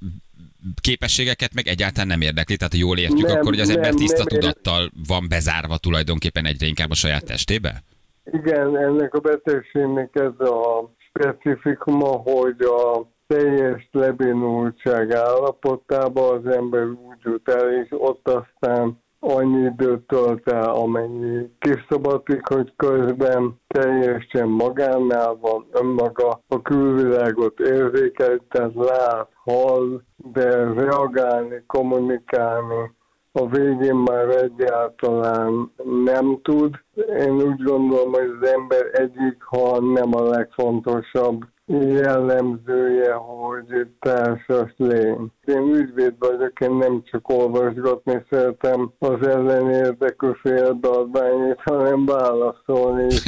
képességeket 0.82 1.54
meg 1.54 1.68
egyáltalán 1.68 2.08
nem 2.08 2.22
érdekli, 2.22 2.58
tehát 2.58 2.74
ha 2.74 2.80
jól 2.80 2.98
értjük, 2.98 3.28
Nem, 3.28 3.36
akkor 3.36 3.50
hogy 3.50 3.60
az 3.60 3.70
ember 3.70 3.90
nem, 3.90 3.96
tiszta 3.96 4.18
nem 4.18 4.28
tudattal 4.28 4.92
van 5.08 5.26
bezárva 5.30 5.78
tulajdonképpen 5.78 6.46
egyre 6.46 6.68
inkább 6.68 6.90
a 6.90 6.96
saját 6.96 7.26
testébe? 7.26 7.84
Igen, 8.26 8.78
ennek 8.78 9.14
a 9.14 9.20
betegségnek 9.20 10.10
ez 10.14 10.48
a 10.48 10.92
specifikuma, 11.10 12.08
hogy 12.08 12.62
a 12.62 13.10
teljes 13.28 13.88
lebénultság 13.92 15.12
állapotában 15.12 16.38
az 16.38 16.54
ember 16.54 16.86
úgy 16.86 17.18
jut 17.24 17.50
el, 17.50 17.84
és 17.84 17.88
ott 17.90 18.28
aztán 18.28 19.02
annyi 19.24 19.66
időt 19.66 20.08
tölt 20.08 20.48
el, 20.52 20.70
amennyi 20.70 21.50
kiszabadik, 21.60 22.48
hogy 22.48 22.74
közben 22.76 23.60
teljesen 23.68 24.48
magánál 24.48 25.38
van 25.42 25.66
önmaga, 25.72 26.42
a 26.48 26.62
külvilágot 26.62 27.60
érzékel, 27.60 28.40
tehát 28.50 28.74
lát, 28.74 29.30
hall, 29.44 30.02
de 30.16 30.74
reagálni, 30.74 31.64
kommunikálni 31.68 32.92
a 33.34 33.48
végén 33.48 33.96
már 33.96 34.30
egyáltalán 34.30 35.72
nem 36.04 36.40
tud. 36.42 36.76
Én 37.20 37.32
úgy 37.32 37.64
gondolom, 37.64 38.12
hogy 38.12 38.38
az 38.42 38.48
ember 38.48 38.90
egyik, 38.92 39.44
ha 39.44 39.82
nem 39.82 40.16
a 40.16 40.22
legfontosabb 40.22 41.42
jellemzője, 41.80 43.14
hogy 43.14 43.88
társas 44.00 44.74
lény. 44.78 45.32
Én 45.46 45.76
ügyvéd 45.76 46.14
vagyok, 46.20 46.60
én 46.60 46.72
nem 46.72 47.04
csak 47.12 47.30
olvasgatni 47.30 48.24
szeretem 48.30 48.92
az 49.00 49.28
ellenérdekű 49.28 50.28
félbeadványét, 50.42 51.60
hanem 51.64 52.06
válaszolni 52.06 53.06
is. 53.06 53.24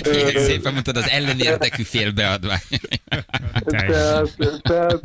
Igen, 0.00 0.42
szépen 0.50 0.72
mondtad, 0.72 0.96
az 0.96 1.08
ellenérdekű 1.10 1.82
félbeadvány. 1.82 2.58
Tehát, 3.64 4.36
tehát 4.62 5.02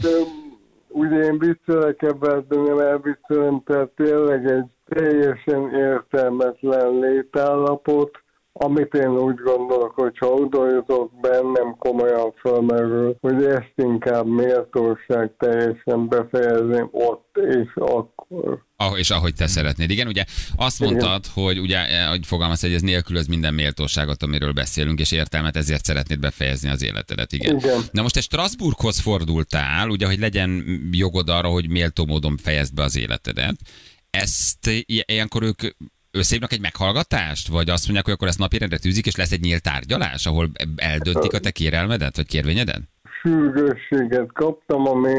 ugye 0.88 1.24
én 1.24 1.40
viccelek 1.40 2.02
ebben, 2.02 2.46
de 2.50 2.56
nem 2.56 2.80
elviccelem, 2.80 3.62
tehát 3.66 3.90
tényleg 3.96 4.46
egy 4.46 4.66
teljesen 4.86 5.76
értelmetlen 5.76 7.00
létállapot, 7.00 8.12
amit 8.60 8.94
én 8.94 9.18
úgy 9.18 9.36
gondolok, 9.36 9.92
hogy 9.96 10.18
ha 10.18 10.70
jutok 10.74 11.20
bennem 11.22 11.76
komolyan 11.80 12.34
felmerül, 12.42 13.18
hogy 13.22 13.44
ezt 13.44 13.74
inkább 13.76 14.26
méltóság 14.26 15.32
teljesen 15.38 16.08
befejezném 16.08 16.90
ott 16.92 17.38
és 17.38 17.76
akkor. 17.76 18.66
Ah, 18.76 19.00
és 19.00 19.10
ahogy 19.10 19.34
te 19.34 19.48
szeretnéd. 19.48 19.90
Igen, 19.90 20.08
ugye 20.08 20.24
azt 20.56 20.82
Igen. 20.82 20.94
mondtad, 20.94 21.26
hogy 21.34 21.60
ugye, 21.60 22.08
hogy 22.08 22.26
fogalmaz, 22.26 22.62
hogy 22.62 22.74
ez 22.74 22.82
nélkülöz 22.82 23.28
minden 23.28 23.54
méltóságot, 23.54 24.24
amiről 24.24 24.52
beszélünk, 24.52 25.00
és 25.00 25.12
értelmet, 25.12 25.56
ezért 25.56 25.84
szeretnéd 25.84 26.20
befejezni 26.20 26.70
az 26.70 26.84
életedet. 26.84 27.34
Igen. 27.34 27.58
Igen. 27.58 27.82
Na 27.92 28.02
most 28.02 28.14
te 28.14 28.22
Strasbourghoz 28.22 29.00
fordultál, 29.00 29.90
ugye, 29.90 30.06
hogy 30.06 30.20
legyen 30.20 30.64
jogod 30.92 31.30
arra, 31.30 31.48
hogy 31.48 31.70
méltó 31.70 32.06
módon 32.06 32.38
fejezd 32.38 32.74
be 32.74 32.84
az 32.84 32.98
életedet. 32.98 33.56
Ezt 34.10 34.70
ilyenkor 34.86 35.44
ők 35.44 35.62
összehívnak 36.18 36.52
egy 36.52 36.62
meghallgatást, 36.62 37.48
vagy 37.48 37.70
azt 37.70 37.84
mondják, 37.84 38.06
hogy 38.06 38.14
akkor 38.14 38.28
ezt 38.28 38.40
napirendre 38.40 38.78
tűzik, 38.78 39.06
és 39.06 39.16
lesz 39.16 39.32
egy 39.32 39.42
nyílt 39.42 39.64
tárgyalás, 39.64 40.26
ahol 40.26 40.50
eldöntik 40.76 41.34
a 41.34 41.40
te 41.40 41.52
kérelmedet, 41.52 42.16
vagy 42.16 42.26
kérvényedet? 42.26 42.82
sürgősséget 43.22 44.32
kaptam, 44.34 44.88
ami 44.88 45.14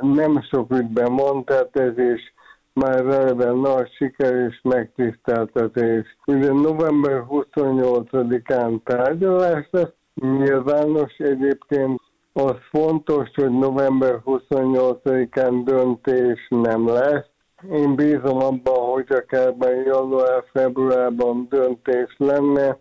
nem 0.00 0.42
sok 0.50 0.72
ügyben 0.72 1.16
van, 1.16 1.44
tehát 1.44 1.76
ez 1.76 1.98
is 1.98 2.32
már 2.72 2.98
eleve 2.98 3.50
nagy 3.52 3.90
siker 3.92 4.34
és 4.34 4.60
megtiszteltetés. 4.62 6.16
Ugye 6.26 6.52
november 6.52 7.24
28-án 7.28 8.80
tárgyalás 8.84 9.68
lesz, 9.70 9.92
nyilvános 10.14 11.16
egyébként 11.18 12.00
az 12.32 12.56
fontos, 12.70 13.28
hogy 13.34 13.50
november 13.50 14.20
28-án 14.24 15.60
döntés 15.64 16.46
nem 16.48 16.88
lesz. 16.88 17.29
Én 17.68 17.94
bízom 17.94 18.38
abban, 18.38 18.90
hogy 18.92 19.06
akár 19.08 19.54
január-februárban 19.84 21.46
döntés 21.50 22.14
lenne, 22.16 22.78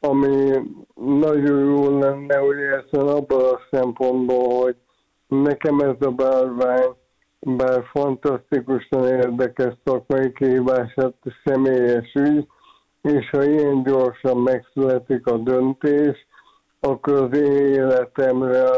ami 0.00 0.52
nagyon 0.94 1.64
jó 1.64 1.98
lenne, 1.98 2.36
hogy 2.36 2.56
ezt 2.58 2.94
abban 2.96 3.54
a 3.54 3.60
szempontból, 3.70 4.62
hogy 4.62 4.76
nekem 5.26 5.78
ez 5.80 5.96
a 6.00 6.10
bárvány, 6.10 6.94
bár 7.40 7.84
fantasztikusan 7.84 9.06
érdekes 9.06 9.74
szakmai 9.84 10.32
kihívását 10.32 11.14
személyes 11.44 12.14
ügy, 12.14 12.46
és 13.02 13.30
ha 13.30 13.44
ilyen 13.44 13.82
gyorsan 13.82 14.36
megszületik 14.36 15.26
a 15.26 15.36
döntés, 15.36 16.26
akkor 16.80 17.12
az 17.12 17.38
én 17.38 17.56
életemre 17.56 18.68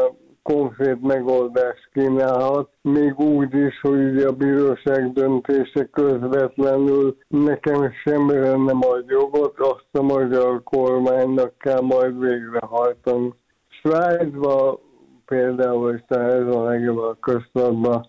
konkrét 0.53 1.01
megoldást 1.01 1.89
kínálhat, 1.93 2.69
még 2.81 3.19
úgy 3.19 3.53
is, 3.53 3.79
hogy 3.81 4.17
a 4.17 4.31
bíróság 4.31 5.13
döntése 5.13 5.85
közvetlenül 5.91 7.17
nekem 7.27 7.91
semmire 8.03 8.55
nem 8.55 8.79
ad 8.81 9.05
jogot, 9.07 9.59
azt 9.59 9.87
a 9.91 10.01
magyar 10.01 10.63
kormánynak 10.63 11.57
kell 11.57 11.81
majd 11.81 12.19
végrehajtani. 12.19 13.33
Svájcban 13.67 14.79
például, 15.25 15.93
és 15.93 16.01
ez 16.07 16.55
a 16.55 16.63
legjobb 16.63 16.97
a 16.97 17.17
köztudatban, 17.19 18.05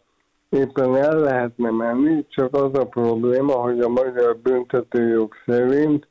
éppen 0.49 0.97
el 0.97 1.19
lehetne 1.19 1.71
menni, 1.71 2.27
csak 2.29 2.55
az 2.55 2.79
a 2.79 2.87
probléma, 2.87 3.53
hogy 3.53 3.81
a 3.81 3.89
magyar 3.89 4.37
büntetőjog 4.37 5.35
szerint 5.47 6.07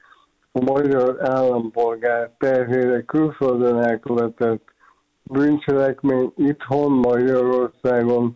a 0.51 0.61
magyar 0.61 1.17
állampolgár 1.19 2.31
terhére 2.37 3.01
külföldön 3.01 3.77
elkövetett 3.77 4.75
bűncselekmény 5.27 6.31
itthon 6.35 6.91
Magyarországon 6.91 8.33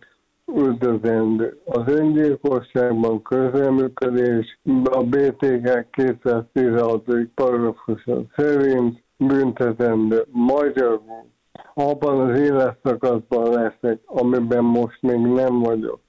üldözendő. 0.56 1.60
Az 1.64 1.82
öngyilkosságban 1.86 3.22
közreműködés 3.22 4.58
a 4.84 5.02
BTK 5.02 5.86
216. 5.90 7.04
paragrafusa 7.34 8.22
szerint 8.36 9.02
büntetendő 9.16 10.24
magyarul. 10.30 11.30
Abban 11.74 12.30
az 12.30 12.38
életszakaszban 12.38 13.50
leszek, 13.50 14.00
amiben 14.06 14.64
most 14.64 15.02
még 15.02 15.18
nem 15.18 15.58
vagyok, 15.58 16.00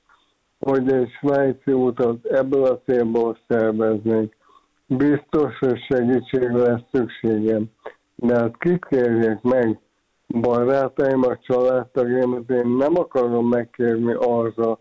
hogy 0.59 0.91
egy 0.91 1.09
svájci 1.09 1.71
utat 1.71 2.25
ebből 2.25 2.65
a 2.65 2.79
célból 2.85 3.37
szerveznék. 3.47 4.35
Biztos, 4.85 5.57
hogy 5.59 5.79
segítségre 5.89 6.57
lesz 6.57 6.81
szükségem. 6.91 7.65
De 8.15 8.35
hát 8.35 8.57
kit 8.57 9.43
meg? 9.43 9.79
Barátaim, 10.41 11.23
a 11.23 11.37
családtagjaimat 11.37 12.49
én 12.49 12.67
nem 12.67 12.97
akarom 12.97 13.47
megkérni 13.47 14.13
arra, 14.13 14.79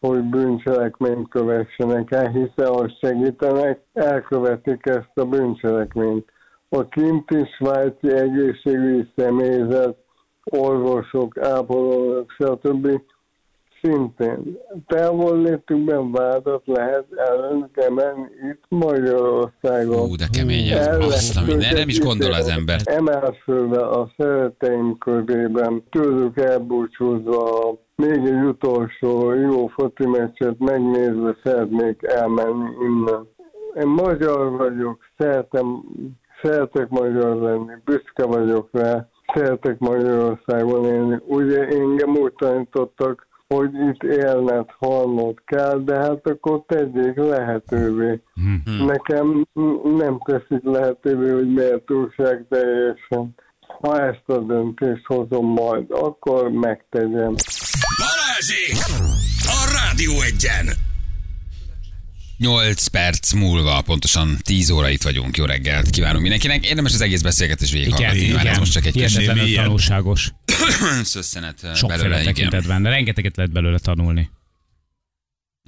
hogy 0.00 0.22
bűncselekményt 0.22 1.28
kövessenek 1.28 2.10
el, 2.10 2.28
hiszen 2.28 2.66
ha 2.66 2.88
segítenek, 3.00 3.80
elkövetik 3.92 4.86
ezt 4.86 5.18
a 5.18 5.24
bűncselekményt. 5.24 6.28
a 6.68 6.88
kinti 6.88 7.44
svájci 7.44 8.08
egészségügyi 8.08 9.08
személyzet, 9.16 9.96
orvosok, 10.44 11.38
ápolók, 11.38 12.30
stb. 12.30 13.00
Szintén 13.82 14.58
távollétükben 14.86 16.12
vádat 16.12 16.62
lehet 16.66 17.04
emelni 17.74 18.28
itt 18.50 18.64
Magyarországon. 18.68 20.08
Ú, 20.08 20.16
de 20.16 20.26
kemény 20.32 20.68
ez, 20.68 20.86
minden, 21.36 21.58
nem 21.58 21.70
őket 21.72 21.86
is 21.86 22.00
gondol 22.00 22.32
az 22.32 22.48
ember. 22.48 22.80
Emelfölve 22.84 23.80
a 23.80 24.12
szereteim 24.16 24.98
körében, 24.98 25.82
tőlük 25.90 26.38
elbúcsúzva, 26.38 27.74
még 27.96 28.26
egy 28.26 28.44
utolsó 28.44 29.32
jó 29.32 29.66
foci 29.66 30.06
meccset 30.06 30.58
megnézve 30.58 31.36
szeretnék 31.42 32.02
elmenni 32.02 32.68
innen. 32.82 33.28
Én 33.80 33.86
magyar 33.86 34.50
vagyok, 34.56 34.98
szeretem, 35.18 35.82
szeretek 36.42 36.88
magyar 36.88 37.36
lenni, 37.36 37.72
büszke 37.84 38.26
vagyok 38.26 38.68
rá, 38.72 39.08
szeretek 39.34 39.78
Magyarországon 39.78 40.84
élni. 40.84 41.18
Ugye 41.26 41.66
engem 41.66 42.16
úgy 42.16 42.32
tanítottak, 42.32 43.28
hogy 43.54 43.70
itt 43.74 44.02
élned, 44.02 44.64
halnod 44.78 45.34
kell, 45.44 45.82
de 45.84 45.96
hát 45.96 46.26
akkor 46.26 46.62
tegyék 46.66 47.16
lehetővé. 47.16 48.20
Hmm. 48.34 48.86
Nekem 48.86 49.46
nem 49.96 50.18
teszik 50.24 50.62
lehetővé, 50.62 51.30
hogy 51.30 51.52
méltóság 51.52 52.46
teljesen. 52.48 53.34
Ha 53.80 54.00
ezt 54.00 54.28
a 54.28 54.38
döntést 54.38 55.06
hozom 55.06 55.46
majd, 55.46 55.90
akkor 55.90 56.50
megtegyem. 56.50 57.34
Balázsék! 57.98 58.76
A 59.42 59.60
Rádió 59.78 60.12
egyen! 60.12 60.89
8 62.40 62.86
perc 62.86 63.32
múlva, 63.32 63.80
pontosan 63.82 64.38
10 64.42 64.70
óra 64.70 64.88
itt 64.88 65.02
vagyunk. 65.02 65.36
Jó 65.36 65.44
reggelt 65.44 65.90
kívánunk 65.90 66.20
mindenkinek. 66.20 66.66
Érdemes 66.66 66.92
az 66.92 67.00
egész 67.00 67.20
beszélgetés 67.22 67.72
végighallgatni. 67.72 68.18
Igen, 68.18 68.34
Már 68.34 68.40
ez 68.40 68.46
igen. 68.46 68.58
most 68.58 68.72
csak 68.72 68.86
egy 68.86 68.92
kis 68.92 69.12
tanulságos. 69.54 70.32
szösszenet 71.02 71.64
eh, 71.64 71.80
belőle. 71.86 72.22
Igen. 72.22 72.82
Rengeteget 72.82 73.36
lehet 73.36 73.52
belőle 73.52 73.78
tanulni. 73.78 74.30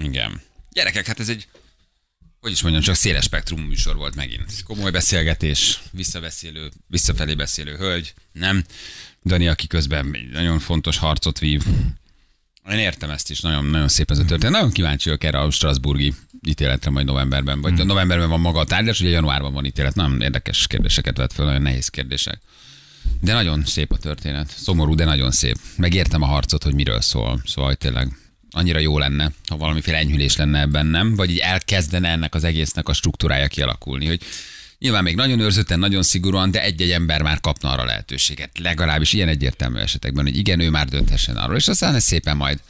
igen. 0.03 0.41
Gyerekek, 0.71 1.07
hát 1.07 1.21
ez 1.21 1.29
egy 1.29 1.47
hogy 2.41 2.53
is 2.53 2.63
mondjam, 2.63 2.83
csak 2.83 2.95
széles 2.95 3.25
spektrum 3.25 3.61
műsor 3.61 3.97
volt 3.97 4.15
megint. 4.15 4.63
Komoly 4.65 4.91
beszélgetés, 4.91 5.81
visszabeszélő, 5.91 6.71
visszafelé 6.87 7.35
beszélő 7.35 7.77
hölgy, 7.77 8.15
nem? 8.33 8.65
Dani, 9.25 9.49
aki 9.49 9.67
közben 9.67 10.15
egy 10.15 10.31
nagyon 10.31 10.59
fontos 10.59 10.97
harcot 10.97 11.39
vív. 11.39 11.63
Én 12.71 12.79
értem 12.79 13.11
ezt 13.11 13.31
is, 13.31 13.41
nagyon, 13.41 13.65
nagyon 13.65 13.89
szép 13.89 14.11
ez 14.11 14.19
a 14.19 14.25
történet. 14.25 14.53
Nagyon 14.53 14.71
kíváncsi 14.71 15.05
vagyok 15.09 15.25
erre 15.25 15.39
a 15.39 15.51
Strasburgi 15.51 16.15
ítéletre 16.47 16.91
majd 16.91 17.07
novemberben. 17.07 17.61
Vagy 17.61 17.77
Hmm. 17.77 17.87
novemberben 17.87 18.29
van 18.29 18.41
maga 18.41 18.61
a 18.61 18.65
tárgyalás, 18.65 19.01
ugye 19.01 19.11
januárban 19.11 19.53
van 19.53 19.65
ítélet. 19.65 19.95
Nagyon 19.95 20.21
érdekes 20.23 20.67
kérdéseket 20.67 21.17
vett 21.17 21.33
fel, 21.33 21.45
nagyon 21.45 21.63
nehéz 21.63 21.89
kérdések. 21.89 22.41
De 23.21 23.33
nagyon 23.33 23.65
szép 23.65 23.93
a 23.93 23.97
történet. 23.97 24.55
Szomorú, 24.57 24.95
de 24.95 25.05
nagyon 25.05 25.31
szép. 25.31 25.57
Megértem 25.77 26.23
a 26.23 26.27
harcot, 26.27 26.63
hogy 26.63 26.75
miről 26.75 27.01
szól. 27.01 27.43
Szóval 27.47 27.75
tényleg 27.75 28.17
annyira 28.51 28.79
jó 28.79 28.99
lenne, 28.99 29.33
ha 29.49 29.57
valamiféle 29.57 29.99
enyhülés 29.99 30.37
lenne 30.37 30.61
ebben, 30.61 30.87
nem? 30.87 31.15
Vagy 31.15 31.31
így 31.31 31.39
elkezdene 31.39 32.09
ennek 32.09 32.35
az 32.35 32.45
egésznek 32.45 32.89
a 32.89 32.93
struktúrája 32.93 33.47
kialakulni, 33.49 34.07
hogy 34.07 34.21
nyilván 34.79 35.03
még 35.03 35.15
nagyon 35.15 35.41
őrzötten, 35.41 35.79
nagyon 35.79 36.03
szigorúan, 36.03 36.51
de 36.51 36.63
egy-egy 36.63 36.91
ember 36.91 37.23
már 37.23 37.41
kapna 37.41 37.71
arra 37.71 37.85
lehetőséget. 37.85 38.59
Legalábbis 38.59 39.13
ilyen 39.13 39.29
egyértelmű 39.29 39.79
esetekben, 39.79 40.25
hogy 40.25 40.37
igen, 40.37 40.61
ő 40.61 40.71
már 40.71 40.89
dönthessen 40.89 41.37
arról, 41.37 41.57
és 41.57 41.69
aztán 41.69 41.95
ez 41.95 42.05
szépen 42.05 42.37
majd 42.37 42.61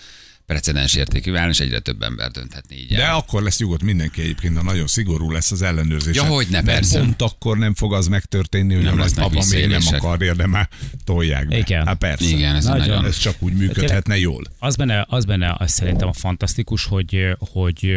precedens 0.46 0.94
értékű 0.94 1.32
válni, 1.32 1.50
és 1.50 1.60
egyre 1.60 1.78
több 1.78 2.02
ember 2.02 2.30
dönthetni 2.30 2.76
így. 2.76 2.88
De 2.88 3.02
el. 3.02 3.14
akkor 3.14 3.42
lesz 3.42 3.58
nyugodt 3.58 3.82
mindenki 3.82 4.20
egyébként, 4.20 4.56
ha 4.56 4.62
nagyon 4.62 4.86
szigorú 4.86 5.30
lesz 5.30 5.50
az 5.50 5.62
ellenőrzés. 5.62 6.16
Ja, 6.16 6.24
hogyne, 6.24 6.62
Mert 6.62 6.66
persze. 6.66 6.98
Pont 6.98 7.22
akkor 7.22 7.58
nem 7.58 7.74
fog 7.74 7.94
az 7.94 8.06
megtörténni, 8.06 8.74
hogy 8.74 8.84
Nem 8.84 8.98
a 8.98 9.02
lesznek 9.02 9.24
nagypapa 9.24 9.54
még 9.54 9.66
nem 9.66 9.82
akarja, 9.92 10.34
de 10.34 10.46
már 10.46 10.68
tolják 11.04 11.48
be. 11.48 11.58
Igen. 11.58 11.86
Hát 11.86 11.98
persze. 11.98 12.24
Igen, 12.24 12.54
ez 12.54 12.64
Nagyon. 12.64 12.86
nagyon... 12.86 13.04
Ez 13.04 13.16
csak 13.16 13.34
úgy 13.38 13.52
működhetne 13.52 14.18
jól. 14.18 14.44
Az 14.58 14.76
benne, 14.76 15.06
az 15.08 15.24
benne 15.24 15.56
az 15.58 15.70
szerintem 15.70 16.08
a 16.08 16.12
fantasztikus, 16.12 16.84
hogy, 16.84 17.36
hogy 17.38 17.96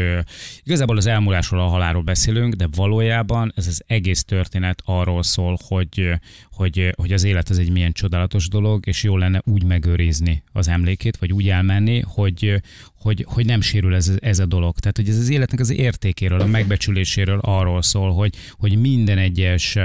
igazából 0.63 0.97
az 0.97 1.05
elmúlásról, 1.05 1.61
a 1.61 1.67
halálról 1.67 2.01
beszélünk, 2.01 2.53
de 2.53 2.67
valójában 2.75 3.53
ez 3.55 3.67
az 3.67 3.83
egész 3.87 4.23
történet 4.23 4.81
arról 4.85 5.23
szól, 5.23 5.57
hogy, 5.67 6.09
hogy, 6.51 6.93
hogy 6.95 7.13
az 7.13 7.23
élet 7.23 7.49
az 7.49 7.59
egy 7.59 7.69
milyen 7.69 7.91
csodálatos 7.91 8.47
dolog, 8.47 8.87
és 8.87 9.03
jó 9.03 9.17
lenne 9.17 9.41
úgy 9.45 9.63
megőrizni 9.63 10.43
az 10.51 10.67
emlékét, 10.67 11.17
vagy 11.17 11.33
úgy 11.33 11.49
elmenni, 11.49 12.03
hogy, 12.07 12.34
hogy, 12.95 13.25
hogy 13.27 13.45
nem 13.45 13.61
sérül 13.61 13.95
ez, 13.95 14.11
ez 14.19 14.39
a 14.39 14.45
dolog. 14.45 14.79
Tehát, 14.79 14.97
hogy 14.97 15.09
ez 15.09 15.17
az 15.17 15.29
életnek 15.29 15.59
az 15.59 15.69
értékéről, 15.69 16.39
a 16.39 16.45
megbecsüléséről 16.45 17.39
arról 17.39 17.81
szól, 17.81 18.13
hogy, 18.13 18.35
hogy 18.51 18.79
minden 18.79 19.17
egyes 19.17 19.77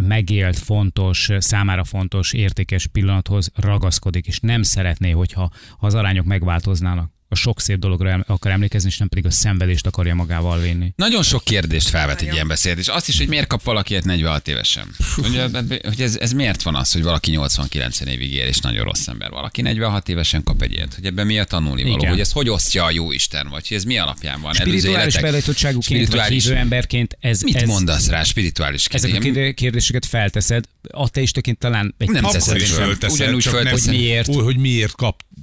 megélt, 0.00 0.58
fontos, 0.58 1.30
számára 1.38 1.84
fontos, 1.84 2.32
értékes 2.32 2.86
pillanathoz 2.86 3.50
ragaszkodik, 3.54 4.26
és 4.26 4.40
nem 4.40 4.62
szeretné, 4.62 5.10
hogyha 5.10 5.50
ha 5.78 5.86
az 5.86 5.94
arányok 5.94 6.24
megváltoznának. 6.24 7.19
A 7.32 7.36
sok 7.36 7.60
szép 7.60 7.78
dologra 7.78 8.24
akar 8.26 8.52
emlékezni, 8.52 8.88
és 8.88 8.98
nem 8.98 9.08
pedig 9.08 9.26
a 9.26 9.30
szenvedést 9.30 9.86
akarja 9.86 10.14
magával 10.14 10.60
vinni. 10.60 10.92
Nagyon 10.96 11.22
sok 11.22 11.44
kérdést 11.44 11.88
felvet 11.88 12.20
egy 12.20 12.32
ilyen 12.32 12.48
beszélgetés. 12.48 12.88
Azt 12.88 13.08
is, 13.08 13.18
hogy 13.18 13.28
miért 13.28 13.46
kap 13.46 13.62
valaki 13.62 13.92
ilyet 13.92 14.04
46 14.04 14.48
évesen. 14.48 14.86
Hogy, 15.14 15.42
hogy 15.84 16.00
ez, 16.00 16.16
ez, 16.16 16.32
miért 16.32 16.62
van 16.62 16.74
az, 16.74 16.92
hogy 16.92 17.02
valaki 17.02 17.30
89 17.30 18.00
évig 18.00 18.32
él, 18.32 18.46
és 18.46 18.58
nagyon 18.58 18.84
rossz 18.84 19.06
ember. 19.06 19.30
Valaki 19.30 19.62
46 19.62 20.08
évesen 20.08 20.42
kap 20.42 20.62
egy 20.62 20.72
ilyet. 20.72 20.94
Hogy 20.94 21.04
ebben 21.04 21.26
mi 21.26 21.38
a 21.38 21.44
tanulni 21.44 21.82
való, 21.82 21.96
Igen. 21.96 22.10
hogy 22.10 22.20
ezt 22.20 22.32
hogy 22.32 22.48
osztja 22.48 22.84
a 22.84 22.90
jó 22.90 23.12
Isten, 23.12 23.48
vagy 23.48 23.68
hogy 23.68 23.76
ez 23.76 23.84
mi 23.84 23.98
alapján 23.98 24.40
van. 24.40 24.52
Spirituális 24.54 25.18
beállítottságúként, 25.18 25.88
vagy 26.00 26.06
Spirituális- 26.08 26.44
hívő 26.44 26.56
emberként 26.56 27.16
ez, 27.20 27.42
Mit 27.42 27.56
ez, 27.56 27.68
mondasz 27.68 28.08
rá 28.08 28.22
spirituális 28.22 28.86
ezek 28.86 29.14
a 29.14 29.18
kérdé- 29.18 29.54
kérdéseket 29.54 30.06
felteszed, 30.06 30.64
ateistaként 30.90 31.58
talán 31.58 31.94
egy 31.98 32.08
Nem 32.10 32.22
teszed 32.24 32.58
föl. 32.60 32.84
fölteszed, 32.84 33.20
Ugyanúgy 33.20 33.44
fölteszed. 33.44 33.88
Hogy 33.88 33.98
miért? 33.98 34.28
Úgy, 34.28 34.42
hogy 34.42 34.56
miért 34.56 34.92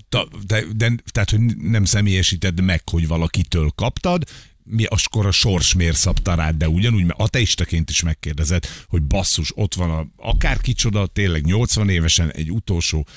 kapta, 0.09 0.37
de, 0.47 0.63
de, 0.75 0.95
tehát, 1.11 1.29
hogy 1.29 1.57
nem 1.57 1.85
személyesíted 1.85 2.61
meg, 2.61 2.89
hogy 2.89 3.07
valakitől 3.07 3.71
kaptad, 3.75 4.23
mi 4.63 4.85
akkor 4.85 5.25
a 5.25 5.31
sors 5.31 5.73
miért 5.73 5.97
szabta 5.97 6.35
rád, 6.35 6.55
de 6.55 6.69
ugyanúgy, 6.69 7.05
mert 7.05 7.19
ateistaként 7.19 7.89
is 7.89 8.01
megkérdezed, 8.01 8.65
hogy 8.87 9.01
basszus, 9.01 9.51
ott 9.55 9.73
van 9.73 9.89
a, 9.89 10.07
akár 10.17 10.61
kicsoda, 10.61 11.07
tényleg 11.07 11.45
80 11.45 11.89
évesen 11.89 12.31
egy 12.31 12.51
utolsó 12.51 13.07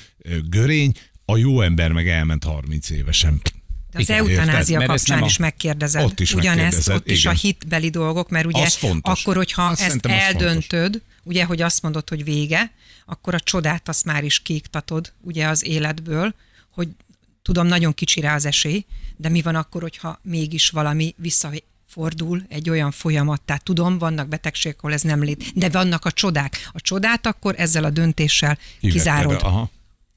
görény, 0.48 0.92
a 1.24 1.36
jó 1.36 1.60
ember 1.60 1.92
meg 1.92 2.08
elment 2.08 2.44
30 2.44 2.90
évesen. 2.90 3.40
De 3.90 3.98
az 3.98 4.08
Igen, 4.08 4.18
eutanázia 4.18 4.80
érted? 4.80 4.88
Kapcsán 4.96 5.22
a- 5.22 5.26
is 5.26 5.36
megkérdezed. 5.36 6.04
Ott 6.04 6.20
is 6.20 6.34
Ugyanezt, 6.34 6.88
ott 6.88 7.10
is 7.10 7.26
a 7.26 7.30
igen. 7.30 7.40
hitbeli 7.42 7.90
dolgok, 7.90 8.28
mert 8.30 8.46
ugye 8.46 8.68
fontos. 8.68 9.20
akkor, 9.20 9.36
hogyha 9.36 9.62
Azt 9.62 9.80
ezt 9.80 10.06
eldöntöd, 10.06 11.02
ugye, 11.22 11.44
hogy 11.44 11.62
azt 11.62 11.82
mondod, 11.82 12.08
hogy 12.08 12.24
vége, 12.24 12.72
akkor 13.06 13.34
a 13.34 13.40
csodát 13.40 13.88
azt 13.88 14.04
már 14.04 14.24
is 14.24 14.40
kiiktatod, 14.40 15.12
ugye 15.20 15.46
az 15.48 15.64
életből, 15.66 16.34
hogy 16.70 16.88
tudom, 17.42 17.66
nagyon 17.66 17.94
kicsi 17.94 18.20
rá 18.20 18.34
az 18.34 18.46
esély, 18.46 18.84
de 19.16 19.28
mi 19.28 19.42
van 19.42 19.54
akkor, 19.54 19.82
hogyha 19.82 20.18
mégis 20.22 20.68
valami 20.68 21.14
visszafordul 21.16 22.42
egy 22.48 22.70
olyan 22.70 22.90
folyamat, 22.90 23.42
tehát 23.42 23.64
tudom, 23.64 23.98
vannak 23.98 24.28
betegségek, 24.28 24.78
ahol 24.78 24.92
ez 24.92 25.02
nem 25.02 25.22
lét, 25.22 25.52
de 25.54 25.68
vannak 25.68 26.04
a 26.04 26.10
csodák. 26.10 26.70
A 26.72 26.80
csodát 26.80 27.26
akkor 27.26 27.54
ezzel 27.58 27.84
a 27.84 27.90
döntéssel 27.90 28.54
Kivetted, 28.54 28.90
kizárod. 28.90 29.42
Aha. 29.42 29.70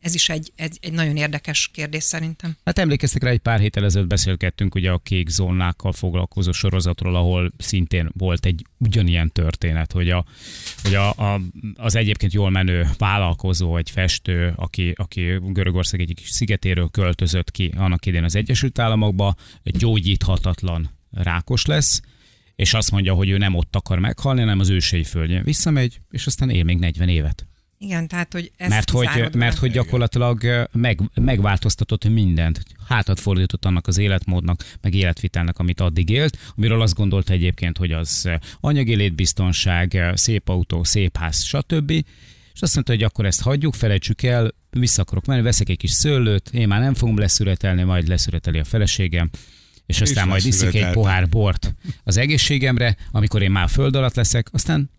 Ez 0.04 0.14
is 0.14 0.30
egy, 0.30 0.51
egy, 0.56 0.78
egy 0.82 0.91
nagyon 0.91 1.18
érdekes 1.18 1.70
kérdés 1.74 2.04
szerintem. 2.04 2.58
Hát 2.66 2.80
emlékeztek 2.80 3.24
rá, 3.24 3.30
egy 3.30 3.39
pár 3.39 3.60
héttel 3.60 3.84
ezelőtt 3.84 4.08
beszélgettünk 4.08 4.76
ugye 4.76 4.91
a 4.91 4.97
kék 4.97 5.30
zónákkal 5.30 5.91
foglalkozó 5.91 6.51
sorozatról, 6.51 7.16
ahol 7.16 7.54
szintén 7.58 8.10
volt 8.18 8.45
egy 8.45 8.66
ugyanilyen 8.78 9.32
történet, 9.32 9.91
hogy, 9.91 10.10
a, 10.10 10.26
hogy 10.82 10.95
a, 10.95 11.10
a, 11.10 11.41
az 11.76 11.95
egyébként 11.95 12.34
jól 12.34 12.49
menő 12.49 12.89
vállalkozó, 12.97 13.78
egy 13.78 13.89
festő, 13.89 14.54
aki, 14.56 14.93
aki 14.95 15.39
Görögország 15.41 16.01
egyik 16.01 16.22
szigetéről 16.26 16.89
költözött 16.89 17.51
ki 17.51 17.74
annak 17.78 18.06
idén 18.06 18.24
az 18.24 18.36
Egyesült 18.36 18.80
Államokba, 18.80 19.36
gyógyíthatatlan 19.64 20.89
rákos 21.12 21.66
lesz, 21.66 22.01
és 22.56 22.74
azt 22.74 22.91
mondja, 22.91 23.14
hogy 23.14 23.30
ő 23.30 23.38
nem 23.38 23.56
ott 23.56 23.76
akar 23.76 23.99
meghalni, 23.99 24.39
hanem 24.39 24.60
az 24.60 24.70
ősei 24.70 25.04
földjén 25.04 25.43
visszamegy, 25.43 25.99
és 26.10 26.26
aztán 26.26 26.49
él 26.49 26.64
még 26.64 26.80
40 26.80 27.10
évet. 27.10 27.47
Igen, 27.84 28.08
tehát, 28.08 28.34
hogy 28.34 28.52
ezt 28.58 28.70
Mert 28.70 28.90
hogy, 28.90 29.36
mert 29.36 29.58
hogy 29.58 29.72
gyakorlatilag 29.72 30.68
meg, 30.72 31.00
megváltoztatott 31.14 32.10
mindent. 32.10 32.64
Hátat 32.88 33.20
fordított 33.20 33.66
annak 33.66 33.88
az 33.88 33.98
életmódnak, 33.98 34.64
meg 34.82 34.94
életvitelnek, 34.94 35.60
amit 35.60 35.82
addig 35.82 36.10
élt, 36.10 36.38
amiről 36.56 36.82
azt 36.82 36.96
gondolta 36.96 37.34
egyébként, 37.34 37.78
hogy 37.78 37.92
az 37.92 38.30
anyagi 38.60 38.96
létbiztonság, 38.96 40.12
szép 40.14 40.50
autó, 40.50 40.84
szép 40.84 41.18
ház, 41.18 41.44
stb. 41.44 41.92
És 42.54 42.62
azt 42.62 42.74
mondta, 42.74 42.94
hogy 42.94 43.04
akkor 43.04 43.26
ezt 43.26 43.42
hagyjuk, 43.42 43.74
felejtsük 43.74 44.24
el, 44.24 44.54
vissza 44.70 45.02
akarok 45.02 45.26
menni, 45.26 45.42
veszek 45.42 45.70
egy 45.70 45.78
kis 45.78 45.92
szőlőt, 45.92 46.50
én 46.50 46.68
már 46.68 46.80
nem 46.80 46.94
fogom 46.94 47.18
leszüretelni, 47.18 47.84
majd 47.84 48.08
leszüreteli 48.08 48.60
a 48.60 48.64
feleségem, 48.64 49.30
és 49.86 50.02
aztán 50.02 50.28
majd 50.28 50.46
iszik 50.46 50.74
egy 50.74 50.92
pohár 50.92 51.30
bort 51.30 51.76
az 52.04 52.18
egészségemre, 52.18 52.96
amikor 53.12 53.42
én 53.42 53.52
már 53.52 53.70
föld 53.70 53.96
alatt 53.96 54.16
leszek, 54.16 54.48
aztán 54.52 54.90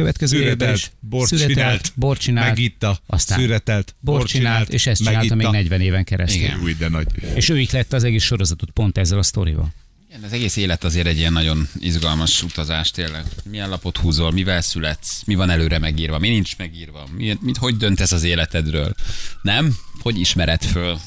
következő 0.00 0.36
évben 0.36 0.48
Szüretelt, 0.50 0.76
is 0.76 0.90
bort 1.00 1.28
szüretelt, 1.28 1.54
csinált, 1.56 1.92
bort 1.94 2.20
csinált, 2.20 2.46
megitta, 2.46 2.98
aztán 3.06 3.38
szüretelt, 3.38 3.94
bort 4.00 4.26
csinált, 4.26 4.68
és 4.68 4.86
ezt 4.86 5.02
csinálta 5.02 5.34
még 5.34 5.46
megitta. 5.46 5.50
40 5.50 5.80
éven 5.80 6.04
keresztül. 6.04 6.42
Igen. 6.42 6.60
Új, 6.62 6.74
de 6.74 6.88
nagy. 6.88 7.06
És 7.34 7.48
ő 7.48 7.58
itt 7.58 7.70
lett 7.70 7.92
az 7.92 8.04
egész 8.04 8.24
sorozatot 8.24 8.70
pont 8.70 8.98
ezzel 8.98 9.18
a 9.18 9.22
sztorival. 9.22 9.72
Igen, 10.08 10.22
az 10.22 10.32
egész 10.32 10.56
élet 10.56 10.84
azért 10.84 11.06
egy 11.06 11.18
ilyen 11.18 11.32
nagyon 11.32 11.68
izgalmas 11.78 12.42
utazás 12.42 12.90
tényleg. 12.90 13.24
Milyen 13.44 13.68
lapot 13.68 13.96
húzol, 13.96 14.30
mivel 14.30 14.60
születsz, 14.60 15.22
mi 15.24 15.34
van 15.34 15.50
előre 15.50 15.78
megírva, 15.78 16.18
mi 16.18 16.28
nincs 16.28 16.56
megírva, 16.56 17.06
mi, 17.16 17.36
mit, 17.40 17.56
hogy 17.56 17.76
döntesz 17.76 18.12
az 18.12 18.22
életedről, 18.22 18.94
nem? 19.42 19.76
Hogy 20.00 20.18
ismered 20.18 20.62
föl? 20.62 20.98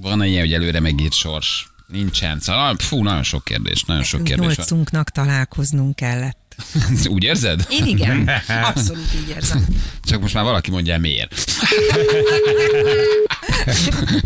Van 0.00 0.24
ilyen, 0.24 0.40
hogy 0.40 0.52
előre 0.52 0.80
megírt 0.80 1.12
sors? 1.12 1.68
Nincsen. 1.86 2.40
Szóval, 2.40 2.76
fú, 2.78 3.02
nagyon 3.02 3.22
sok 3.22 3.44
kérdés, 3.44 3.84
nagyon 3.84 4.02
sok 4.02 4.24
kérdés. 4.24 4.56
Nyolcunknak 4.56 5.10
találkoznunk 5.10 5.96
kellett. 5.96 6.49
Úgy 7.14 7.24
érzed? 7.24 7.66
Én 7.70 7.86
igen, 7.86 8.30
abszolút 8.74 9.08
így 9.22 9.28
érzem. 9.28 9.66
Csak 10.04 10.20
most 10.20 10.34
már 10.34 10.44
valaki 10.44 10.70
mondja 10.70 10.92
el 10.92 10.98
miért. 10.98 11.34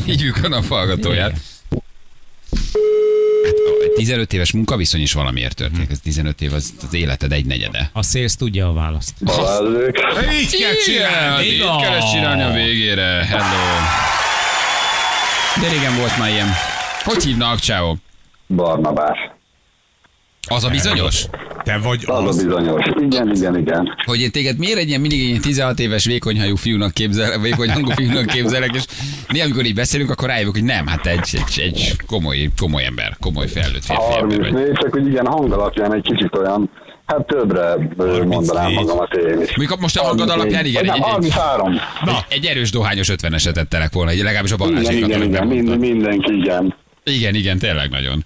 Hívjuk 0.05 0.45
a 0.45 0.49
naphallgatóját. 0.49 1.31
Hát, 1.31 1.41
egy 3.85 3.93
15 3.97 4.33
éves 4.33 4.53
munkaviszony 4.53 5.01
is 5.01 5.13
valamiért 5.13 5.55
történik. 5.57 5.91
Ez 5.91 5.99
15 6.01 6.41
év 6.41 6.53
az, 6.53 6.73
az 6.87 6.95
életed 6.95 7.33
egy 7.33 7.45
negyede. 7.47 7.91
A 7.93 8.03
szélsz 8.03 8.37
tudja 8.37 8.69
a 8.69 8.73
választ. 8.73 9.13
Balázsék. 9.25 10.01
Így 10.41 10.57
kell 10.61 10.71
Igen, 10.71 10.75
csinálni. 10.85 11.45
így 11.47 11.59
kell 11.81 12.01
csinálni 12.13 12.43
a 12.43 12.51
végére. 12.53 13.05
Hello. 13.29 13.81
De 15.61 15.69
régen 15.69 15.97
volt 15.97 16.19
már 16.19 16.31
ilyen. 16.31 16.49
Hogy 17.05 17.25
hívnak, 17.25 17.59
ciao? 17.59 17.95
Barnabás. 18.47 19.19
Az 20.47 20.65
a 20.65 20.69
bizonyos? 20.69 21.25
Te 21.65 21.79
vagy 21.79 22.03
Az 22.07 22.25
a 22.25 22.29
az. 22.29 22.45
bizonyos. 22.45 22.85
Igen, 23.01 23.35
igen, 23.35 23.59
igen. 23.59 23.95
Hogy 24.05 24.21
én 24.21 24.31
téged 24.31 24.59
miért 24.59 24.79
egy 24.79 24.89
ilyen 24.89 25.01
mindig 25.01 25.21
egy 25.21 25.27
ilyen 25.29 25.41
16 25.41 25.79
éves 25.79 26.05
vékonyhajú 26.05 26.57
fiúnak 26.57 26.93
képzel, 26.93 27.39
vékony 27.41 27.71
hangú 27.71 27.91
fiúnak 27.91 28.27
képzelek, 28.27 28.75
és 28.75 28.83
néha, 29.29 29.45
amikor 29.45 29.65
így 29.65 29.75
beszélünk, 29.75 30.11
akkor 30.11 30.29
rájövök, 30.29 30.53
hogy 30.53 30.65
nem, 30.65 30.87
hát 30.87 31.07
egy, 31.07 31.29
egy, 31.33 31.61
egy 31.61 31.97
komoly, 32.07 32.49
komoly 32.59 32.85
ember, 32.85 33.17
komoly 33.21 33.47
felnőtt 33.49 33.85
férfi 33.85 34.03
ember 34.19 34.39
vagy. 34.39 34.49
34, 34.51 34.73
csak 34.73 34.93
hogy 34.93 35.07
igen, 35.07 35.27
hang 35.27 35.53
alapján 35.53 35.95
egy 35.95 36.03
kicsit 36.03 36.37
olyan, 36.37 36.71
hát 37.07 37.27
többre 37.27 37.75
mondanám 37.97 38.63
34. 38.63 38.75
magamat 38.75 39.13
én 39.15 39.41
is. 39.41 39.57
Mondjuk 39.57 39.81
most 39.81 39.99
a 39.99 40.03
hangod 40.05 40.29
alapján 40.31 40.65
igen, 40.65 40.83
egy, 40.85 40.91
egy, 40.95 41.01
33. 41.01 41.73
egy, 41.73 41.81
egy 42.29 42.45
erős 42.47 42.71
dohányos 42.71 43.09
50-eset 43.13 43.53
tettelek 43.53 43.93
volna, 43.93 44.11
egy 44.11 44.23
legalábbis 44.23 44.53
a 44.53 44.57
Igen, 44.59 44.69
Balázsékat. 44.69 45.09
igen, 45.09 45.23
igen, 45.23 45.47
minden, 45.47 45.79
mindenki, 45.79 46.33
igen. 46.33 46.75
Igen, 47.05 47.35
igen, 47.35 47.59
tényleg 47.59 47.91
nagyon. 47.91 48.25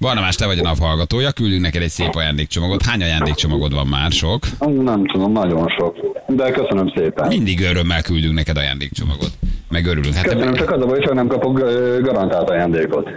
Barnabás, 0.00 0.36
te 0.36 0.46
vagy 0.46 0.58
a 0.58 0.62
naphallgatója, 0.62 1.30
küldünk 1.32 1.62
neked 1.62 1.82
egy 1.82 1.88
szép 1.88 2.14
ajándékcsomagot. 2.14 2.82
Hány 2.86 3.02
ajándékcsomagod 3.02 3.74
van 3.74 3.86
már? 3.86 4.10
Sok? 4.10 4.46
Nem 4.58 5.06
tudom, 5.06 5.32
nagyon 5.32 5.68
sok. 5.78 5.96
De 6.26 6.50
köszönöm 6.50 6.92
szépen. 6.96 7.26
Mindig 7.28 7.60
örömmel 7.60 8.02
küldünk 8.02 8.34
neked 8.34 8.56
ajándékcsomagot. 8.56 9.30
Meg 9.68 9.86
örülünk. 9.86 10.14
Hát 10.14 10.24
Köszönöm, 10.24 10.52
te, 10.52 10.58
csak 10.58 10.70
az 10.70 10.82
a 10.82 10.86
baj, 10.86 11.00
hogy 11.04 11.14
nem 11.14 11.26
kapok 11.26 11.58
garantált 12.02 12.50
ajándékot. 12.50 13.08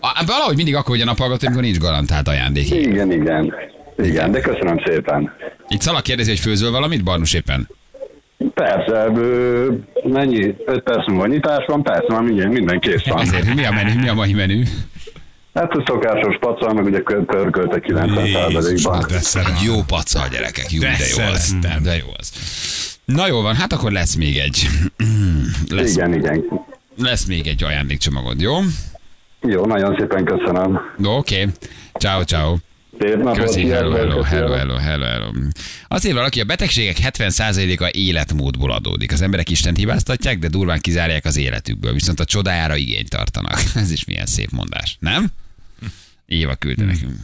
a, 0.00 0.22
valahogy 0.26 0.56
mindig 0.56 0.74
akkor, 0.74 0.90
hogy 0.90 1.00
a 1.00 1.04
naphallgató, 1.04 1.46
amikor 1.46 1.62
nincs 1.62 1.78
garantált 1.78 2.28
ajándék. 2.28 2.70
Igen, 2.70 3.12
igen. 3.12 3.54
Igen, 4.02 4.30
de 4.30 4.40
köszönöm 4.40 4.80
szépen. 4.84 5.32
Itt 5.68 5.80
Szalak 5.80 6.02
kérdezi, 6.02 6.30
hogy 6.30 6.38
főzöl 6.38 6.70
valamit, 6.70 7.04
Barnus 7.04 7.34
éppen. 7.34 7.68
Persze, 8.54 9.10
ö, 9.14 9.72
mennyi? 10.04 10.54
5 10.66 10.82
perc 10.82 11.08
múlva 11.08 11.26
nyitás 11.26 11.64
van, 11.66 11.82
persze, 11.82 12.06
már 12.08 12.22
minden, 12.22 12.48
minden 12.48 12.80
kész 12.80 13.04
van. 13.06 13.20
Ezért 13.20 13.54
mi 13.54 13.64
a 13.64 13.70
menü, 13.72 14.00
mi 14.00 14.08
a 14.08 14.14
mai 14.14 14.32
menü? 14.32 14.62
Hát 15.56 15.72
a 15.72 15.82
szokásos 15.86 16.36
pacal, 16.40 16.72
meg 16.72 16.84
ugye 16.84 17.00
kör- 17.00 17.24
pörkölt 17.24 17.84
90%-ban. 17.86 18.50
Jézus, 18.50 18.82
de 19.08 19.18
szeretem. 19.18 19.54
Egy 19.54 19.62
jó 19.62 19.82
paca 19.82 20.20
a 20.20 20.28
gyerekek, 20.28 20.70
jó, 20.70 20.80
De 20.80 20.96
de, 20.98 21.06
jó 21.16 21.32
az. 21.32 21.56
De 21.82 21.96
jó 21.96 22.06
az. 22.18 22.32
Na 23.04 23.26
jó 23.26 23.40
van, 23.40 23.54
hát 23.54 23.72
akkor 23.72 23.92
lesz 23.92 24.14
még 24.14 24.36
egy. 24.36 24.68
Lesz, 25.68 25.94
Igen, 25.94 26.14
igen. 26.14 26.44
lesz 26.98 27.24
még 27.24 27.46
egy 27.46 27.64
ajándékcsomagod, 27.64 28.40
jó? 28.40 28.54
Jó, 29.40 29.66
nagyon 29.66 29.96
szépen 29.98 30.24
köszönöm. 30.24 30.80
Oké. 31.04 31.40
Okay. 31.40 31.54
Ciao, 31.98 32.22
ciao. 32.22 32.56
Köszi, 33.34 33.68
hello, 33.68 33.90
hello, 33.90 34.22
hello, 34.22 34.52
hello, 34.52 34.74
hello, 34.76 35.04
hello. 35.04 35.30
Írja 36.02 36.14
valaki, 36.14 36.40
a 36.40 36.44
betegségek 36.44 36.96
70%-a 37.02 37.90
életmódból 37.92 38.72
adódik. 38.72 39.12
Az 39.12 39.22
emberek 39.22 39.50
Istent 39.50 39.76
hibáztatják, 39.76 40.38
de 40.38 40.48
durván 40.48 40.80
kizárják 40.80 41.24
az 41.24 41.36
életükből, 41.36 41.92
viszont 41.92 42.20
a 42.20 42.24
csodájára 42.24 42.76
igényt 42.76 43.10
tartanak. 43.10 43.62
Ez 43.74 43.90
is 43.90 44.04
milyen 44.04 44.26
szép 44.26 44.50
mondás, 44.50 44.96
nem? 45.00 45.26
Éva 46.26 46.54
küldte 46.54 46.84
nekünk. 46.84 47.14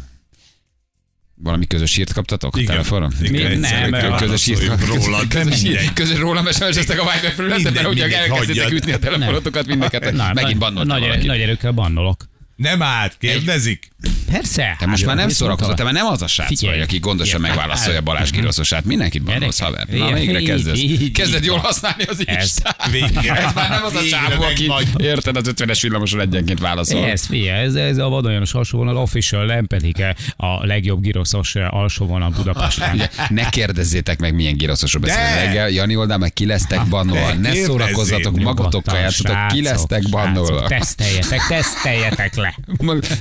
Valami 1.35 1.67
közös 1.67 1.97
írt 1.97 2.13
kaptatok 2.13 2.57
a 2.57 2.59
Igen. 2.59 2.71
telefonon? 2.71 3.13
Igen, 3.21 3.51
egyszer 3.51 3.91
nem, 3.91 4.01
kell 4.01 4.19
közös 4.19 4.47
írt 4.47 4.67
válaszoljunk 4.67 5.05
rólad, 5.05 5.29
közös, 5.29 5.63
mindegy. 5.63 5.83
írt, 5.83 5.93
közös 5.93 6.19
rólam 6.19 6.47
SMS-eztek 6.47 7.01
a 7.01 7.13
Viber 7.13 7.33
felületen, 7.33 7.73
mert 7.73 7.87
ugye 7.89 8.19
elkezdtek 8.19 8.71
ütni 8.71 8.93
a 8.93 8.99
telefonotokat 8.99 9.67
mindeket. 9.67 10.03
Megint 10.03 10.35
nagy, 10.35 10.59
bannoltam 10.59 10.99
nagy, 10.99 11.27
nagy 11.27 11.41
erőkkel 11.41 11.73
bannolok. 11.73 12.31
Nem 12.57 12.83
állt, 12.83 13.17
kérdezik. 13.19 13.91
Persze. 14.31 14.77
Te 14.79 14.87
most 14.87 15.07
már 15.07 15.17
nem 15.17 15.29
szórakozol, 15.29 15.75
te 15.75 15.85
már 15.85 15.93
nem 15.93 16.07
az 16.07 16.23
a 16.23 16.27
srác 16.27 16.61
vagy, 16.63 16.81
aki 16.81 16.99
gondosan 16.99 17.41
Igen. 17.41 17.51
megválaszolja 17.51 18.01
Balázs 18.01 18.31
Kiroszosát. 18.31 18.85
Mindenkit 18.85 19.23
bannolsz, 19.23 19.61
haver. 19.61 19.87
Na, 19.89 20.13
végre 20.13 20.43
kezdesz. 20.43 20.81
Kezded 21.13 21.45
jól 21.45 21.59
használni 21.59 22.03
az 22.03 22.23
Ez. 22.27 22.41
Instát. 22.41 22.89
Ez 23.47 23.53
már 23.55 23.71
nem 23.71 23.85
az 23.85 23.95
a 23.95 24.05
csávó, 24.11 24.43
aki 24.43 24.71
érted 24.97 25.37
az 25.37 25.53
50-es 25.57 25.79
villamoson 25.83 26.21
egyenként 26.21 26.59
válaszol. 26.59 27.05
Ez, 27.05 27.27
figyelj, 27.27 27.65
ez, 27.65 27.75
ez 27.75 27.99
a 27.99 28.09
vadonjanos 28.09 28.55
alsóvonal 28.55 28.97
official, 28.97 29.45
nem 29.47 29.67
pedig 29.67 30.05
a 30.37 30.67
legjobb 30.67 31.03
giroszos 31.03 31.55
alsóvonal 31.55 32.31
Budapesten. 32.31 33.03
Ne 33.29 33.49
kérdezzétek 33.49 34.21
meg, 34.21 34.35
milyen 34.35 34.57
giroszosról 34.57 35.03
beszélünk 35.03 35.35
reggel. 35.35 35.69
Jani 35.69 35.97
oldal 35.97 36.19
meg 36.19 36.33
ki 36.33 36.47
lesztek 36.47 36.87
bannolva. 36.87 37.33
ne 37.33 37.55
szórakozzatok, 37.55 38.41
magatokkal 38.41 38.99
játszatok, 38.99 39.37
ki 39.49 39.63
lesztek 39.63 40.09
bannolva. 40.11 40.67
Teszteljetek, 40.67 41.47
teszteljetek 41.49 42.37
le. 42.43 42.55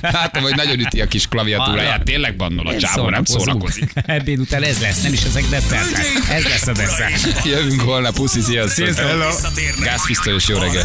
Látom, 0.00 0.42
hogy 0.42 0.54
nagyon 0.54 0.78
üti 0.80 1.00
a 1.00 1.06
kis 1.06 1.26
klaviatúráját. 1.26 2.04
Tényleg 2.04 2.36
bannol 2.36 2.66
a 2.66 2.76
csávó, 2.76 3.08
nem 3.08 3.24
szórakozik. 3.24 3.92
Ebéd 4.06 4.38
után 4.38 4.62
ez 4.62 4.80
lesz, 4.80 5.02
nem 5.02 5.12
is 5.12 5.22
ezek 5.22 5.44
desszertek. 5.44 6.06
Ez 6.30 6.44
lesz 6.44 6.66
a 6.66 6.72
desszert. 6.72 7.44
Jövünk 7.44 7.80
holnap, 7.80 8.14
puszi, 8.14 8.40
sziasztok. 8.40 8.86
Visszatérnek. 8.86 9.84
Gázpisztolyos 9.84 10.48
jó 10.48 10.58
reggel. 10.58 10.84